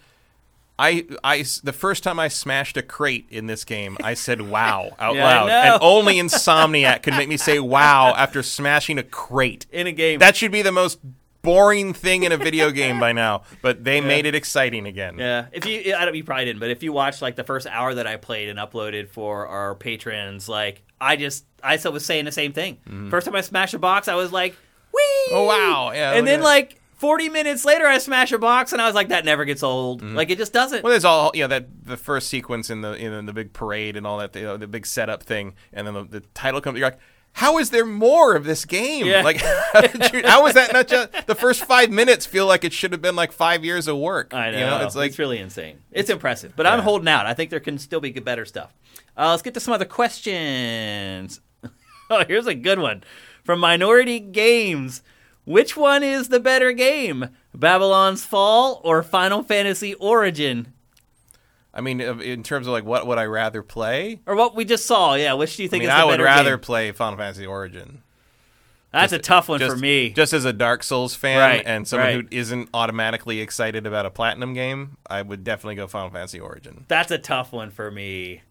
I, 0.83 1.05
I, 1.23 1.45
the 1.63 1.71
first 1.71 2.03
time 2.03 2.19
I 2.19 2.27
smashed 2.27 2.75
a 2.75 2.81
crate 2.81 3.25
in 3.29 3.47
this 3.47 3.63
game, 3.63 3.95
I 4.03 4.15
said 4.15 4.41
"wow" 4.41 4.91
out 4.99 5.15
Yeah, 5.15 5.23
loud, 5.23 5.49
and 5.49 5.79
only 5.81 6.15
Insomniac 6.15 7.03
could 7.03 7.13
make 7.13 7.29
me 7.29 7.37
say 7.37 7.57
"wow" 7.59 8.13
after 8.17 8.43
smashing 8.43 8.97
a 8.97 9.03
crate. 9.03 9.65
in 9.71 9.87
a 9.87 9.93
game. 9.93 10.19
That 10.19 10.35
should 10.35 10.51
be 10.51 10.61
the 10.61 10.73
most 10.73 10.99
boring 11.41 11.93
thing 11.93 12.23
in 12.23 12.33
a 12.33 12.37
video 12.37 12.69
game 12.81 12.99
by 12.99 13.13
now, 13.13 13.43
but 13.61 13.85
they 13.85 14.01
made 14.01 14.25
it 14.25 14.35
exciting 14.35 14.85
again. 14.85 15.17
Yeah, 15.17 15.45
if 15.53 15.65
you, 15.65 15.95
I 15.95 16.03
don't, 16.03 16.15
you 16.15 16.23
probably 16.25 16.45
didn't, 16.45 16.59
but 16.59 16.69
if 16.69 16.83
you 16.83 16.91
watched 16.91 17.21
like 17.21 17.37
the 17.37 17.43
first 17.45 17.65
hour 17.67 17.93
that 17.93 18.05
I 18.05 18.17
played 18.17 18.49
and 18.49 18.59
uploaded 18.59 19.07
for 19.07 19.47
our 19.47 19.75
patrons, 19.75 20.49
like 20.49 20.83
I 20.99 21.15
just, 21.15 21.45
I 21.63 21.77
still 21.77 21.93
was 21.93 22.05
saying 22.05 22.25
the 22.25 22.31
same 22.33 22.51
thing. 22.51 22.75
Mm-hmm. 22.87 23.09
First 23.09 23.25
time 23.25 23.35
I 23.35 23.41
smashed 23.41 23.73
a 23.73 23.79
box, 23.79 24.09
I 24.09 24.15
was 24.15 24.33
like, 24.33 24.53
"Wee!" 24.93 25.01
Oh, 25.31 25.45
wow. 25.47 25.91
Yeah, 25.93 26.11
and 26.11 26.27
then 26.27 26.41
like 26.41 26.81
40 27.03 27.27
minutes 27.27 27.65
later, 27.65 27.85
I 27.85 27.97
smash 27.97 28.31
a 28.31 28.37
box, 28.37 28.71
and 28.71 28.81
I 28.81 28.85
was 28.85 28.95
like, 28.95 29.09
that 29.09 29.25
never 29.25 29.43
gets 29.43 29.61
old. 29.61 30.01
Mm-hmm. 30.01 30.15
Like 30.15 30.29
it 30.29 30.37
just 30.37 30.53
doesn't. 30.53 30.85
Well, 30.85 30.91
there's 30.91 31.03
all 31.03 31.31
you 31.33 31.41
know 31.41 31.49
that 31.49 31.67
the 31.83 31.97
first 31.97 32.29
sequence 32.29 32.69
in 32.69 32.79
the 32.79 32.93
in 32.93 33.25
the 33.25 33.33
big 33.33 33.51
parade 33.51 33.97
and 33.97 34.07
all 34.07 34.19
that, 34.19 34.33
you 34.33 34.43
know, 34.43 34.55
the 34.55 34.67
big 34.67 34.85
setup 34.85 35.21
thing, 35.21 35.55
and 35.73 35.85
then 35.85 35.95
the, 35.95 36.05
the 36.05 36.19
title 36.33 36.61
comes. 36.61 36.79
You're 36.79 36.87
like, 36.87 36.99
how 37.33 37.57
is 37.57 37.71
there 37.71 37.85
more 37.85 38.37
of 38.37 38.45
this 38.45 38.63
game? 38.63 39.05
Yeah. 39.05 39.21
Like, 39.21 39.41
how, 39.73 39.81
you, 40.13 40.21
how 40.25 40.47
is 40.47 40.53
that 40.53 40.71
not 40.71 40.87
just 40.87 41.27
the 41.27 41.35
first 41.35 41.65
five 41.65 41.91
minutes? 41.91 42.25
Feel 42.25 42.45
like 42.45 42.63
it 42.63 42.71
should 42.71 42.93
have 42.93 43.01
been 43.01 43.17
like 43.17 43.33
five 43.33 43.65
years 43.65 43.89
of 43.89 43.97
work. 43.97 44.33
I 44.33 44.51
know. 44.51 44.59
You 44.59 44.65
know, 44.65 44.85
it's 44.85 44.95
like 44.95 45.17
really 45.17 45.39
insane. 45.39 45.79
It's, 45.91 46.09
impressive, 46.09 46.53
but 46.55 46.65
I'm 46.65 46.79
holding 46.79 47.09
out. 47.09 47.25
I 47.25 47.33
think 47.33 47.49
there 47.49 47.59
can 47.59 47.79
still 47.79 47.99
be 47.99 48.11
better 48.11 48.45
stuff. 48.45 48.73
Uh, 49.17 49.31
let's 49.31 49.41
get 49.41 49.53
to 49.55 49.59
some 49.59 49.73
other 49.73 49.83
questions. 49.83 51.41
oh, 52.09 52.23
here's 52.25 52.47
a 52.47 52.55
good 52.55 52.79
one 52.79 53.03
from 53.43 53.59
Minority 53.59 54.21
Games. 54.21 55.03
Which 55.45 55.75
one 55.75 56.03
is 56.03 56.29
the 56.29 56.39
better 56.39 56.71
game, 56.71 57.29
Babylon's 57.53 58.23
Fall 58.25 58.79
or 58.84 59.03
Final 59.03 59.43
Fantasy 59.43 59.93
Origin? 59.95 60.71
I 61.73 61.82
mean, 61.82 61.99
in 62.01 62.43
terms 62.43 62.67
of 62.67 62.73
like 62.73 62.86
what 62.86 63.08
would 63.08 63.17
I 63.17 63.25
rather 63.25 63.63
play? 63.63 64.21
Or 64.25 64.36
what 64.36 64.56
we 64.56 64.63
just 64.63 64.86
saw? 64.86 65.15
Yeah, 65.15 65.34
which 65.34 65.58
do 65.58 65.63
you 65.63 65.69
think? 65.69 65.84
I 65.84 65.88
mean, 65.88 65.95
is 65.95 66.01
I 66.01 66.06
would 66.06 66.21
rather 66.21 66.51
game? 66.58 66.60
play 66.60 66.91
Final 66.91 67.17
Fantasy 67.17 67.45
Origin. 67.45 68.03
That's 68.91 69.12
a 69.12 69.17
tough 69.17 69.49
one 69.49 69.58
Just, 69.60 69.73
for 69.73 69.79
me. 69.82 70.12
just 70.12 70.34
as 70.34 70.45
a 70.45 70.53
Dark 70.53 70.84
Souls 70.84 71.15
fan 71.15 71.39
Right, 71.39 71.63
and 71.65 71.88
someone 71.88 72.06
right. 72.08 72.13
who 72.15 72.27
isn't 72.29 72.69
automatically 72.75 73.39
excited 73.41 73.88
about 73.88 74.06
a 74.06 74.12
platinum 74.12 74.53
game, 74.53 74.97
I 75.10 75.23
would 75.23 75.43
definitely 75.43 75.73
go 75.73 75.88
Final 75.88 76.12
Fantasy 76.12 76.39
Origin. 76.39 76.86
That's 76.89 77.10
a 77.10 77.17
tough 77.17 77.51
one 77.51 77.71
for 77.71 77.89
me. 77.89 78.43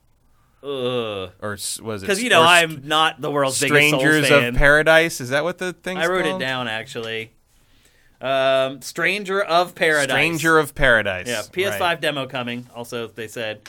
Ugh. 0.63 1.31
Or 1.41 1.51
was 1.51 1.83
it? 1.83 2.01
Because 2.03 2.23
you 2.23 2.31
know 2.31 2.43
I'm 2.43 2.87
not 2.87 3.21
the 3.21 3.31
world's 3.31 3.59
biggest 3.61 3.89
Strangers 3.89 4.29
Souls 4.29 4.41
fan. 4.41 4.49
of 4.51 4.55
Paradise. 4.55 5.21
Is 5.21 5.31
that 5.31 5.43
what 5.45 5.59
the 5.59 5.73
thing's 5.73 6.01
I 6.01 6.07
wrote 6.07 6.25
called? 6.25 6.41
it 6.41 6.45
down 6.45 6.69
actually. 6.69 7.33
Um, 8.21 8.81
Stranger 8.83 9.43
of 9.43 9.75
Paradise. 9.75 10.05
Stranger 10.13 10.59
of 10.59 10.75
Paradise. 10.77 11.27
Yeah, 11.27 11.43
PS5 11.43 11.81
Right. 11.81 12.01
demo 12.01 12.27
coming. 12.27 12.69
Also, 12.75 13.09
they 13.09 13.27
said, 13.27 13.61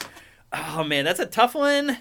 "Oh 0.52 0.84
man, 0.84 1.04
that's 1.04 1.18
a 1.18 1.26
tough 1.26 1.54
one." 1.56 1.98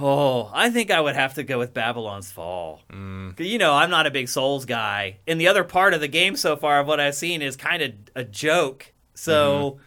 Oh, 0.00 0.48
I 0.54 0.70
think 0.70 0.90
I 0.92 1.00
would 1.00 1.16
have 1.16 1.34
to 1.34 1.42
go 1.42 1.58
with 1.58 1.74
Babylon's 1.74 2.30
Fall. 2.30 2.82
Mm. 2.92 3.38
You 3.40 3.58
know, 3.58 3.74
I'm 3.74 3.90
not 3.90 4.06
a 4.06 4.10
big 4.12 4.28
Souls 4.28 4.64
guy, 4.64 5.18
and 5.26 5.40
the 5.40 5.48
other 5.48 5.64
part 5.64 5.92
of 5.92 6.00
the 6.00 6.06
game 6.08 6.36
so 6.36 6.56
far 6.56 6.78
of 6.80 6.86
what 6.86 7.00
I've 7.00 7.16
seen 7.16 7.42
is 7.42 7.56
kind 7.56 7.82
of 7.82 7.92
a 8.14 8.22
joke. 8.24 8.92
So, 9.14 9.72
Mm-hmm. 9.72 9.82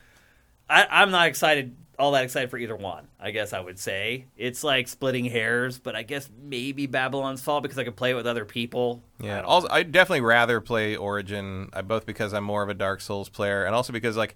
I, 0.69 1.01
I'm 1.01 1.11
not 1.11 1.27
excited, 1.27 1.75
all 2.01 2.11
that 2.13 2.23
excited 2.23 2.49
for 2.49 2.57
either 2.57 2.75
one. 2.75 3.07
I 3.19 3.29
guess 3.31 3.53
I 3.53 3.59
would 3.59 3.77
say 3.77 4.25
it's 4.35 4.63
like 4.63 4.87
splitting 4.87 5.25
hairs, 5.25 5.77
but 5.79 5.95
I 5.95 6.01
guess 6.03 6.29
maybe 6.41 6.87
Babylon's 6.87 7.41
Fall 7.41 7.61
because 7.61 7.77
I 7.77 7.83
can 7.83 7.93
play 7.93 8.11
it 8.11 8.15
with 8.15 8.25
other 8.25 8.43
people. 8.43 9.03
Yeah, 9.19 9.41
also, 9.41 9.67
I'd 9.69 9.91
definitely 9.91 10.21
rather 10.21 10.59
play 10.59 10.95
Origin, 10.95 11.69
uh, 11.73 11.83
both 11.83 12.05
because 12.07 12.33
I'm 12.33 12.43
more 12.43 12.63
of 12.63 12.69
a 12.69 12.73
Dark 12.73 13.01
Souls 13.01 13.29
player, 13.29 13.63
and 13.65 13.75
also 13.75 13.93
because, 13.93 14.17
like, 14.17 14.35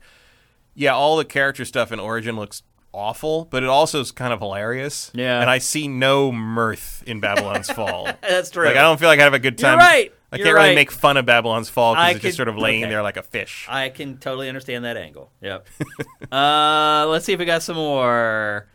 yeah, 0.75 0.93
all 0.93 1.17
the 1.17 1.25
character 1.25 1.65
stuff 1.65 1.91
in 1.91 1.99
Origin 1.99 2.35
looks 2.35 2.61
awful, 2.93 3.45
but 3.45 3.63
it 3.63 3.67
also 3.69 3.99
is 3.99 4.11
kind 4.11 4.31
of 4.31 4.39
hilarious. 4.39 5.11
Yeah. 5.13 5.41
and 5.41 5.49
I 5.49 5.57
see 5.57 5.87
no 5.87 6.31
mirth 6.31 7.03
in 7.07 7.19
Babylon's 7.19 7.69
Fall. 7.71 8.07
That's 8.21 8.51
true. 8.51 8.65
Like, 8.65 8.77
I 8.77 8.81
don't 8.83 8.99
feel 8.99 9.09
like 9.09 9.19
I 9.19 9.23
have 9.23 9.33
a 9.33 9.39
good 9.39 9.59
You're 9.59 9.71
time. 9.71 9.79
right. 9.79 10.13
I 10.31 10.37
You're 10.37 10.45
can't 10.45 10.55
really 10.55 10.69
right. 10.69 10.75
make 10.75 10.91
fun 10.91 11.17
of 11.17 11.25
Babylon's 11.25 11.69
Fall 11.69 11.95
I 11.95 12.13
because 12.13 12.15
it's 12.17 12.23
just 12.23 12.37
sort 12.37 12.47
of 12.47 12.57
laying 12.57 12.83
okay. 12.83 12.91
there 12.91 13.03
like 13.03 13.17
a 13.17 13.23
fish. 13.23 13.67
I 13.69 13.89
can 13.89 14.17
totally 14.17 14.49
understand 14.49 14.83
that 14.85 14.97
angle. 14.97 15.31
Yep. 15.41 15.67
uh, 16.31 17.05
let's 17.07 17.25
see 17.25 17.33
if 17.33 17.39
we 17.39 17.45
got 17.45 17.63
some 17.63 17.75
more. 17.75 18.67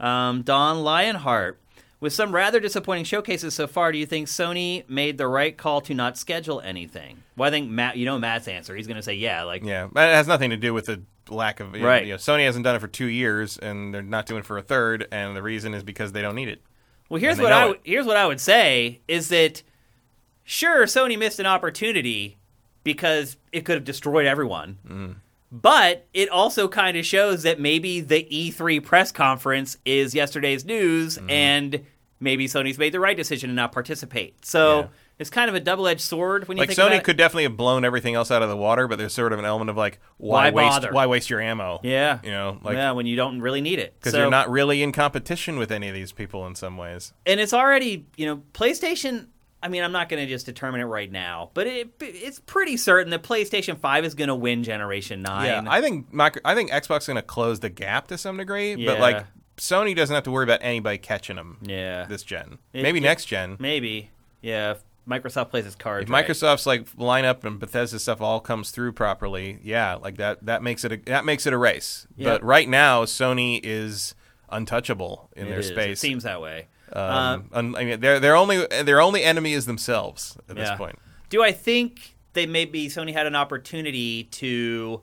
Um, 0.00 0.42
Don 0.42 0.82
Lionheart. 0.82 1.60
With 2.00 2.12
some 2.12 2.32
rather 2.32 2.60
disappointing 2.60 3.04
showcases 3.04 3.54
so 3.54 3.66
far, 3.66 3.90
do 3.90 3.98
you 3.98 4.06
think 4.06 4.28
Sony 4.28 4.88
made 4.88 5.18
the 5.18 5.26
right 5.26 5.56
call 5.56 5.80
to 5.80 5.94
not 5.94 6.16
schedule 6.16 6.60
anything? 6.60 7.24
Well, 7.36 7.48
I 7.48 7.50
think 7.50 7.68
Matt, 7.68 7.96
you 7.96 8.06
know 8.06 8.20
Matt's 8.20 8.46
answer. 8.46 8.76
He's 8.76 8.86
going 8.86 8.98
to 8.98 9.02
say, 9.02 9.14
yeah, 9.14 9.42
like, 9.42 9.64
Yeah, 9.64 9.88
but 9.90 10.08
it 10.08 10.14
has 10.14 10.28
nothing 10.28 10.50
to 10.50 10.56
do 10.56 10.72
with 10.72 10.86
the 10.86 11.02
lack 11.28 11.58
of. 11.58 11.72
Right. 11.72 12.06
you 12.06 12.12
know, 12.12 12.16
Sony 12.16 12.44
hasn't 12.44 12.62
done 12.62 12.76
it 12.76 12.78
for 12.78 12.86
two 12.86 13.06
years, 13.06 13.58
and 13.58 13.92
they're 13.92 14.02
not 14.02 14.26
doing 14.26 14.40
it 14.40 14.46
for 14.46 14.58
a 14.58 14.62
third, 14.62 15.08
and 15.10 15.36
the 15.36 15.42
reason 15.42 15.74
is 15.74 15.82
because 15.82 16.12
they 16.12 16.22
don't 16.22 16.36
need 16.36 16.48
it. 16.48 16.62
Well, 17.08 17.20
here's 17.20 17.38
And 17.38 17.46
they 17.46 17.50
what 17.50 17.76
I 17.76 17.80
here's 17.82 18.06
what 18.06 18.16
I 18.16 18.26
would 18.26 18.40
say 18.40 19.00
is 19.08 19.28
that 19.30 19.64
sure 20.48 20.86
Sony 20.86 21.18
missed 21.18 21.38
an 21.38 21.46
opportunity 21.46 22.38
because 22.84 23.36
it 23.52 23.66
could 23.66 23.74
have 23.74 23.84
destroyed 23.84 24.26
everyone. 24.26 24.78
Mm. 24.88 25.14
But 25.52 26.06
it 26.14 26.28
also 26.30 26.68
kind 26.68 26.96
of 26.96 27.04
shows 27.06 27.42
that 27.42 27.60
maybe 27.60 28.00
the 28.00 28.26
E3 28.30 28.82
press 28.82 29.12
conference 29.12 29.76
is 29.84 30.14
yesterday's 30.14 30.64
news 30.64 31.18
Mm-hmm. 31.18 31.30
and 31.30 31.84
maybe 32.20 32.46
Sony's 32.46 32.78
made 32.78 32.92
the 32.92 33.00
right 33.00 33.16
decision 33.16 33.48
to 33.50 33.54
not 33.54 33.72
participate. 33.72 34.44
So 34.44 34.80
Yeah. 34.80 34.86
it's 35.18 35.30
kind 35.30 35.48
of 35.48 35.54
a 35.54 35.60
double-edged 35.60 36.00
sword 36.00 36.48
when 36.48 36.56
you 36.56 36.62
Like 36.62 36.70
think 36.70 36.78
Sony 36.78 36.82
about 36.82 36.92
it. 36.92 36.94
Like 36.96 37.02
Sony 37.02 37.04
could 37.04 37.16
definitely 37.16 37.42
have 37.44 37.56
blown 37.56 37.84
everything 37.84 38.14
else 38.14 38.30
out 38.30 38.42
of 38.42 38.48
the 38.48 38.56
water, 38.56 38.88
but 38.88 38.98
there's 38.98 39.12
sort 39.14 39.32
of 39.32 39.38
an 39.38 39.44
element 39.44 39.70
of 39.70 39.76
like, 39.76 40.00
why, 40.16 40.50
Why 40.50 40.64
waste? 40.80 40.92
Why 40.92 41.06
waste 41.06 41.30
your 41.30 41.40
ammo? 41.40 41.78
Yeah. 41.82 42.18
you 42.24 42.30
know, 42.30 42.58
like 42.62 42.74
yeah, 42.76 42.90
when 42.92 43.06
you 43.06 43.16
don't 43.16 43.40
really 43.40 43.60
need 43.60 43.78
it. 43.78 43.94
because 44.00 44.12
So- 44.12 44.18
you're 44.20 44.30
not 44.30 44.50
really 44.50 44.82
in 44.82 44.92
competition 44.92 45.58
with 45.58 45.70
any 45.70 45.88
of 45.88 45.94
these 45.94 46.12
people 46.12 46.46
in 46.46 46.54
some 46.56 46.76
ways. 46.76 47.12
and 47.26 47.38
it's 47.38 47.52
already 47.52 48.06
you 48.16 48.26
know 48.26 48.42
PlayStation. 48.54 49.26
I 49.62 49.68
mean, 49.68 49.82
I'm 49.82 49.90
not 49.92 50.08
going 50.08 50.22
to 50.24 50.28
just 50.28 50.46
determine 50.46 50.80
it 50.80 50.84
right 50.84 51.10
now, 51.10 51.50
but 51.54 51.66
it, 51.66 51.88
it's 52.00 52.38
pretty 52.38 52.76
certain 52.76 53.10
that 53.10 53.22
PlayStation 53.24 53.76
Five 53.78 54.04
is 54.04 54.14
going 54.14 54.28
to 54.28 54.34
win 54.34 54.62
Generation 54.62 55.20
Nine. 55.22 55.46
Yeah, 55.46 55.70
I 55.70 55.80
think 55.80 56.12
micro, 56.12 56.40
I 56.44 56.54
think 56.54 56.70
Xbox 56.70 56.98
is 57.00 57.06
going 57.08 57.16
to 57.16 57.22
close 57.22 57.58
the 57.60 57.68
gap 57.68 58.06
to 58.08 58.18
some 58.18 58.36
degree, 58.36 58.74
Yeah. 58.74 58.92
but 58.92 59.00
like 59.00 59.26
Sony 59.56 59.96
doesn't 59.96 60.14
have 60.14 60.22
to 60.24 60.30
worry 60.30 60.44
about 60.44 60.60
anybody 60.62 60.98
catching 60.98 61.34
them 61.36 61.58
yeah, 61.62 62.04
this 62.04 62.22
gen. 62.22 62.58
It- 62.72 62.82
Maybe 62.82 62.98
it- 62.98 63.02
next 63.02 63.24
gen. 63.24 63.56
maybe. 63.58 64.10
Yeah, 64.42 64.70
if 64.72 64.82
Microsoft 65.08 65.50
plays 65.50 65.66
its 65.66 65.74
cards. 65.74 66.04
If 66.04 66.10
right. 66.12 66.24
Microsoft's 66.24 66.64
like 66.66 66.88
lineup 66.92 67.42
and 67.42 67.58
Bethesda 67.58 67.98
stuff 67.98 68.20
all 68.20 68.38
comes 68.38 68.70
through 68.70 68.92
properly, 68.92 69.58
yeah, 69.64 69.94
like 69.96 70.18
that 70.18 70.46
that 70.46 70.62
makes 70.62 70.84
it 70.84 70.92
a, 70.92 70.96
that 71.06 71.24
makes 71.24 71.46
it 71.48 71.52
a 71.52 71.58
race. 71.58 72.06
Yeah. 72.16 72.28
But 72.30 72.44
right 72.44 72.68
now, 72.68 73.04
Sony 73.06 73.58
is 73.64 74.14
untouchable 74.50 75.28
in 75.36 75.46
It 75.46 75.50
their 75.50 75.58
is. 75.60 75.66
space. 75.68 75.98
It 75.98 76.00
seems 76.00 76.22
that 76.22 76.40
way. 76.40 76.68
Um, 76.92 77.48
un- 77.52 77.76
I 77.76 77.84
mean, 77.84 78.00
their 78.00 78.18
their 78.20 78.36
only 78.36 78.66
their 78.66 79.00
only 79.00 79.22
enemy 79.24 79.52
is 79.52 79.66
themselves 79.66 80.36
at 80.48 80.56
this 80.56 80.70
point. 80.76 80.98
Do 81.30 81.42
I 81.42 81.52
think 81.52 82.16
they 82.32 82.46
maybe 82.46 82.88
Sony 82.88 83.12
had 83.12 83.26
an 83.26 83.34
opportunity 83.36 84.24
to 84.24 85.00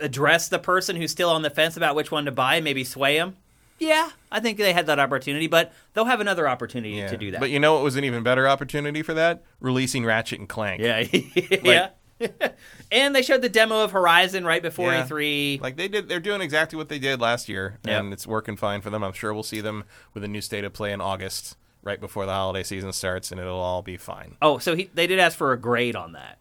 address 0.00 0.48
the 0.48 0.58
person 0.58 0.96
who's 0.96 1.10
still 1.10 1.30
on 1.30 1.42
the 1.42 1.50
fence 1.50 1.76
about 1.76 1.94
which 1.94 2.10
one 2.10 2.24
to 2.26 2.32
buy, 2.32 2.56
and 2.56 2.64
maybe 2.64 2.84
sway 2.84 3.16
him? 3.16 3.36
Yeah, 3.78 4.10
I 4.30 4.38
think 4.38 4.58
they 4.58 4.72
had 4.72 4.86
that 4.86 5.00
opportunity, 5.00 5.48
but 5.48 5.72
they'll 5.94 6.04
have 6.04 6.20
another 6.20 6.46
opportunity 6.48 6.94
Yeah. 6.96 7.08
to 7.08 7.16
do 7.16 7.30
that. 7.32 7.40
But 7.40 7.50
you 7.50 7.58
know 7.58 7.74
what 7.74 7.82
was 7.82 7.96
an 7.96 8.04
even 8.04 8.22
better 8.22 8.46
opportunity 8.46 9.02
for 9.02 9.14
that? 9.14 9.42
Releasing 9.60 10.04
Ratchet 10.04 10.38
and 10.38 10.48
Clank. 10.48 10.80
yeah, 10.80 11.00
yeah. 11.64 11.88
and 12.92 13.14
they 13.14 13.22
showed 13.22 13.42
the 13.42 13.48
demo 13.48 13.82
of 13.84 13.92
Horizon 13.92 14.44
right 14.44 14.62
before 14.62 14.92
Yeah. 14.92 15.06
E3. 15.06 15.60
Like 15.60 15.76
they 15.76 15.88
did, 15.88 16.08
they're 16.08 16.20
doing 16.20 16.40
exactly 16.40 16.76
what 16.76 16.88
they 16.88 16.98
did 16.98 17.20
last 17.20 17.48
year, 17.48 17.78
Yep. 17.84 18.00
and 18.00 18.12
it's 18.12 18.26
working 18.26 18.56
fine 18.56 18.80
for 18.80 18.90
them. 18.90 19.02
I'm 19.02 19.12
sure 19.12 19.32
we'll 19.34 19.42
see 19.42 19.60
them 19.60 19.84
with 20.14 20.24
a 20.24 20.28
new 20.28 20.40
state 20.40 20.64
of 20.64 20.72
play 20.72 20.92
in 20.92 21.00
August, 21.00 21.56
right 21.82 22.00
before 22.00 22.26
the 22.26 22.32
holiday 22.32 22.62
season 22.62 22.92
starts, 22.92 23.30
and 23.32 23.40
it'll 23.40 23.58
all 23.60 23.82
be 23.82 23.96
fine. 23.96 24.36
oh, 24.42 24.58
so 24.58 24.74
he, 24.76 24.90
they 24.94 25.06
did 25.06 25.18
ask 25.18 25.36
for 25.36 25.52
a 25.52 25.58
grade 25.58 25.96
on 25.96 26.12
that, 26.12 26.38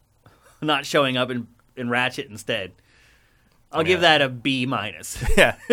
not 0.61 0.85
showing 0.85 1.17
up 1.17 1.29
in, 1.31 1.47
in 1.75 1.89
Ratchet 1.89 2.29
instead. 2.29 2.73
I'll 3.73 3.83
give 3.85 4.01
that 4.01 4.21
a 4.21 4.27
B 4.27 4.65
minus. 4.65 5.23
Yeah, 5.37 5.55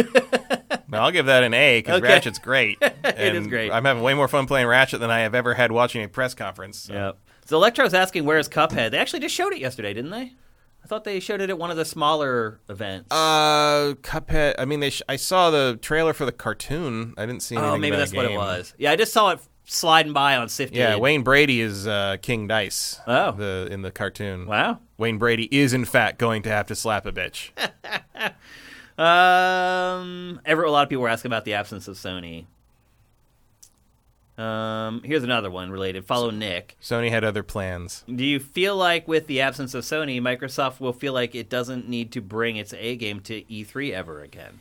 no, 0.89 0.99
I'll 1.01 1.11
give 1.11 1.27
that 1.27 1.43
an 1.43 1.53
A 1.53 1.81
because 1.81 1.99
Okay. 1.99 2.07
Ratchet's 2.13 2.39
great. 2.39 2.79
is 2.81 2.93
And 3.05 3.51
great. 3.51 3.73
I'm 3.73 3.85
having 3.85 4.05
way 4.05 4.15
more 4.15 4.29
fun 4.29 4.47
playing 4.47 4.69
Ratchet 4.69 5.01
than 5.01 5.11
I 5.11 5.21
have 5.21 5.35
ever 5.35 5.55
had 5.55 5.73
watching 5.73 6.05
a 6.05 6.09
press 6.09 6.33
conference. 6.33 6.79
so. 6.79 6.93
Yep. 6.95 7.19
So 7.49 7.57
Electro's 7.57 7.95
asking 7.95 8.27
where's 8.27 8.47
Cuphead. 8.47 8.91
They 8.91 8.99
actually 8.99 9.21
just 9.21 9.35
showed 9.35 9.55
it 9.55 9.59
yesterday, 9.59 9.95
didn't 9.95 10.11
they? 10.11 10.35
I 10.85 10.87
thought 10.87 11.05
they 11.05 11.19
showed 11.19 11.41
it 11.41 11.49
at 11.49 11.59
one 11.59 11.71
of 11.71 11.79
the 11.79 11.85
smaller 11.87 12.61
events. 12.69 13.09
Uh, 13.11 13.95
Cuphead. 14.03 14.57
I 14.59 14.67
mean, 14.67 14.81
they. 14.81 14.91
Sh- 14.91 15.01
I 15.09 15.17
saw 15.17 15.49
the 15.51 15.79
trailer 15.81 16.13
for 16.13 16.27
the 16.27 16.33
cartoon. 16.33 17.15
I 17.17 17.25
didn't 17.25 17.41
see 17.41 17.57
anything. 17.57 17.73
oh, 17.73 17.79
maybe 17.79 17.97
that's 17.97 18.13
what 18.13 18.27
it 18.27 18.37
was. 18.37 18.75
Yeah, 18.77 18.91
I 18.91 18.97
just 18.97 19.15
saw 19.15 19.31
it 19.31 19.41
sliding 19.65 20.13
by 20.13 20.37
on 20.37 20.51
Sifted. 20.51 20.77
Yeah, 20.77 20.97
Wayne 20.97 21.23
Brady 21.23 21.63
is 21.63 21.87
uh, 21.87 22.19
King 22.21 22.49
Dice. 22.49 23.01
Oh. 23.07 23.33
the 23.33 23.67
in 23.71 23.81
the 23.81 23.93
cartoon. 23.93 24.45
Wow. 24.45 24.81
Wayne 24.99 25.17
Brady 25.17 25.49
is 25.51 25.73
in 25.73 25.87
fact 25.87 26.19
going 26.19 26.43
to 26.43 26.51
have 26.51 26.67
to 26.67 26.75
slap 26.75 27.07
a 27.07 27.13
bitch. 27.13 27.49
Um, 28.99 30.41
ever 30.45 30.65
a 30.65 30.73
lot 30.73 30.83
of 30.83 30.89
people 30.89 31.03
were 31.03 31.09
asking 31.09 31.29
about 31.29 31.45
the 31.45 31.55
absence 31.55 31.87
of 31.87 31.95
Sony. 31.95 32.47
Um, 34.39 35.03
here's 35.05 35.25
another 35.25 35.51
one 35.51 35.71
related. 35.71 36.07
Follow 36.07 36.31
Nick. 36.31 36.77
Sony 36.81 37.11
had 37.11 37.25
other 37.25 37.43
plans. 37.43 38.05
Do 38.07 38.25
you 38.25 38.39
feel 38.39 38.77
like 38.77 39.09
with 39.09 39.27
the 39.27 39.41
absence 39.41 39.75
of 39.75 39.85
Sony, 39.85 40.21
Microsoft 40.21 40.79
will 40.81 40.93
feel 40.93 41.13
like 41.13 41.35
it 41.35 41.51
doesn't 41.51 41.89
need 41.89 42.13
to 42.13 42.21
bring 42.21 42.57
its 42.57 42.73
A 42.75 42.95
game 42.97 43.21
to 43.21 43.43
E3 43.43 43.93
ever 43.93 44.23
again? 44.23 44.61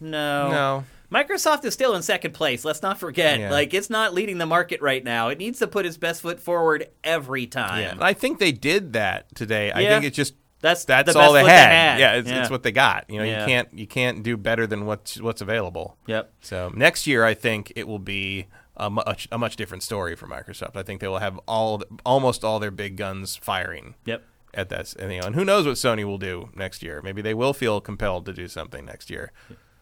No. 0.00 0.50
No, 0.50 0.84
Microsoft 1.12 1.64
is 1.64 1.74
still 1.74 1.94
in 1.94 2.02
second 2.02 2.32
place. 2.32 2.64
Let's 2.64 2.82
not 2.82 2.98
forget. 2.98 3.38
Yeah. 3.38 3.50
Like 3.50 3.74
it's 3.74 3.90
not 3.90 4.14
leading 4.14 4.38
the 4.38 4.46
market 4.46 4.80
right 4.80 5.04
now. 5.04 5.28
It 5.28 5.38
needs 5.38 5.58
to 5.60 5.66
put 5.66 5.84
its 5.86 5.96
best 5.96 6.22
foot 6.22 6.40
forward 6.40 6.88
every 7.04 7.46
time. 7.46 7.82
yeah, 7.82 7.94
I 8.00 8.14
think 8.14 8.38
they 8.38 8.50
did 8.52 8.94
that 8.94 9.32
today. 9.34 9.70
I 9.72 9.84
think 9.84 10.04
it's 10.06 10.16
just 10.16 10.34
That's 10.60 10.84
that's 10.86 11.12
the 11.12 11.18
all 11.20 11.34
best 11.34 11.46
they 11.46 11.52
had. 11.52 12.00
Yeah, 12.00 12.14
it's, 12.14 12.28
yeah. 12.30 12.40
it's 12.40 12.50
what 12.50 12.62
they 12.62 12.72
got. 12.72 13.04
You 13.10 13.18
know, 13.18 13.24
Yeah. 13.24 13.40
you 13.42 13.46
can't 13.46 13.68
you 13.74 13.86
can't 13.86 14.22
do 14.22 14.36
better 14.36 14.66
than 14.66 14.86
what's 14.86 15.20
what's 15.20 15.42
available. 15.42 15.96
Yep. 16.06 16.32
So 16.40 16.72
next 16.74 17.06
year, 17.06 17.24
I 17.24 17.34
think 17.34 17.72
it 17.76 17.86
will 17.86 17.98
be 18.00 18.46
a 18.76 18.88
much 18.90 19.28
a 19.30 19.38
much 19.38 19.56
different 19.56 19.82
story 19.82 20.16
for 20.16 20.26
Microsoft. 20.26 20.76
I 20.76 20.82
think 20.82 21.00
they 21.00 21.08
will 21.08 21.18
have 21.18 21.38
all 21.46 21.82
almost 22.04 22.42
all 22.44 22.58
their 22.58 22.70
big 22.70 22.96
guns 22.96 23.36
firing 23.36 23.94
Yep. 24.06 24.22
at 24.54 24.68
that. 24.70 24.94
And, 24.96 25.12
you 25.12 25.20
know, 25.20 25.26
and 25.26 25.34
who 25.34 25.44
knows 25.44 25.66
what 25.66 25.74
Sony 25.76 26.04
will 26.04 26.18
do 26.18 26.48
next 26.54 26.82
year? 26.82 27.00
Maybe 27.02 27.20
they 27.22 27.34
will 27.34 27.52
feel 27.52 27.80
compelled 27.80 28.24
to 28.26 28.32
do 28.32 28.48
something 28.48 28.84
next 28.84 29.10
year. 29.10 29.30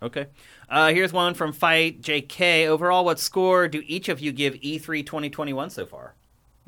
Okay. 0.03 0.27
Uh, 0.69 0.93
here's 0.93 1.13
one 1.13 1.35
from 1.35 1.53
Fight 1.53 2.01
JK. 2.01 2.67
Overall, 2.67 3.05
what 3.05 3.19
score 3.19 3.69
do 3.69 3.83
each 3.87 4.09
of 4.09 4.19
you 4.21 4.33
give 4.33 4.57
E 4.63 4.79
E3 4.79 5.05
2021 5.05 5.71
so 5.71 5.85
far? 5.87 6.15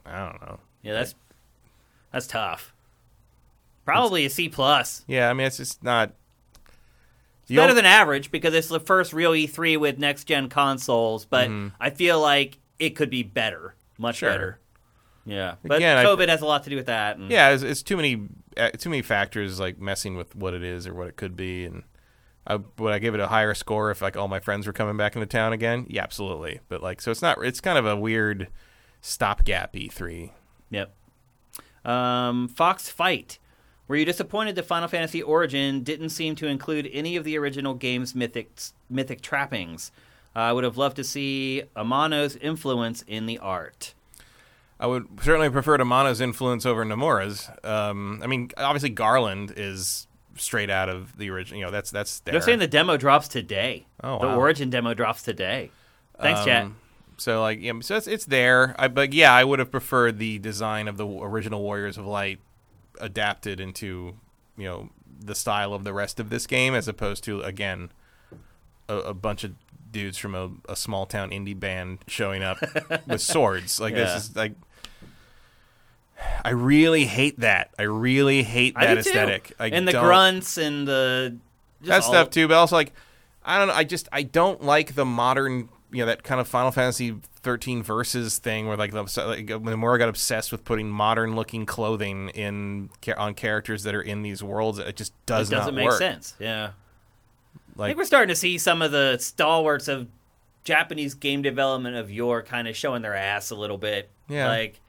I 0.05 0.19
don't 0.31 0.41
know. 0.43 0.61
Yeah, 0.83 0.93
that's 0.95 1.15
that's 2.13 2.27
tough. 2.27 2.75
Probably 3.85 4.25
a 4.27 4.31
C 4.31 4.49
plus. 4.49 5.05
Yeah, 5.09 5.31
I 5.31 5.33
mean, 5.33 5.47
it's 5.47 5.57
just 5.57 5.83
not. 5.83 6.13
Better 7.61 7.75
than 7.75 7.85
average 7.85 8.31
because 8.31 8.55
it's 8.55 8.69
the 8.69 8.81
first 8.81 9.13
real 9.13 9.33
E3 9.33 9.79
with 9.79 9.99
next 9.99 10.25
gen 10.25 10.49
consoles, 10.49 11.25
but 11.25 11.51
I 11.81 11.91
feel 11.91 12.21
like 12.21 12.59
it 12.79 12.91
could 12.91 13.11
be 13.11 13.23
better, 13.23 13.75
much 13.99 14.17
Mm-hmm. 14.17 14.19
Sure. 14.27 14.31
better. 14.31 14.59
Yeah, 15.25 15.55
but 15.65 15.77
Again, 15.77 15.99
I- 15.99 16.05
COVID 16.05 16.29
has 16.29 16.41
a 16.43 16.47
lot 16.47 16.65
to 16.65 16.71
do 16.71 16.77
with 16.77 16.87
that. 16.87 17.17
And 17.17 17.31
Yeah, 17.31 17.51
it's, 17.51 17.63
it's 17.63 17.83
too 17.83 17.97
many 17.97 18.23
uh, 18.57 18.71
too 18.71 18.91
many 18.91 19.03
factors 19.03 19.61
like 19.61 19.79
messing 19.81 20.17
with 20.17 20.35
what 20.35 20.53
it 20.55 20.63
is 20.65 20.87
or 20.87 20.95
what 20.95 21.07
it 21.09 21.17
could 21.17 21.37
be, 21.37 21.65
and 21.65 21.85
I, 22.47 22.59
would 22.79 22.93
I 22.93 22.99
give 22.99 23.15
it 23.15 23.21
a 23.21 23.29
higher 23.29 23.55
score 23.55 23.91
if 23.93 24.03
like 24.03 24.17
all 24.17 24.27
my 24.29 24.41
friends 24.41 24.67
were 24.67 24.73
coming 24.73 24.97
back 24.97 25.15
into 25.15 25.27
town 25.27 25.53
again? 25.53 25.87
Yeah, 25.89 26.03
absolutely. 26.03 26.59
But 26.69 26.83
like, 26.83 27.01
so 27.01 27.11
it's 27.13 27.23
not. 27.23 27.39
It's 27.45 27.61
kind 27.61 27.79
of 27.79 27.87
a 27.87 27.95
weird 27.97 28.49
stopgap 29.01 29.77
E 29.77 29.89
E3. 29.89 30.33
Yep. 30.71 30.93
Um, 31.85 32.49
Fox 32.49 32.89
Fight. 32.89 33.39
Were 33.93 33.99
you 33.99 34.07
disappointed 34.07 34.55
that 34.55 34.63
Final 34.63 34.89
Fantasy 34.89 35.23
Origin 35.23 35.83
didn't 35.83 36.09
seem 36.09 36.35
to 36.37 36.47
include 36.47 36.89
any 36.95 37.15
of 37.17 37.25
the 37.25 37.37
original 37.37 37.75
game's 37.75 38.15
mythic 38.15 38.51
mythic 38.89 39.21
trappings? 39.21 39.93
Uh, 40.35 40.39
I 40.39 40.53
would 40.55 40.65
have 40.65 40.79
loved 40.79 40.97
to 40.97 41.05
see 41.05 41.65
Amano's 41.77 42.35
influence 42.37 43.05
in 43.07 43.27
the 43.27 43.37
art. 43.37 43.93
I 44.81 44.87
would 44.87 45.07
certainly 45.21 45.51
prefer 45.51 45.77
Amano's 45.77 46.23
influence 46.23 46.65
over 46.65 46.87
Nomura's. 46.87 47.51
Um, 47.63 48.23
I 48.25 48.29
mean, 48.29 48.51
obviously 48.57 48.89
Garland 48.89 49.53
is 49.59 50.07
straight 50.37 50.71
out 50.71 50.89
of 50.89 51.19
the 51.19 51.29
original. 51.29 51.59
You 51.59 51.67
know, 51.67 51.71
that's 51.71 51.91
that's 51.91 52.21
there. 52.21 52.33
They're 52.33 52.41
saying 52.41 52.61
the 52.61 52.67
demo 52.67 52.97
drops 52.97 53.29
today. 53.29 53.85
Oh, 54.03 54.21
the. 54.21 54.35
Origin 54.35 54.71
demo 54.71 54.95
drops 54.95 55.23
today. 55.23 55.71
Thanks, 56.19 56.47
chat. 56.47 56.65
Um, 56.65 56.77
So 57.19 57.43
like, 57.43 57.61
yeah, 57.61 57.79
so 57.83 57.99
it's, 57.99 58.07
it's 58.07 58.25
there. 58.25 58.75
I, 58.79 58.89
but 58.89 59.13
yeah, 59.13 59.35
I 59.35 59.45
would 59.45 59.59
have 59.59 59.71
preferred 59.71 60.19
the 60.19 60.39
design 60.39 60.89
of 60.89 60.97
the 60.97 61.07
original 61.07 61.61
Warriors 61.61 61.99
of 61.99 62.07
Light 62.07 62.41
adapted 63.01 63.61
into 63.61 64.15
you 64.57 64.65
know 64.65 64.89
the 65.21 65.35
style 65.35 65.73
of 65.75 65.85
the 65.85 65.93
rest 65.93 66.19
of 66.21 66.31
this 66.31 66.47
game, 66.47 66.75
as 66.75 66.89
opposed 66.89 67.25
to 67.25 67.41
again 67.43 67.91
a, 68.89 68.97
a 68.97 69.15
bunch 69.15 69.45
of 69.45 69.53
dudes 69.91 70.17
from 70.19 70.35
a, 70.35 70.51
a 70.69 70.75
small 70.77 71.05
town 71.07 71.31
indie 71.31 71.59
band 71.59 71.99
showing 72.09 72.43
up 72.43 72.59
with 73.07 73.21
swords. 73.21 73.81
Like 73.81 73.95
Yeah. 73.95 74.05
this 74.15 74.25
is 74.31 74.37
like. 74.37 74.55
I 76.45 76.51
really 76.51 77.05
hate 77.05 77.41
that. 77.41 77.71
I 77.79 77.83
really 77.83 78.43
hate 78.45 78.75
that 78.75 78.95
too. 78.95 78.99
aesthetic. 79.01 79.53
I 79.59 79.67
and 79.69 79.89
the 79.89 79.93
grunts 79.93 80.57
and 80.57 80.87
the 80.87 81.37
just 81.83 81.91
that 81.91 82.05
stuff 82.09 82.31
too. 82.31 82.47
But 82.47 82.55
also 82.55 82.77
like, 82.77 82.93
I 83.45 83.59
don't 83.59 83.69
know. 83.69 83.75
I 83.75 83.83
just 83.85 84.09
I 84.13 84.23
don't 84.23 84.63
like 84.63 84.95
the 84.95 85.05
modern, 85.05 85.69
you 85.93 85.99
know, 85.99 86.07
that 86.07 86.23
kind 86.23 86.41
of 86.41 86.49
Final 86.49 86.71
Fantasy 86.73 87.15
13 87.43 87.83
Versus 87.83 88.39
thing 88.39 88.67
where 88.67 88.77
like, 88.77 88.93
the, 88.93 89.03
like 89.03 89.51
when 89.51 89.75
Nomura 89.77 89.99
got 89.99 90.09
obsessed 90.09 90.51
with 90.51 90.65
putting 90.65 90.89
modern 90.89 91.37
looking 91.37 91.67
clothing 91.67 92.31
in 92.31 92.89
on 93.17 93.35
characters 93.35 93.83
that 93.83 93.95
are 93.95 94.03
in 94.03 94.23
these 94.23 94.43
worlds. 94.43 94.79
It 94.79 94.97
just 94.97 95.13
It 95.13 95.27
does 95.27 95.51
doesn't 95.51 95.75
not 95.75 95.75
make 95.75 95.89
work. 95.91 95.99
sense. 95.99 96.35
Yeah. 96.41 96.71
I 97.77 97.81
Like 97.81 97.89
think 97.91 97.99
we're 97.99 98.05
starting 98.05 98.29
to 98.29 98.37
see 98.37 98.59
some 98.59 98.81
of 98.83 98.91
the 98.93 99.19
stalwarts 99.19 99.89
of 99.89 100.09
Japanese 100.65 101.15
game 101.15 101.43
development 101.43 101.97
of 101.97 102.11
yore 102.11 102.43
kind 102.43 102.69
of 102.69 102.77
showing 102.77 103.03
their 103.03 103.15
ass 103.17 103.51
a 103.51 103.55
little 103.57 103.79
bit. 103.79 104.09
Yeah. 104.29 104.49
Like 104.49 104.81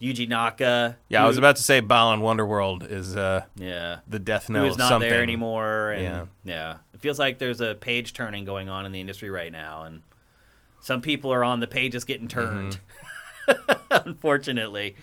Yuji 0.00 0.28
Naka. 0.28 0.96
yeah, 1.08 1.22
I 1.24 1.28
was 1.28 1.38
about 1.38 1.54
to 1.56 1.62
say 1.62 1.78
Balan 1.78 2.20
Wonderworld 2.20 2.90
is 2.90 3.16
uh, 3.16 3.44
Yeah. 3.56 3.98
the 4.08 4.18
death 4.18 4.50
note. 4.50 4.64
is 4.66 4.76
not 4.76 4.88
something. 4.88 5.08
there 5.08 5.22
anymore. 5.22 5.92
And 5.92 6.02
Yeah. 6.02 6.24
yeah. 6.44 6.76
It 6.92 7.00
feels 7.00 7.18
like 7.20 7.38
there's 7.38 7.60
a 7.60 7.76
page 7.76 8.12
turning 8.12 8.44
going 8.44 8.68
on 8.68 8.84
in 8.84 8.90
the 8.92 9.00
industry 9.00 9.30
right 9.30 9.52
now. 9.52 9.84
And 9.84 10.02
some 10.82 11.00
people 11.00 11.32
are 11.32 11.42
on 11.44 11.60
the 11.60 11.66
pages 11.66 12.04
getting 12.04 12.28
turned. 12.28 12.78
Unfortunately. 13.90 14.96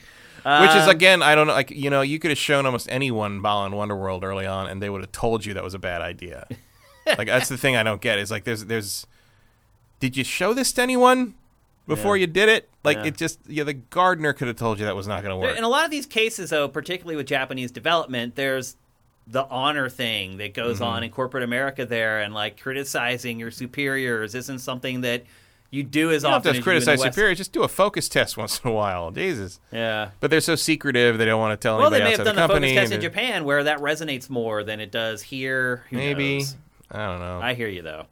Mm-hmm. 0.46 0.62
Which 0.62 0.72
is 0.76 0.84
Um, 0.84 0.90
again, 0.90 1.22
I 1.24 1.36
don't 1.36 1.48
know. 1.48 1.54
Like 1.54 1.72
you 1.72 1.90
know, 1.90 2.02
you 2.02 2.20
could 2.20 2.32
have 2.32 2.38
shown 2.38 2.66
almost 2.66 2.88
anyone 2.90 3.42
ball 3.42 3.70
Balan 3.70 3.90
Wonderworld 3.90 4.24
early 4.24 4.46
on, 4.46 4.68
and 4.68 4.82
they 4.82 4.90
would 4.90 5.02
have 5.02 5.12
told 5.12 5.46
you 5.46 5.54
that 5.56 5.64
was 5.64 5.74
a 5.74 5.80
bad 5.80 6.02
idea. 6.02 6.48
like 7.18 7.28
that's 7.28 7.50
the 7.50 7.58
thing 7.58 7.76
I 7.76 7.84
don't 7.84 8.02
get. 8.02 8.20
Is 8.20 8.32
like 8.32 8.44
there's 8.46 8.66
there's. 8.66 9.06
Did 10.00 10.16
you 10.16 10.24
show 10.24 10.54
this 10.54 10.72
to 10.74 10.82
anyone 10.82 11.36
before 11.88 12.16
Yeah. 12.16 12.22
you 12.22 12.28
did 12.28 12.48
it? 12.48 12.70
Like 12.86 12.98
Yeah. 12.98 13.06
it 13.06 13.18
just 13.18 13.40
yeah, 13.48 13.66
the 13.66 13.74
gardener 13.74 14.32
could 14.32 14.48
have 14.48 14.56
told 14.56 14.80
you 14.80 14.86
that 14.86 14.96
was 14.96 15.08
not 15.08 15.24
going 15.24 15.32
to 15.34 15.38
work. 15.38 15.58
In 15.58 15.66
a 15.66 15.70
lot 15.70 15.84
of 15.84 15.92
these 15.92 16.06
cases, 16.06 16.52
though, 16.52 16.70
particularly 16.70 17.18
with 17.18 17.28
Japanese 17.28 17.72
development, 17.72 18.36
there's 18.36 18.78
the 19.28 19.44
honor 19.50 19.90
thing 19.90 20.38
that 20.38 20.54
goes 20.54 20.76
Mm-hmm. 20.78 20.86
on 20.86 21.04
in 21.04 21.12
corporate 21.12 21.44
America 21.44 21.86
there, 21.86 22.22
and 22.22 22.34
like 22.34 22.58
criticizing 22.62 23.40
your 23.40 23.52
superiors 23.52 24.36
isn't 24.36 24.60
something 24.60 25.02
that 25.02 25.24
you 25.72 25.84
do 25.84 26.10
as 26.12 26.24
you 26.24 26.30
don't 26.30 26.34
have 26.34 26.40
often 26.42 26.44
to 26.44 26.50
as 26.50 26.56
you 26.56 26.56
do 26.56 26.58
in 26.60 26.64
criticize 26.64 27.02
superior. 27.02 27.36
Just 27.36 27.52
do 27.52 27.64
a 27.64 27.68
focus 27.68 28.10
test 28.10 28.38
once 28.38 28.60
in 28.64 28.70
a 28.70 28.74
while. 28.74 29.12
Jesus. 29.12 29.60
Yeah. 29.72 30.10
But 30.20 30.32
they're 30.32 30.42
so 30.42 30.56
secretive; 30.56 31.18
they 31.18 31.26
don't 31.26 31.40
want 31.40 31.60
to 31.60 31.64
tell 31.64 31.78
Well, 31.78 31.90
they 31.90 31.98
anybody 32.02 32.12
may 32.12 32.18
have 32.18 32.26
done 32.26 32.36
the 32.36 32.42
the 32.42 32.54
focus 32.62 32.72
test 32.74 32.92
in 32.94 33.02
Japan 33.02 33.46
where 33.46 33.64
that 33.66 33.80
resonates 33.80 34.30
more 34.30 34.64
than 34.64 34.80
it 34.80 34.92
does 34.92 35.22
here. 35.22 35.84
Who 35.90 35.98
Maybe 35.98 36.38
knows? 36.40 36.56
I 36.92 37.06
don't 37.06 37.20
know. 37.20 37.40
I 37.42 37.54
hear 37.54 37.68
you 37.68 37.82
though. 37.84 38.06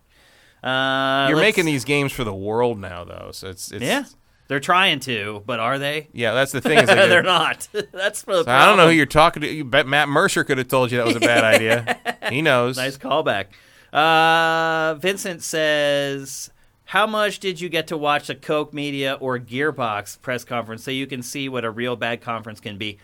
Uh, 0.63 1.27
You're 1.29 1.37
let's- 1.37 1.47
making 1.47 1.65
these 1.65 1.85
games 1.85 2.11
for 2.11 2.23
the 2.23 2.33
world 2.33 2.79
now, 2.79 3.03
though. 3.03 3.29
So 3.31 3.47
it's, 3.49 3.71
it's 3.71 3.83
Yeah, 3.83 4.05
they're 4.47 4.59
trying 4.59 4.99
to, 5.01 5.43
but 5.45 5.59
are 5.59 5.77
they? 5.79 6.07
yeah. 6.13 6.33
That's 6.33 6.51
the 6.51 6.61
thing. 6.61 6.79
Is 6.79 6.87
like, 6.87 6.97
they're 7.09 7.21
not. 7.23 7.67
That's 7.91 8.23
for 8.23 8.37
the. 8.37 8.43
So 8.43 8.51
I 8.51 8.65
don't 8.65 8.77
know 8.77 8.87
who 8.87 8.93
you're 8.93 9.05
talking 9.05 9.41
to. 9.41 9.47
You 9.47 9.63
bet 9.63 9.87
Matt 9.87 10.09
Mercer 10.09 10.43
could 10.43 10.57
have 10.57 10.67
told 10.67 10.91
you 10.91 10.97
that 10.97 11.05
was 11.07 11.15
a 11.15 11.19
bad 11.19 11.43
idea. 11.55 11.97
He 12.29 12.41
knows. 12.41 12.77
Nice 12.77 12.97
callback. 12.97 13.45
Uh, 13.93 14.95
Vincent 14.95 15.41
says, 15.43 16.49
"How 16.87 17.07
much 17.07 17.39
did 17.39 17.61
you 17.61 17.69
get 17.69 17.87
to 17.87 17.97
watch 17.97 18.27
the 18.27 18.35
Koch 18.35 18.73
Media 18.73 19.17
or 19.19 19.39
Gearbox 19.39 20.21
press 20.21 20.43
conference 20.43 20.83
so 20.83 20.91
you 20.91 21.07
can 21.07 21.21
see 21.21 21.47
what 21.49 21.63
a 21.65 21.69
real 21.71 21.95
bad 21.95 22.21
conference 22.21 22.59
can 22.59 22.77
be?" 22.77 22.97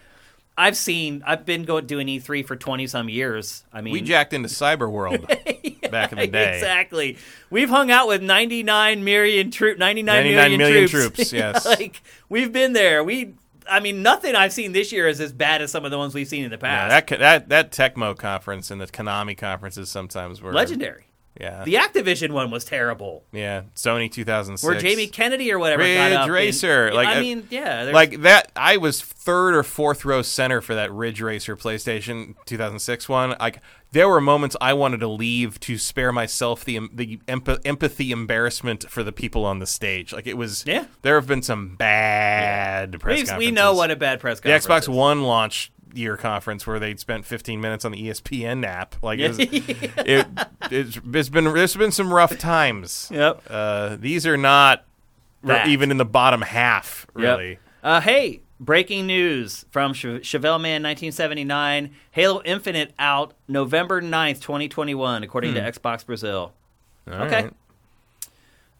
I've 0.56 0.78
seen. 0.78 1.24
I've 1.26 1.46
been 1.48 1.63
going 1.63 1.88
doing 1.88 2.06
E3 2.08 2.46
for 2.46 2.56
twenty 2.56 2.86
some 2.86 3.10
years. 3.10 3.63
I 3.74 3.82
mean, 3.82 3.91
We 3.93 4.02
jacked 4.02 4.34
into 4.34 4.50
Cyber 4.50 4.88
World 4.91 5.26
back 5.91 6.12
in 6.12 6.19
the 6.19 6.28
day. 6.28 6.54
Exactly. 6.58 7.17
We've 7.50 7.69
hung 7.69 7.89
out 7.89 8.08
with 8.08 8.22
99 8.22 9.03
million 9.03 9.49
troop 9.49 9.80
99, 9.80 10.05
99 10.16 10.36
million, 10.36 10.58
million 10.60 10.88
troops. 10.89 11.16
troops, 11.16 11.34
yes. 11.34 11.66
like 11.66 12.03
we've 12.30 12.51
been 12.51 12.74
there. 12.74 13.03
We 13.03 13.34
I 13.68 13.80
mean 13.80 14.03
nothing 14.03 14.36
I've 14.36 14.53
seen 14.53 14.74
this 14.74 14.91
year 14.91 15.08
is 15.08 15.20
as 15.20 15.34
bad 15.34 15.64
as 15.64 15.72
some 15.72 15.86
of 15.86 15.91
the 15.91 15.97
ones 15.97 16.14
we've 16.14 16.28
seen 16.28 16.43
in 16.43 16.51
the 16.51 16.58
Yeah, 16.62 16.88
past. 16.89 17.08
that 17.10 17.49
that 17.49 17.49
that 17.49 17.95
Tecmo 17.95 18.16
conference 18.16 18.70
and 18.70 18.80
the 18.80 18.86
Konami 18.86 19.36
conferences 19.36 19.89
sometimes 19.89 20.39
were 20.39 20.53
Legendary. 20.53 21.05
Yeah, 21.40 21.64
The 21.64 21.74
Activision 21.76 22.32
one 22.32 22.52
was 22.52 22.64
terrible. 22.64 23.24
yeah. 23.32 23.64
Sony 23.76 24.12
2006. 24.12 24.64
Where 24.64 24.80
Jamie 24.80 25.08
Kennedy 25.08 25.52
or 25.52 25.58
whatever 25.58 25.82
Ridge 25.82 25.98
got 25.98 26.12
up. 26.12 26.24
and- 26.26 26.32
Racer, 26.34 26.94
like, 26.94 27.08
I 27.08 27.18
uh, 27.18 27.22
mean, 27.22 27.48
yeah, 27.50 27.86
there's- 27.86 27.94
like 27.94 28.22
that. 28.22 28.52
I 28.56 28.78
was 28.78 29.02
third 29.02 29.56
or 29.56 29.64
fourth 29.64 30.06
row 30.06 30.22
center 30.22 30.62
for 30.62 30.76
that 30.76 30.92
Ridge 30.92 31.22
Racer 31.22 31.58
PlayStation 31.58 32.36
2006 32.46 33.10
one. 33.10 33.36
Like 33.40 33.62
there 33.92 34.08
were 34.08 34.22
moments 34.22 34.56
I 34.62 34.74
wanted 34.74 35.00
to 35.00 35.08
leave 35.08 35.60
to 35.62 35.78
spare 35.80 36.12
myself 36.12 36.64
the 36.66 36.80
the 36.94 37.18
empa- 37.28 37.60
empathy 37.66 38.12
embarrassment 38.12 38.90
for 38.90 39.02
the 39.04 39.12
people 39.12 39.44
on 39.46 39.58
the 39.60 39.68
stage. 39.68 40.14
Like 40.14 40.28
it 40.28 40.38
was. 40.38 40.64
Yeah. 40.68 40.86
There 41.02 41.16
have 41.16 41.26
been 41.28 41.42
some 41.42 41.76
bad 41.76 43.00
press 43.00 43.16
we, 43.16 43.22
we 43.22 43.28
conferences. 43.28 43.54
know 43.54 43.74
what 43.74 43.92
a 43.92 43.96
bad 43.96 44.20
press 44.20 44.40
the 44.40 44.50
Xbox 44.50 44.82
is. 44.82 44.90
One 44.90 45.24
launch 45.24 45.72
year 45.94 46.18
conference 46.18 46.66
where 46.68 46.80
they 46.80 46.96
spent 46.96 47.26
15 47.26 47.60
minutes 47.62 47.86
on 47.86 47.91
the 47.91 48.10
ESPN 48.10 48.66
app. 48.66 48.96
Like 49.04 49.20
it, 49.20 49.28
was- 49.30 49.39
it 49.39 50.28
it's, 50.72 51.00
it's 51.12 51.30
been 51.30 51.46
there's 51.46 51.76
been 51.76 51.91
some 51.91 52.14
rough 52.14 52.38
times. 52.38 53.10
Yep. 53.12 53.44
Uh, 53.50 53.96
these 54.00 54.26
are 54.28 54.38
not 54.38 54.86
That. 55.44 55.68
even 55.68 55.91
in 55.91 55.98
the 55.98 56.06
bottom 56.06 56.41
half, 56.41 57.06
Yep. 57.16 57.24
really. 57.38 57.60
Uh, 57.84 58.00
hey, 58.02 58.41
breaking 58.60 59.06
news 59.08 59.66
from 59.72 59.94
Ch- 59.94 60.24
Chevelle 60.24 60.60
Man 60.62 60.82
1979. 60.84 61.94
Halo 62.12 62.41
Infinite 62.46 62.94
out 62.98 63.34
November 63.48 64.02
9th, 64.02 64.39
2021, 64.41 65.22
according 65.24 65.54
to 65.56 65.60
Xbox 65.62 66.06
Brazil. 66.06 66.54
All 67.12 67.14
Okay. 67.24 67.44
right. 67.44 67.54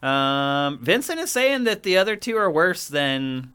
Um, 0.02 0.78
Vincent 0.82 1.18
is 1.20 1.30
saying 1.30 1.64
that 1.64 1.82
the 1.82 1.96
other 1.96 2.16
two 2.16 2.36
are 2.36 2.50
worse 2.50 2.88
than. 2.88 3.52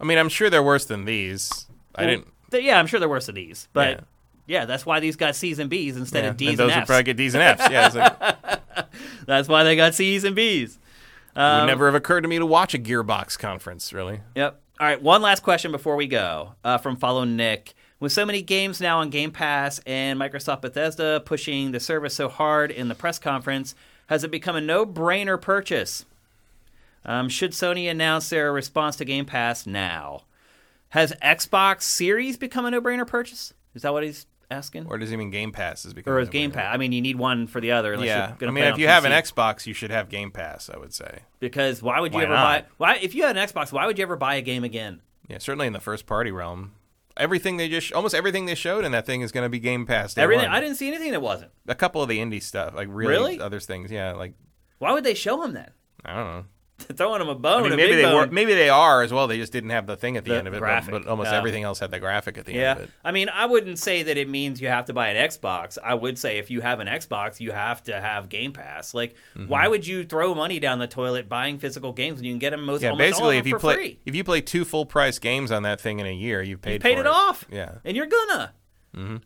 I 0.00 0.04
mean, 0.04 0.18
I'm 0.18 0.28
sure 0.28 0.50
they're 0.50 0.62
worse 0.62 0.84
than 0.84 1.04
these. 1.04 1.66
I 1.94 2.06
didn't. 2.06 2.28
Yeah, 2.62 2.78
I'm 2.78 2.86
sure 2.86 3.00
they're 3.00 3.08
worse 3.08 3.26
than 3.26 3.34
these. 3.34 3.68
But 3.72 3.88
Yeah. 3.90 4.00
yeah, 4.46 4.64
that's 4.66 4.84
why 4.86 5.00
these 5.00 5.16
got 5.16 5.34
C's 5.36 5.58
and 5.58 5.68
B's 5.70 5.96
instead 5.96 6.24
yeah, 6.24 6.30
of 6.30 6.36
D's 6.36 6.48
and 6.50 6.60
and, 6.60 6.70
those 6.70 6.74
would 6.74 6.80
F's. 6.82 6.86
probably 6.86 7.02
get 7.04 7.16
D's 7.16 7.34
and 7.34 7.42
F's. 7.42 7.70
Yeah, 7.70 7.88
like, 7.94 8.88
That's 9.26 9.48
why 9.48 9.64
they 9.64 9.76
got 9.76 9.94
C's 9.94 10.24
and 10.24 10.36
B's. 10.36 10.78
it 11.34 11.38
Um, 11.40 11.60
would 11.62 11.66
never 11.66 11.86
have 11.86 11.94
occurred 11.94 12.20
to 12.22 12.28
me 12.28 12.38
to 12.38 12.46
watch 12.46 12.74
a 12.74 12.78
Gearbox 12.78 13.38
conference. 13.38 13.92
Really. 13.92 14.20
Yep. 14.34 14.60
All 14.80 14.86
right, 14.86 15.00
one 15.00 15.22
last 15.22 15.42
question 15.42 15.70
before 15.70 15.94
we 15.96 16.06
go 16.08 16.54
uh, 16.64 16.78
from 16.78 16.96
Follow 16.96 17.24
Nick. 17.24 17.74
With 18.00 18.10
so 18.12 18.26
many 18.26 18.42
games 18.42 18.80
now 18.80 18.98
on 18.98 19.08
Game 19.08 19.30
Pass 19.30 19.78
and 19.86 20.18
Microsoft 20.20 20.60
Bethesda 20.62 21.22
pushing 21.24 21.70
the 21.70 21.78
service 21.80 22.12
so 22.14 22.28
hard 22.28 22.70
in 22.72 22.88
the 22.88 22.94
press 22.94 23.18
conference, 23.20 23.74
has 24.08 24.24
it 24.24 24.30
become 24.32 24.56
a 24.56 24.60
no 24.60 24.84
brainer 24.84 25.40
purchase? 25.40 26.04
Um, 27.06 27.28
should 27.28 27.52
Sony 27.52 27.88
announce 27.90 28.28
their 28.30 28.52
response 28.52 28.96
to 28.96 29.04
Game 29.04 29.24
Pass 29.26 29.64
now? 29.66 30.22
Has 30.94 31.12
Xbox 31.20 31.82
Series 31.82 32.36
become 32.36 32.64
a 32.66 32.70
no 32.70 32.80
brainer 32.80 33.04
purchase? 33.04 33.52
Is 33.74 33.82
that 33.82 33.92
what 33.92 34.04
he's 34.04 34.26
asking? 34.48 34.86
Or 34.86 34.96
does 34.96 35.10
he 35.10 35.16
mean 35.16 35.30
Game 35.30 35.50
Pass 35.50 35.84
is 35.84 35.92
because 35.92 36.08
Or 36.12 36.20
is 36.20 36.28
Game 36.28 36.52
Pass? 36.52 36.72
I 36.72 36.76
mean, 36.76 36.92
you 36.92 37.00
need 37.02 37.16
one 37.16 37.48
for 37.48 37.60
the 37.60 37.72
other. 37.72 37.94
Unless 37.94 38.06
Yeah, 38.06 38.28
you're 38.28 38.36
gonna 38.36 38.52
I 38.52 38.54
mean, 38.54 38.64
if 38.64 38.78
you 38.78 38.86
have 38.86 39.04
an 39.04 39.10
Xbox, 39.10 39.66
you 39.66 39.74
should 39.74 39.90
have 39.90 40.08
Game 40.08 40.30
Pass. 40.30 40.70
I 40.72 40.78
would 40.78 40.94
say. 40.94 41.22
because 41.40 41.82
why 41.82 41.98
would 41.98 42.12
you 42.12 42.18
Why 42.18 42.24
ever 42.26 42.34
not? 42.34 42.62
buy? 42.62 42.68
Why 42.76 42.94
if 43.02 43.14
you 43.14 43.24
had 43.24 43.36
an 43.36 43.44
Xbox, 43.44 43.72
why 43.72 43.86
would 43.86 43.98
you 43.98 44.02
ever 44.04 44.14
buy 44.14 44.36
a 44.36 44.42
game 44.42 44.62
again? 44.62 45.00
Yeah, 45.28 45.38
certainly 45.38 45.66
in 45.66 45.72
the 45.72 45.80
first 45.80 46.06
party 46.06 46.30
realm. 46.30 46.74
Everything 47.16 47.56
they 47.56 47.68
just 47.68 47.92
almost 47.92 48.14
everything 48.14 48.46
they 48.46 48.54
showed 48.54 48.84
in 48.84 48.92
that 48.92 49.04
thing 49.06 49.20
is 49.22 49.32
going 49.32 49.44
to 49.44 49.48
be 49.48 49.58
Game 49.58 49.86
Pass. 49.86 50.14
day 50.14 50.22
Everything. 50.22 50.46
one. 50.46 50.54
I 50.56 50.60
didn't 50.60 50.76
see 50.76 50.86
anything 50.86 51.10
that 51.10 51.22
wasn't. 51.22 51.50
a 51.66 51.74
couple 51.74 52.02
of 52.02 52.08
the 52.08 52.18
indie 52.18 52.42
stuff, 52.42 52.72
like 52.74 52.86
really, 52.90 53.08
Really? 53.10 53.40
other 53.40 53.58
things. 53.58 53.90
Yeah, 53.90 54.12
like 54.12 54.34
Why 54.78 54.92
would 54.92 55.02
they 55.04 55.14
show 55.14 55.42
him 55.42 55.54
that? 55.54 55.72
I 56.04 56.14
don't 56.14 56.24
know. 56.26 56.44
Throwing 56.78 57.20
them 57.20 57.28
a 57.28 57.34
bone. 57.36 57.60
I 57.60 57.62
mean, 57.64 57.72
a 57.72 57.76
maybe 57.76 57.94
they 57.96 58.02
bone. 58.02 58.14
were, 58.14 58.26
maybe 58.34 58.52
they 58.54 58.68
are 58.68 59.02
as 59.02 59.12
well. 59.12 59.28
They 59.28 59.38
just 59.38 59.52
didn't 59.52 59.70
have 59.70 59.86
the 59.86 59.96
thing 59.96 60.16
at 60.16 60.24
the, 60.24 60.30
The 60.32 60.38
end 60.38 60.48
of 60.48 60.54
it, 60.54 60.56
but- 60.60 60.66
graphic. 60.66 60.90
but, 60.92 61.06
almost 61.06 61.30
everything 61.32 61.62
else 61.62 61.78
had 61.78 61.90
the 61.92 62.00
graphic 62.00 62.36
at 62.36 62.46
the 62.46 62.52
Yeah, 62.52 62.70
end 62.72 62.78
of 62.80 62.84
it. 62.86 62.90
I 63.04 63.12
mean, 63.12 63.28
I 63.28 63.46
wouldn't 63.46 63.78
say 63.78 64.02
that 64.02 64.16
it 64.18 64.28
means 64.28 64.60
you 64.60 64.66
have 64.68 64.86
to 64.86 64.92
buy 64.92 65.08
an 65.08 65.28
Xbox. 65.28 65.78
I 65.82 65.94
would 65.94 66.18
say 66.18 66.38
if 66.38 66.50
you 66.50 66.60
have 66.62 66.80
an 66.80 66.88
Xbox, 66.88 67.38
you 67.38 67.52
have 67.52 67.82
to 67.84 68.00
have 68.00 68.28
Game 68.28 68.52
Pass. 68.52 68.92
Like, 68.92 69.14
Mm-hmm. 69.36 69.46
why 69.48 69.68
would 69.68 69.86
you 69.86 70.04
throw 70.04 70.34
money 70.34 70.58
down 70.60 70.78
the 70.80 70.86
toilet 70.88 71.28
buying 71.28 71.58
physical 71.58 71.92
games 71.92 72.16
when 72.16 72.24
you 72.24 72.32
can 72.32 72.38
get 72.40 72.50
them 72.50 72.64
most 72.64 72.82
Yeah, 72.82 72.90
almost 72.90 73.04
all 73.20 73.30
basically, 73.30 73.38
if 73.38 73.46
you 73.46 73.58
play 73.58 73.74
free? 73.76 73.98
if 74.04 74.14
you 74.16 74.24
play 74.24 74.40
two 74.40 74.64
full 74.64 74.84
price 74.86 75.18
games 75.20 75.52
on 75.52 75.62
that 75.62 75.80
thing 75.80 76.00
in 76.00 76.06
a 76.06 76.12
year, 76.12 76.42
you've 76.42 76.60
paid 76.60 76.74
You 76.74 76.78
paid 76.80 76.94
for 76.96 77.00
it 77.02 77.06
off. 77.06 77.44
Yeah, 77.50 77.66
Mm-hmm. 77.66 77.78
and 77.88 77.96
you're 77.96 78.06
gonna. 78.06 78.52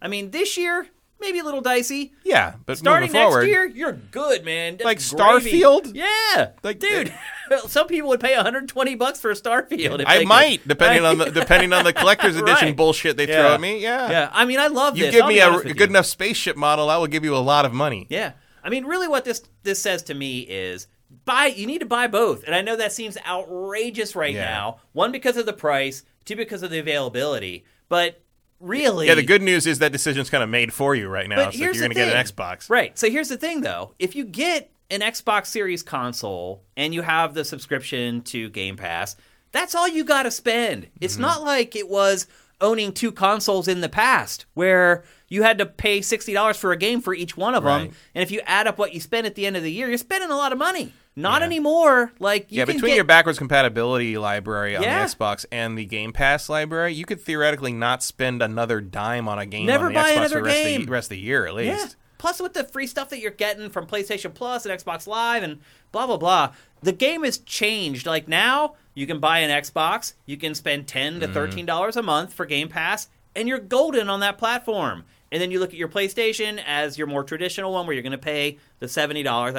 I 0.00 0.08
mean, 0.08 0.30
this 0.30 0.56
year 0.56 0.86
maybe 1.20 1.38
a 1.38 1.44
little 1.44 1.60
dicey. 1.60 2.12
yeah, 2.24 2.54
but 2.66 2.78
Starting 2.78 3.08
moving 3.08 3.22
forward, 3.22 3.40
next 3.42 3.48
year, 3.50 3.66
you're 3.66 3.92
good, 3.92 4.44
man. 4.44 4.76
That's 4.76 4.84
Like 4.84 5.16
gravy. 5.40 5.60
Starfield? 5.60 5.94
Yeah, 5.94 6.50
Like- 6.62 6.78
dude. 6.78 7.12
some 7.66 7.86
people 7.86 8.10
would 8.10 8.20
pay 8.20 8.36
120 8.36 8.94
bucks 8.96 9.20
for 9.20 9.30
a 9.30 9.34
Starfield. 9.34 10.00
if 10.00 10.06
I 10.06 10.14
they 10.16 10.20
could. 10.20 10.28
might 10.28 10.68
depending 10.68 11.04
on 11.04 11.16
the 11.18 11.30
depending 11.30 11.72
on 11.72 11.82
the 11.84 11.92
collector's 11.94 12.36
edition 12.36 12.68
Right. 12.68 12.76
bullshit 12.76 13.16
they 13.16 13.24
throw 13.26 13.54
at 13.54 13.60
me. 13.60 13.78
Yeah, 13.80 14.10
Yeah, 14.10 14.30
I 14.32 14.44
mean, 14.44 14.58
I 14.60 14.66
love 14.66 14.96
You 14.98 15.04
this. 15.06 15.14
give 15.14 15.22
I'll 15.22 15.28
me 15.28 15.38
a, 15.38 15.50
a 15.56 15.72
good 15.74 15.88
enough 15.88 16.04
spaceship 16.06 16.56
model, 16.56 16.90
I 16.90 16.98
will 16.98 17.06
give 17.06 17.24
you 17.24 17.34
a 17.34 17.38
lot 17.38 17.64
of 17.64 17.72
money. 17.72 18.06
Yeah. 18.10 18.32
I 18.62 18.68
mean, 18.70 18.84
really, 18.84 19.08
what 19.08 19.24
this 19.24 19.42
this 19.62 19.80
says 19.80 20.02
to 20.04 20.14
me 20.14 20.40
is 20.40 20.88
buy. 21.24 21.46
You 21.46 21.66
need 21.66 21.78
to 21.78 21.86
buy 21.86 22.06
both, 22.06 22.44
and 22.44 22.54
I 22.54 22.60
know 22.60 22.76
that 22.76 22.92
seems 22.92 23.16
outrageous 23.26 24.14
right 24.14 24.34
Yeah. 24.34 24.44
now. 24.44 24.80
One 24.92 25.10
because 25.12 25.36
of 25.38 25.46
the 25.46 25.52
price, 25.54 26.02
two 26.26 26.36
because 26.36 26.62
of 26.62 26.70
the 26.70 26.78
availability. 26.80 27.64
But 27.88 28.20
really, 28.60 29.06
Yeah, 29.06 29.14
the 29.14 29.22
good 29.22 29.42
news 29.42 29.66
is 29.66 29.78
that 29.80 29.92
decision's 29.92 30.30
kind 30.30 30.42
of 30.42 30.48
made 30.50 30.72
for 30.72 30.94
you 30.94 31.08
right 31.08 31.28
now. 31.28 31.36
But 31.46 31.52
so 31.54 31.58
here's 31.58 31.76
you're 31.76 31.82
going 31.88 31.90
to 31.90 31.94
get 31.94 32.08
an. 32.14 32.24
Xbox. 32.24 32.68
Right. 32.70 32.98
So 32.98 33.10
here's 33.10 33.28
the 33.28 33.36
thing, 33.36 33.60
though. 33.62 33.94
If 33.98 34.14
you 34.16 34.24
get 34.24 34.70
an 34.90 35.00
Xbox 35.00 35.46
Series 35.46 35.82
console 35.82 36.62
and 36.76 36.94
you 36.94 37.02
have 37.02 37.34
the 37.34 37.44
subscription 37.44 38.22
to 38.22 38.48
Game 38.50 38.76
Pass, 38.76 39.16
that's 39.52 39.74
all 39.74 39.88
you 39.88 40.04
got 40.04 40.22
to 40.24 40.30
spend. 40.30 40.88
It's 41.00 41.14
Mm-hmm. 41.14 41.22
not 41.22 41.42
like 41.44 41.76
it 41.76 41.88
was 41.88 42.26
owning 42.60 42.92
two 42.92 43.12
consoles 43.12 43.68
in 43.68 43.80
the 43.82 43.88
past 43.88 44.44
where 44.54 45.04
you 45.28 45.42
had 45.44 45.58
to 45.58 45.66
pay 45.66 46.00
$60 46.00 46.56
for 46.56 46.72
a 46.72 46.76
game 46.76 47.00
for 47.00 47.14
each 47.14 47.36
one 47.36 47.54
of 47.54 47.62
them. 47.62 47.90
And 48.14 48.22
if 48.22 48.30
you 48.32 48.40
add 48.46 48.66
up 48.66 48.78
what 48.78 48.92
you 48.94 49.00
spend 49.00 49.26
at 49.28 49.36
the 49.36 49.46
end 49.46 49.56
of 49.56 49.62
the 49.62 49.70
year, 49.70 49.88
you're 49.88 49.96
spending 49.98 50.30
a 50.30 50.36
lot 50.36 50.50
of 50.52 50.58
money. 50.58 50.92
Not 51.18 51.42
anymore. 51.42 52.12
Like 52.20 52.52
you 52.52 52.58
yeah, 52.58 52.64
between 52.64 52.90
get- 52.90 52.96
your 52.96 53.04
backwards 53.04 53.38
compatibility 53.38 54.16
library 54.16 54.76
on 54.76 54.82
Yeah. 54.82 55.04
the 55.04 55.14
Xbox 55.14 55.44
and 55.50 55.76
the 55.76 55.84
Game 55.84 56.12
Pass 56.12 56.48
library, 56.48 56.94
you 56.94 57.04
could 57.04 57.20
theoretically 57.20 57.72
not 57.72 58.02
spend 58.02 58.40
another 58.42 58.80
dime 58.80 59.28
on 59.28 59.38
a 59.38 59.46
game 59.46 59.66
Never 59.66 59.86
on 59.86 59.92
the 59.92 59.98
buy 59.98 60.10
Xbox 60.12 60.16
another 60.16 60.28
for 60.36 60.42
the 60.42 60.46
rest, 60.46 60.58
Of 60.58 60.64
game. 60.64 60.86
the, 60.86 60.92
rest 60.92 61.06
of 61.06 61.10
the 61.10 61.18
year 61.18 61.46
at 61.46 61.54
least. 61.54 61.86
Yeah. 61.86 61.92
Plus, 62.18 62.40
with 62.40 62.52
the 62.52 62.64
free 62.64 62.86
stuff 62.86 63.10
that 63.10 63.20
you're 63.20 63.30
getting 63.30 63.70
from 63.70 63.86
PlayStation 63.86 64.34
Plus 64.34 64.66
and 64.66 64.76
Xbox 64.78 65.06
Live 65.06 65.42
and 65.42 65.60
blah 65.92 66.06
blah 66.06 66.16
blah, 66.16 66.52
the 66.82 66.92
game 66.92 67.24
has 67.24 67.38
changed. 67.38 68.06
Like 68.06 68.28
now, 68.28 68.74
you 68.94 69.06
can 69.06 69.20
buy 69.20 69.38
an 69.38 69.50
Xbox, 69.50 70.14
you 70.26 70.36
can 70.36 70.54
spend 70.54 70.86
ten 70.88 71.20
to 71.20 71.28
mm. 71.28 71.32
thirteen 71.32 71.66
dollars 71.66 71.96
a 71.96 72.02
month 72.02 72.32
for 72.32 72.44
Game 72.44 72.68
Pass, 72.68 73.08
and 73.36 73.48
you're 73.48 73.58
golden 73.58 74.08
on 74.10 74.20
that 74.20 74.38
platform. 74.38 75.04
And 75.30 75.42
then 75.42 75.50
you 75.50 75.60
look 75.60 75.70
at 75.70 75.76
your 75.76 75.88
PlayStation 75.88 76.60
as 76.66 76.96
your 76.96 77.06
more 77.06 77.22
traditional 77.22 77.72
one, 77.72 77.86
where 77.86 77.94
you're 77.94 78.02
going 78.02 78.12
to 78.12 78.18
pay 78.18 78.58
the 78.78 78.88
seventy 78.88 79.22
dollars. 79.22 79.54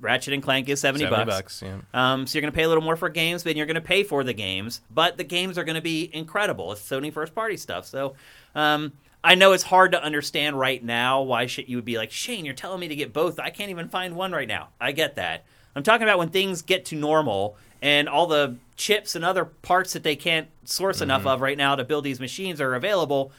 Ratchet 0.00 0.32
and 0.32 0.42
Clank 0.42 0.68
is 0.68 0.80
seventy, 0.80 1.04
70 1.04 1.24
bucks. 1.24 1.36
bucks, 1.36 1.62
yeah. 1.62 1.78
Um, 1.92 2.26
so 2.26 2.38
you're 2.38 2.42
going 2.42 2.52
to 2.52 2.56
pay 2.56 2.64
a 2.64 2.68
little 2.68 2.82
more 2.82 2.96
for 2.96 3.08
games, 3.08 3.44
but 3.44 3.56
you're 3.56 3.66
going 3.66 3.74
to 3.74 3.80
pay 3.80 4.04
for 4.04 4.24
the 4.24 4.32
games. 4.32 4.80
But 4.90 5.18
the 5.18 5.24
games 5.24 5.58
are 5.58 5.64
going 5.64 5.76
to 5.76 5.82
be 5.82 6.10
incredible. 6.12 6.72
It's 6.72 6.82
Sony 6.82 7.12
first 7.12 7.34
party 7.34 7.56
stuff. 7.56 7.86
So 7.86 8.14
um, 8.54 8.92
I 9.22 9.34
know 9.34 9.52
it's 9.52 9.64
hard 9.64 9.92
to 9.92 10.02
understand 10.02 10.58
right 10.58 10.82
now 10.82 11.22
why 11.22 11.46
shit 11.46 11.68
you 11.68 11.76
would 11.76 11.84
be 11.84 11.98
like 11.98 12.10
Shane. 12.10 12.44
You're 12.44 12.54
telling 12.54 12.80
me 12.80 12.88
to 12.88 12.96
get 12.96 13.12
both. 13.12 13.38
I 13.38 13.50
can't 13.50 13.70
even 13.70 13.88
find 13.88 14.16
one 14.16 14.32
right 14.32 14.48
now. 14.48 14.68
I 14.80 14.92
get 14.92 15.16
that. 15.16 15.44
I'm 15.76 15.82
talking 15.82 16.04
about 16.04 16.18
when 16.18 16.30
things 16.30 16.62
get 16.62 16.86
to 16.86 16.96
normal 16.96 17.56
and 17.80 18.08
all 18.08 18.26
the 18.26 18.56
chips 18.76 19.14
and 19.14 19.24
other 19.24 19.44
parts 19.44 19.92
that 19.92 20.02
they 20.02 20.16
can't 20.16 20.48
source 20.64 21.00
enough 21.00 21.26
of 21.26 21.40
right 21.40 21.56
now 21.58 21.74
to 21.74 21.84
build 21.84 22.04
these 22.04 22.20
machines 22.20 22.60
are 22.60 22.74
available 22.74 23.32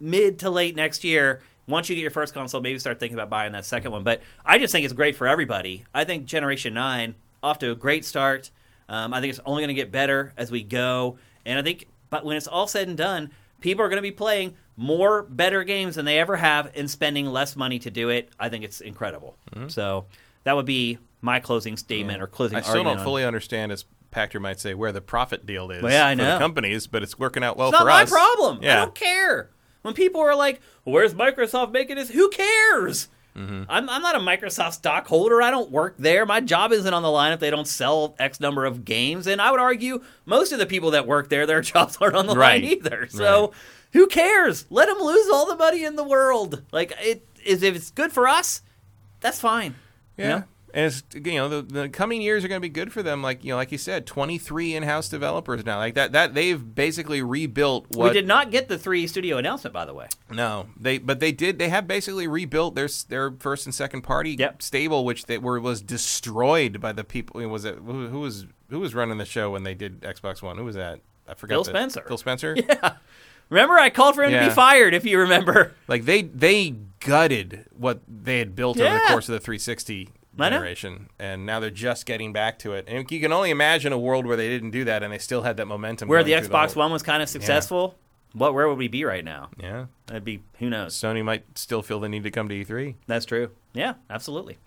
mid 0.00 0.38
to 0.40 0.50
late 0.50 0.76
next 0.76 1.04
year. 1.04 1.40
Once 1.66 1.88
you 1.88 1.94
get 1.94 2.02
your 2.02 2.10
first 2.10 2.34
console, 2.34 2.60
maybe 2.60 2.78
start 2.78 3.00
thinking 3.00 3.16
about 3.16 3.30
buying 3.30 3.52
that 3.52 3.64
second 3.64 3.90
one. 3.92 4.02
But 4.04 4.20
I 4.44 4.58
just 4.58 4.72
think 4.72 4.84
it's 4.84 4.92
great 4.92 5.16
for 5.16 5.26
everybody. 5.26 5.84
I 5.94 6.04
think 6.04 6.26
Generation 6.26 6.74
9 6.74 7.14
off 7.42 7.58
to 7.60 7.70
a 7.70 7.74
great 7.74 8.04
start. 8.04 8.50
Um, 8.88 9.14
I 9.14 9.20
think 9.22 9.30
it's 9.30 9.40
only 9.46 9.62
going 9.62 9.68
to 9.68 9.74
get 9.74 9.90
better 9.90 10.34
as 10.36 10.50
we 10.50 10.62
go. 10.62 11.16
And 11.46 11.58
I 11.58 11.62
think 11.62 11.86
but 12.10 12.24
when 12.24 12.36
it's 12.36 12.46
all 12.46 12.66
said 12.66 12.86
and 12.88 12.96
done, 12.98 13.30
people 13.60 13.82
are 13.84 13.88
going 13.88 13.96
to 13.96 14.02
be 14.02 14.12
playing 14.12 14.54
more 14.76 15.22
better 15.22 15.64
games 15.64 15.94
than 15.94 16.04
they 16.04 16.18
ever 16.18 16.36
have 16.36 16.70
and 16.76 16.90
spending 16.90 17.26
less 17.26 17.56
money 17.56 17.78
to 17.78 17.90
do 17.90 18.10
it. 18.10 18.28
I 18.38 18.48
think 18.50 18.62
it's 18.64 18.80
incredible. 18.82 19.36
So 19.68 20.04
that 20.44 20.54
would 20.56 20.66
be 20.66 20.98
my 21.22 21.40
closing 21.40 21.76
statement 21.78 22.20
or 22.20 22.26
closing 22.26 22.58
I 22.58 22.60
still 22.60 22.84
don't 22.84 22.98
on- 22.98 23.04
fully 23.04 23.24
understand, 23.24 23.72
as 23.72 23.86
Pachter 24.12 24.40
might 24.40 24.60
say, 24.60 24.74
where 24.74 24.92
the 24.92 25.00
profit 25.00 25.46
deal 25.46 25.70
is 25.70 25.82
Well, 25.82 25.90
yeah, 25.92 26.06
I 26.06 26.12
for 26.14 26.18
know. 26.22 26.32
the 26.34 26.38
companies, 26.38 26.86
but 26.86 27.02
it's 27.02 27.18
working 27.18 27.42
out 27.42 27.56
well 27.56 27.68
It's 27.70 27.72
not 27.72 27.80
for 27.82 27.86
my 27.88 28.02
us. 28.02 28.10
problem. 28.10 28.58
I 28.58 28.66
don't 28.76 28.94
care. 28.94 29.48
When 29.84 29.92
people 29.94 30.20
are 30.22 30.34
like, 30.34 30.60
"Where's 30.84 31.12
Microsoft 31.12 31.70
making 31.72 31.96
this?" 31.96 32.08
Who 32.10 32.30
cares? 32.30 33.08
Mm-hmm. 33.36 33.64
I'm, 33.68 33.90
I'm 33.90 34.00
not 34.00 34.14
a 34.14 34.20
Microsoft 34.20 34.72
stockholder. 34.74 35.42
I 35.42 35.50
don't 35.50 35.70
work 35.70 35.96
there. 35.98 36.24
My 36.24 36.40
job 36.40 36.72
isn't 36.72 36.94
on 36.94 37.02
the 37.02 37.10
line 37.10 37.32
if 37.32 37.40
they 37.40 37.50
don't 37.50 37.66
sell 37.66 38.14
X 38.18 38.38
number 38.40 38.64
of 38.64 38.84
games. 38.84 39.26
And 39.26 39.42
I 39.42 39.50
would 39.50 39.58
argue 39.60 40.02
most 40.24 40.52
of 40.52 40.58
the 40.60 40.66
people 40.66 40.92
that 40.92 41.06
work 41.06 41.28
there, 41.28 41.44
their 41.44 41.60
jobs 41.72 41.98
aren't 42.00 42.14
on 42.16 42.26
the 42.28 42.34
Right. 42.36 42.62
line 42.62 42.72
either. 42.72 43.08
So 43.10 43.52
who 43.92 44.06
cares? 44.06 44.66
Let 44.70 44.86
them 44.86 44.98
lose 45.00 45.28
all 45.28 45.46
the 45.46 45.56
money 45.56 45.84
in 45.84 45.96
the 45.96 46.04
world. 46.04 46.62
Like 46.72 46.94
it 47.00 47.26
is 47.44 47.62
if 47.62 47.74
it's 47.76 47.90
good 47.90 48.12
for 48.12 48.26
us, 48.28 48.62
that's 49.20 49.40
fine. 49.40 49.74
Yeah. 50.16 50.24
You 50.24 50.30
know? 50.36 50.44
And 50.76 50.86
it's 50.86 51.04
you 51.14 51.34
know 51.38 51.48
the, 51.48 51.62
the 51.62 51.88
coming 51.88 52.20
years 52.20 52.44
are 52.44 52.48
going 52.48 52.60
to 52.60 52.68
be 52.68 52.68
good 52.68 52.92
for 52.92 53.00
them. 53.00 53.22
Like 53.22 53.44
you 53.44 53.50
know, 53.50 53.56
like 53.56 53.70
you 53.70 53.78
said, 53.78 54.06
twenty 54.06 54.38
three 54.38 54.74
in 54.74 54.82
house 54.82 55.08
developers 55.08 55.64
now. 55.64 55.78
Like 55.78 55.94
that 55.94 56.10
that 56.12 56.34
they've 56.34 56.74
basically 56.74 57.22
rebuilt 57.22 57.86
what 57.90 58.08
we 58.08 58.12
did 58.12 58.26
not 58.26 58.50
get 58.50 58.66
the 58.68 58.76
three 58.76 59.06
studio 59.06 59.36
announcement, 59.38 59.72
by 59.72 59.84
the 59.84 59.94
way. 59.94 60.08
No, 60.32 60.66
they 60.76 60.98
but 60.98 61.20
they 61.20 61.30
did. 61.30 61.60
They 61.60 61.68
have 61.68 61.86
basically 61.86 62.26
rebuilt 62.26 62.74
their 62.74 62.88
their 63.08 63.30
first 63.38 63.66
and 63.66 63.74
second 63.74 64.02
party 64.02 64.32
Yep. 64.36 64.62
stable, 64.62 65.04
which 65.04 65.26
they 65.26 65.38
were 65.38 65.60
was 65.60 65.80
destroyed 65.80 66.80
by 66.80 66.90
the 66.92 67.04
people. 67.04 67.40
Was 67.48 67.64
it 67.64 67.76
who, 67.76 68.08
who 68.08 68.18
was 68.18 68.46
who 68.68 68.80
was 68.80 68.96
running 68.96 69.18
the 69.18 69.24
show 69.24 69.52
when 69.52 69.62
they 69.62 69.74
did 69.74 70.00
Xbox 70.00 70.42
One? 70.42 70.58
Who 70.58 70.64
was 70.64 70.74
that? 70.74 70.98
I 71.28 71.34
forgot. 71.34 71.54
Phil 71.54 71.62
the- 71.64 71.70
Spencer. 71.70 72.04
Phil 72.08 72.18
Spencer. 72.18 72.56
Yeah. 72.68 72.94
Remember, 73.50 73.74
I 73.74 73.90
called 73.90 74.14
for 74.14 74.24
him 74.24 74.32
to 74.32 74.48
be 74.48 74.54
fired. 74.54 74.94
If 74.94 75.04
you 75.04 75.18
remember, 75.20 75.74
Like 75.86 76.04
they 76.06 76.22
they 76.22 76.70
gutted 76.98 77.66
what 77.76 78.00
they 78.08 78.38
had 78.40 78.56
built 78.56 78.80
over 78.80 78.92
the 78.94 79.04
course 79.06 79.28
of 79.28 79.34
the 79.34 79.38
360 79.40 80.00
I 80.00 80.04
know. 80.06 80.10
Generation, 80.36 81.08
and 81.18 81.46
now 81.46 81.60
they're 81.60 81.70
just 81.70 82.06
getting 82.06 82.32
back 82.32 82.58
to 82.60 82.72
it. 82.74 82.84
And 82.88 83.10
you 83.10 83.20
can 83.20 83.32
only 83.32 83.50
imagine 83.50 83.92
a 83.92 83.98
world 83.98 84.26
where 84.26 84.36
they 84.36 84.48
didn't 84.48 84.70
do 84.70 84.84
that, 84.84 85.02
and 85.02 85.12
they 85.12 85.18
still 85.18 85.42
had 85.42 85.56
that 85.58 85.66
momentum. 85.66 86.08
where 86.08 86.22
the 86.24 86.32
Xbox 86.32 86.74
whole- 86.74 86.82
One 86.84 86.92
was 86.92 87.02
kind 87.02 87.22
of 87.22 87.28
successful. 87.28 87.96
what 88.32 88.52
where 88.54 88.68
would 88.68 88.78
we 88.78 88.88
be 88.88 89.04
right 89.04 89.24
now? 89.24 89.50
Yeah. 89.60 89.86
That'd 90.06 90.24
be 90.24 90.42
who 90.58 90.68
knows. 90.68 90.94
Sony 90.94 91.24
might 91.24 91.56
still 91.56 91.82
feel 91.82 92.00
the 92.00 92.08
need 92.08 92.24
to 92.24 92.30
come 92.30 92.48
to 92.48 92.54
E 92.54 92.64
E3. 92.64 92.94
That's 93.06 93.24
true. 93.26 93.50
Yeah, 93.72 93.94
absolutely. 94.10 94.58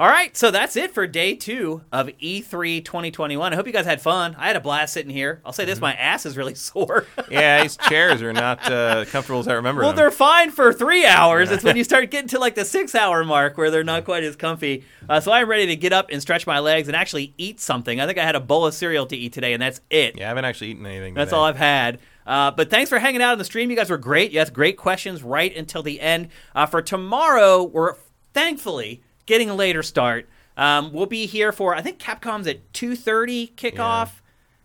All 0.00 0.08
right, 0.08 0.34
so 0.34 0.50
that's 0.50 0.76
it 0.76 0.94
for 0.94 1.06
day 1.06 1.34
two 1.34 1.82
of 1.92 2.08
E 2.20 2.40
E3 2.40 2.82
2021. 2.82 3.52
I 3.52 3.54
hope 3.54 3.66
you 3.66 3.72
guys 3.74 3.84
had 3.84 4.00
fun. 4.00 4.34
I 4.38 4.46
had 4.46 4.56
a 4.56 4.60
blast 4.60 4.94
sitting 4.94 5.12
here. 5.12 5.42
I'll 5.44 5.52
say 5.52 5.66
this: 5.66 5.78
my 5.78 5.92
ass 5.92 6.24
is 6.24 6.38
really 6.38 6.54
sore. 6.70 7.06
Yeah, 7.30 7.60
these 7.60 7.76
chairs 7.76 8.22
are 8.22 8.32
not 8.32 8.64
uh, 8.64 9.04
comfortable 9.04 9.40
as 9.40 9.48
I 9.48 9.52
remember 9.52 9.82
well, 9.82 9.90
them. 9.90 9.98
they're 9.98 10.10
fine 10.10 10.52
for 10.52 10.72
three 10.72 11.04
hours. 11.04 11.50
It's 11.50 11.62
when 11.62 11.76
you 11.76 11.84
start 11.84 12.10
getting 12.10 12.28
to 12.28 12.38
like 12.38 12.54
the 12.54 12.64
six-hour 12.64 13.24
mark 13.24 13.58
where 13.58 13.70
they're 13.70 13.84
not 13.84 14.06
quite 14.06 14.24
as 14.24 14.36
comfy. 14.36 14.86
Uh, 15.06 15.20
so 15.20 15.32
I'm 15.32 15.46
ready 15.46 15.66
to 15.66 15.76
get 15.76 15.92
up 15.92 16.08
and 16.10 16.22
stretch 16.22 16.46
my 16.46 16.60
legs 16.60 16.88
and 16.88 16.96
actually 16.96 17.34
eat 17.36 17.60
something. 17.60 18.00
I 18.00 18.06
think 18.06 18.16
I 18.16 18.24
had 18.24 18.36
a 18.36 18.40
bowl 18.40 18.64
of 18.64 18.72
cereal 18.72 19.04
to 19.04 19.16
eat 19.18 19.34
today, 19.34 19.52
and 19.52 19.60
that's 19.60 19.82
it. 19.90 20.16
Yeah, 20.16 20.24
I 20.24 20.28
haven't 20.28 20.46
actually 20.46 20.70
eaten 20.70 20.86
anything. 20.86 21.12
That's 21.12 21.28
today. 21.28 21.36
all 21.36 21.44
I've 21.44 21.56
had. 21.58 21.98
Uh, 22.26 22.52
but 22.52 22.70
thanks 22.70 22.88
for 22.88 22.98
hanging 22.98 23.20
out 23.20 23.32
on 23.32 23.38
the 23.38 23.44
stream. 23.44 23.68
You 23.68 23.76
guys 23.76 23.90
were 23.90 23.98
great. 23.98 24.30
You 24.32 24.40
asked 24.40 24.54
great 24.54 24.78
questions 24.78 25.22
right 25.22 25.54
until 25.54 25.82
the 25.82 26.00
end. 26.00 26.28
Uh, 26.54 26.64
for 26.64 26.80
tomorrow, 26.80 27.64
we're 27.64 27.96
thankfully 28.32 29.02
getting 29.26 29.50
a 29.50 29.54
later 29.54 29.82
start. 29.82 30.28
Um, 30.56 30.92
we'll 30.92 31.06
be 31.06 31.26
here 31.26 31.52
for 31.52 31.74
I 31.74 31.82
think 31.82 31.98
Capcom's 31.98 32.46
at 32.46 32.72
two 32.72 32.96
thirty 32.96 33.48
kickoff. 33.56 34.10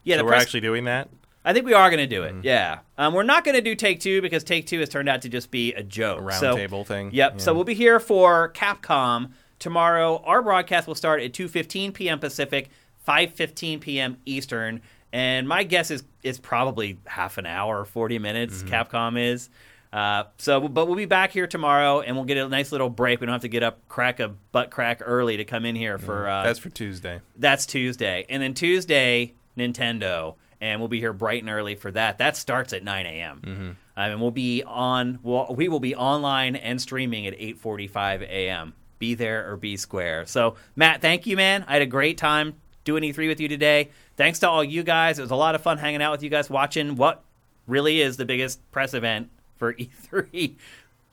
Yeah, 0.04 0.16
So 0.16 0.18
the 0.20 0.24
we're 0.26 0.30
press- 0.32 0.42
actually 0.44 0.62
doing 0.62 0.86
that. 0.86 1.10
I 1.48 1.54
think 1.54 1.66
we 1.66 1.74
are 1.74 1.90
going 1.92 2.00
to 2.00 2.08
do 2.08 2.24
it. 2.24 2.34
Mm-hmm. 2.34 2.42
Yeah, 2.44 2.80
um, 2.98 3.14
we're 3.14 3.24
not 3.24 3.46
going 3.46 3.56
to 3.56 3.62
do 3.62 3.76
Take 3.76 4.00
Two 4.00 4.22
because 4.22 4.44
Take 4.44 4.66
Two 4.66 4.80
has 4.80 4.90
turned 4.90 5.08
out 5.08 5.22
to 5.22 5.30
just 5.30 5.52
be 5.52 5.74
a 5.74 5.84
joke. 5.84 6.22
Round 6.22 6.40
so, 6.40 6.84
thing. 6.84 7.12
Yep. 7.14 7.34
Yeah. 7.34 7.38
So 7.38 7.54
we'll 7.54 7.64
be 7.64 7.76
here 7.76 8.00
for 8.00 8.52
Capcom 8.54 9.32
tomorrow. 9.60 10.22
Our 10.26 10.42
broadcast 10.42 10.88
will 10.88 10.96
start 10.96 11.22
at 11.22 11.34
2:15 11.34 11.94
p.m. 11.94 12.20
Pacific, 12.20 12.70
5:15 13.08 13.80
p.m. 13.80 14.18
Eastern, 14.26 14.82
and 15.14 15.48
my 15.48 15.64
guess 15.64 15.92
is 15.92 16.04
it's 16.24 16.40
probably 16.40 16.98
half 17.06 17.38
an 17.38 17.46
hour, 17.46 17.86
40 17.86 18.18
minutes. 18.18 18.64
Mm-hmm. 18.64 18.74
Capcom 18.74 19.20
is. 19.20 19.50
Uh, 19.96 20.26
so, 20.38 20.60
but 20.68 20.88
we'll 20.88 20.98
be 20.98 21.06
back 21.06 21.32
here 21.32 21.48
tomorrow, 21.48 22.02
and 22.02 22.18
we'll 22.18 22.26
get 22.26 22.36
a 22.38 22.50
nice 22.50 22.74
little 22.74 22.90
break. 22.90 23.22
We 23.22 23.28
don't 23.28 23.34
have 23.34 23.44
to 23.44 23.48
get 23.48 23.64
up, 23.64 23.88
crack 23.88 24.20
a 24.20 24.28
butt 24.28 24.70
crack 24.70 25.02
early 25.02 25.38
to 25.38 25.46
come 25.46 25.64
in 25.66 25.74
here 25.74 25.98
for. 25.98 26.28
Uh, 26.28 26.44
That's 26.44 26.60
for 26.60 26.70
Tuesday. 26.70 27.22
that's 27.38 27.66
Tuesday. 27.66 28.26
And 28.28 28.44
then 28.44 28.54
Tuesday, 28.54 29.36
Nintendo. 29.58 30.36
And 30.60 30.82
we'll 30.82 30.90
be 30.90 31.00
here 31.00 31.14
bright 31.14 31.44
and 31.44 31.50
early 31.50 31.76
for 31.76 31.92
that. 31.92 32.18
That 32.18 32.36
starts 32.36 32.74
at 32.74 32.84
9 32.84 33.06
a.m. 33.06 33.42
Mm-hmm. 33.42 33.70
I 33.96 34.10
mean, 34.10 34.20
we'll 34.20 34.32
be 34.32 34.64
on. 34.64 35.20
We'll, 35.24 35.48
we 35.56 35.70
will 35.70 35.80
be 35.80 35.96
online 35.96 36.56
and 36.58 36.82
streaming 36.82 37.26
at 37.28 37.38
8:45 37.38 38.22
a.m. 38.24 38.74
Be 39.00 39.14
there 39.16 39.50
or 39.50 39.56
be 39.56 39.78
square. 39.78 40.26
So, 40.26 40.56
Matt, 40.76 41.02
thank 41.02 41.26
you, 41.26 41.38
man. 41.38 41.64
I 41.68 41.74
had 41.74 41.82
a 41.82 41.86
great 41.88 42.18
time 42.18 42.56
doing 42.84 43.04
E3 43.04 43.28
with 43.28 43.40
you 43.40 43.48
today. 43.48 43.92
Thanks 44.18 44.40
to 44.40 44.50
all 44.50 44.64
you 44.64 44.84
guys. 44.84 45.20
It 45.20 45.22
was 45.22 45.32
a 45.32 45.36
lot 45.36 45.56
of 45.56 45.62
fun 45.62 45.78
hanging 45.78 46.02
out 46.02 46.12
with 46.12 46.24
you 46.24 46.30
guys, 46.30 46.50
watching 46.50 46.96
what 46.98 47.24
really 47.68 48.02
is 48.02 48.18
the 48.18 48.26
biggest 48.26 48.60
press 48.72 48.94
event 48.94 49.30
for 49.58 49.74
E3. 50.12 50.56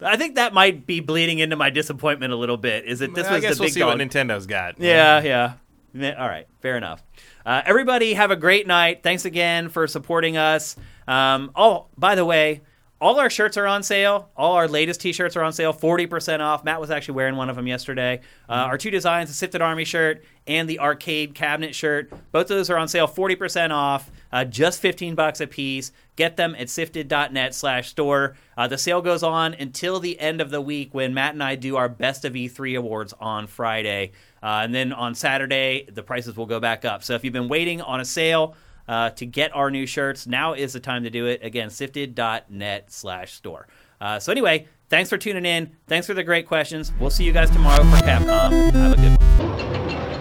I 0.00 0.16
think 0.16 0.34
that 0.34 0.52
might 0.52 0.86
be 0.86 1.00
bleeding 1.00 1.38
into 1.38 1.56
my 1.56 1.70
disappointment 1.70 2.32
a 2.32 2.36
little 2.36 2.56
bit. 2.56 2.86
Is 2.86 2.98
that 2.98 3.14
this 3.14 3.26
I 3.26 3.34
was 3.34 3.40
guess 3.42 3.56
the 3.56 3.60
we'll 3.60 3.66
big 3.68 3.74
see 3.74 3.80
dog. 3.80 3.98
what 3.98 4.08
Nintendo's 4.08 4.46
got. 4.46 4.80
Yeah, 4.80 5.22
yeah. 5.22 5.52
Yeah, 5.94 6.14
All 6.20 6.26
right, 6.26 6.46
fair 6.62 6.76
enough. 6.78 7.02
Uh, 7.44 7.60
everybody, 7.66 8.14
have 8.14 8.30
a 8.30 8.36
great 8.36 8.66
night. 8.66 9.02
Thanks 9.02 9.26
again 9.26 9.68
for 9.68 9.86
supporting 9.86 10.38
us. 10.38 10.74
Um, 11.06 11.50
oh, 11.54 11.86
by 11.98 12.14
the 12.14 12.24
way, 12.24 12.62
all 13.02 13.18
our 13.18 13.28
shirts 13.28 13.56
are 13.56 13.66
on 13.66 13.82
sale. 13.82 14.30
All 14.36 14.52
our 14.52 14.68
latest 14.68 15.00
T-shirts 15.00 15.36
are 15.36 15.42
on 15.42 15.52
sale, 15.52 15.72
forty 15.72 16.06
percent 16.06 16.40
off. 16.40 16.62
Matt 16.62 16.80
was 16.80 16.92
actually 16.92 17.14
wearing 17.14 17.34
one 17.34 17.50
of 17.50 17.56
them 17.56 17.66
yesterday. 17.66 18.20
Uh, 18.48 18.52
our 18.52 18.78
two 18.78 18.92
designs, 18.92 19.28
the 19.28 19.34
Sifted 19.34 19.60
Army 19.60 19.84
shirt 19.84 20.22
and 20.46 20.68
the 20.68 20.78
Arcade 20.78 21.34
Cabinet 21.34 21.74
shirt, 21.74 22.12
both 22.30 22.42
of 22.42 22.56
those 22.56 22.70
are 22.70 22.76
on 22.76 22.86
sale, 22.86 23.08
forty 23.08 23.34
percent 23.34 23.72
off, 23.72 24.08
uh, 24.32 24.44
just 24.44 24.80
fifteen 24.80 25.16
bucks 25.16 25.40
a 25.40 25.48
piece. 25.48 25.90
Get 26.14 26.36
them 26.36 26.54
at 26.56 26.70
sifted.net/store. 26.70 28.36
Uh, 28.56 28.68
the 28.68 28.78
sale 28.78 29.02
goes 29.02 29.24
on 29.24 29.54
until 29.54 29.98
the 29.98 30.20
end 30.20 30.40
of 30.40 30.50
the 30.50 30.60
week 30.60 30.94
when 30.94 31.12
Matt 31.12 31.32
and 31.32 31.42
I 31.42 31.56
do 31.56 31.76
our 31.76 31.88
Best 31.88 32.24
of 32.24 32.34
E3 32.34 32.78
awards 32.78 33.12
on 33.18 33.48
Friday. 33.48 34.12
Uh, 34.40 34.60
and 34.62 34.72
then 34.72 34.92
on 34.92 35.16
Saturday, 35.16 35.88
the 35.92 36.04
prices 36.04 36.36
will 36.36 36.46
go 36.46 36.60
back 36.60 36.84
up. 36.84 37.02
So 37.02 37.14
if 37.14 37.24
you've 37.24 37.32
been 37.32 37.48
waiting 37.48 37.80
on 37.80 38.00
a 38.00 38.04
sale 38.04 38.54
uh, 38.88 39.10
to 39.10 39.26
get 39.26 39.54
our 39.54 39.70
new 39.70 39.86
shirts, 39.86 40.26
now 40.26 40.54
is 40.54 40.72
the 40.72 40.80
time 40.80 41.04
to 41.04 41.10
do 41.10 41.26
it. 41.26 41.42
Again, 41.42 41.70
sifted.net 41.70 42.92
slash 42.92 43.32
store. 43.32 43.66
Uh, 44.00 44.18
so 44.18 44.32
anyway, 44.32 44.66
thanks 44.88 45.08
for 45.08 45.18
tuning 45.18 45.46
in. 45.46 45.76
Thanks 45.86 46.06
for 46.06 46.14
the 46.14 46.24
great 46.24 46.46
questions. 46.46 46.92
We'll 46.98 47.10
see 47.10 47.24
you 47.24 47.32
guys 47.32 47.50
tomorrow 47.50 47.84
for 47.84 47.96
Capcom. 47.98 48.72
Have 48.72 48.92
a 48.92 48.96
good 48.96 49.18
one. 49.18 50.11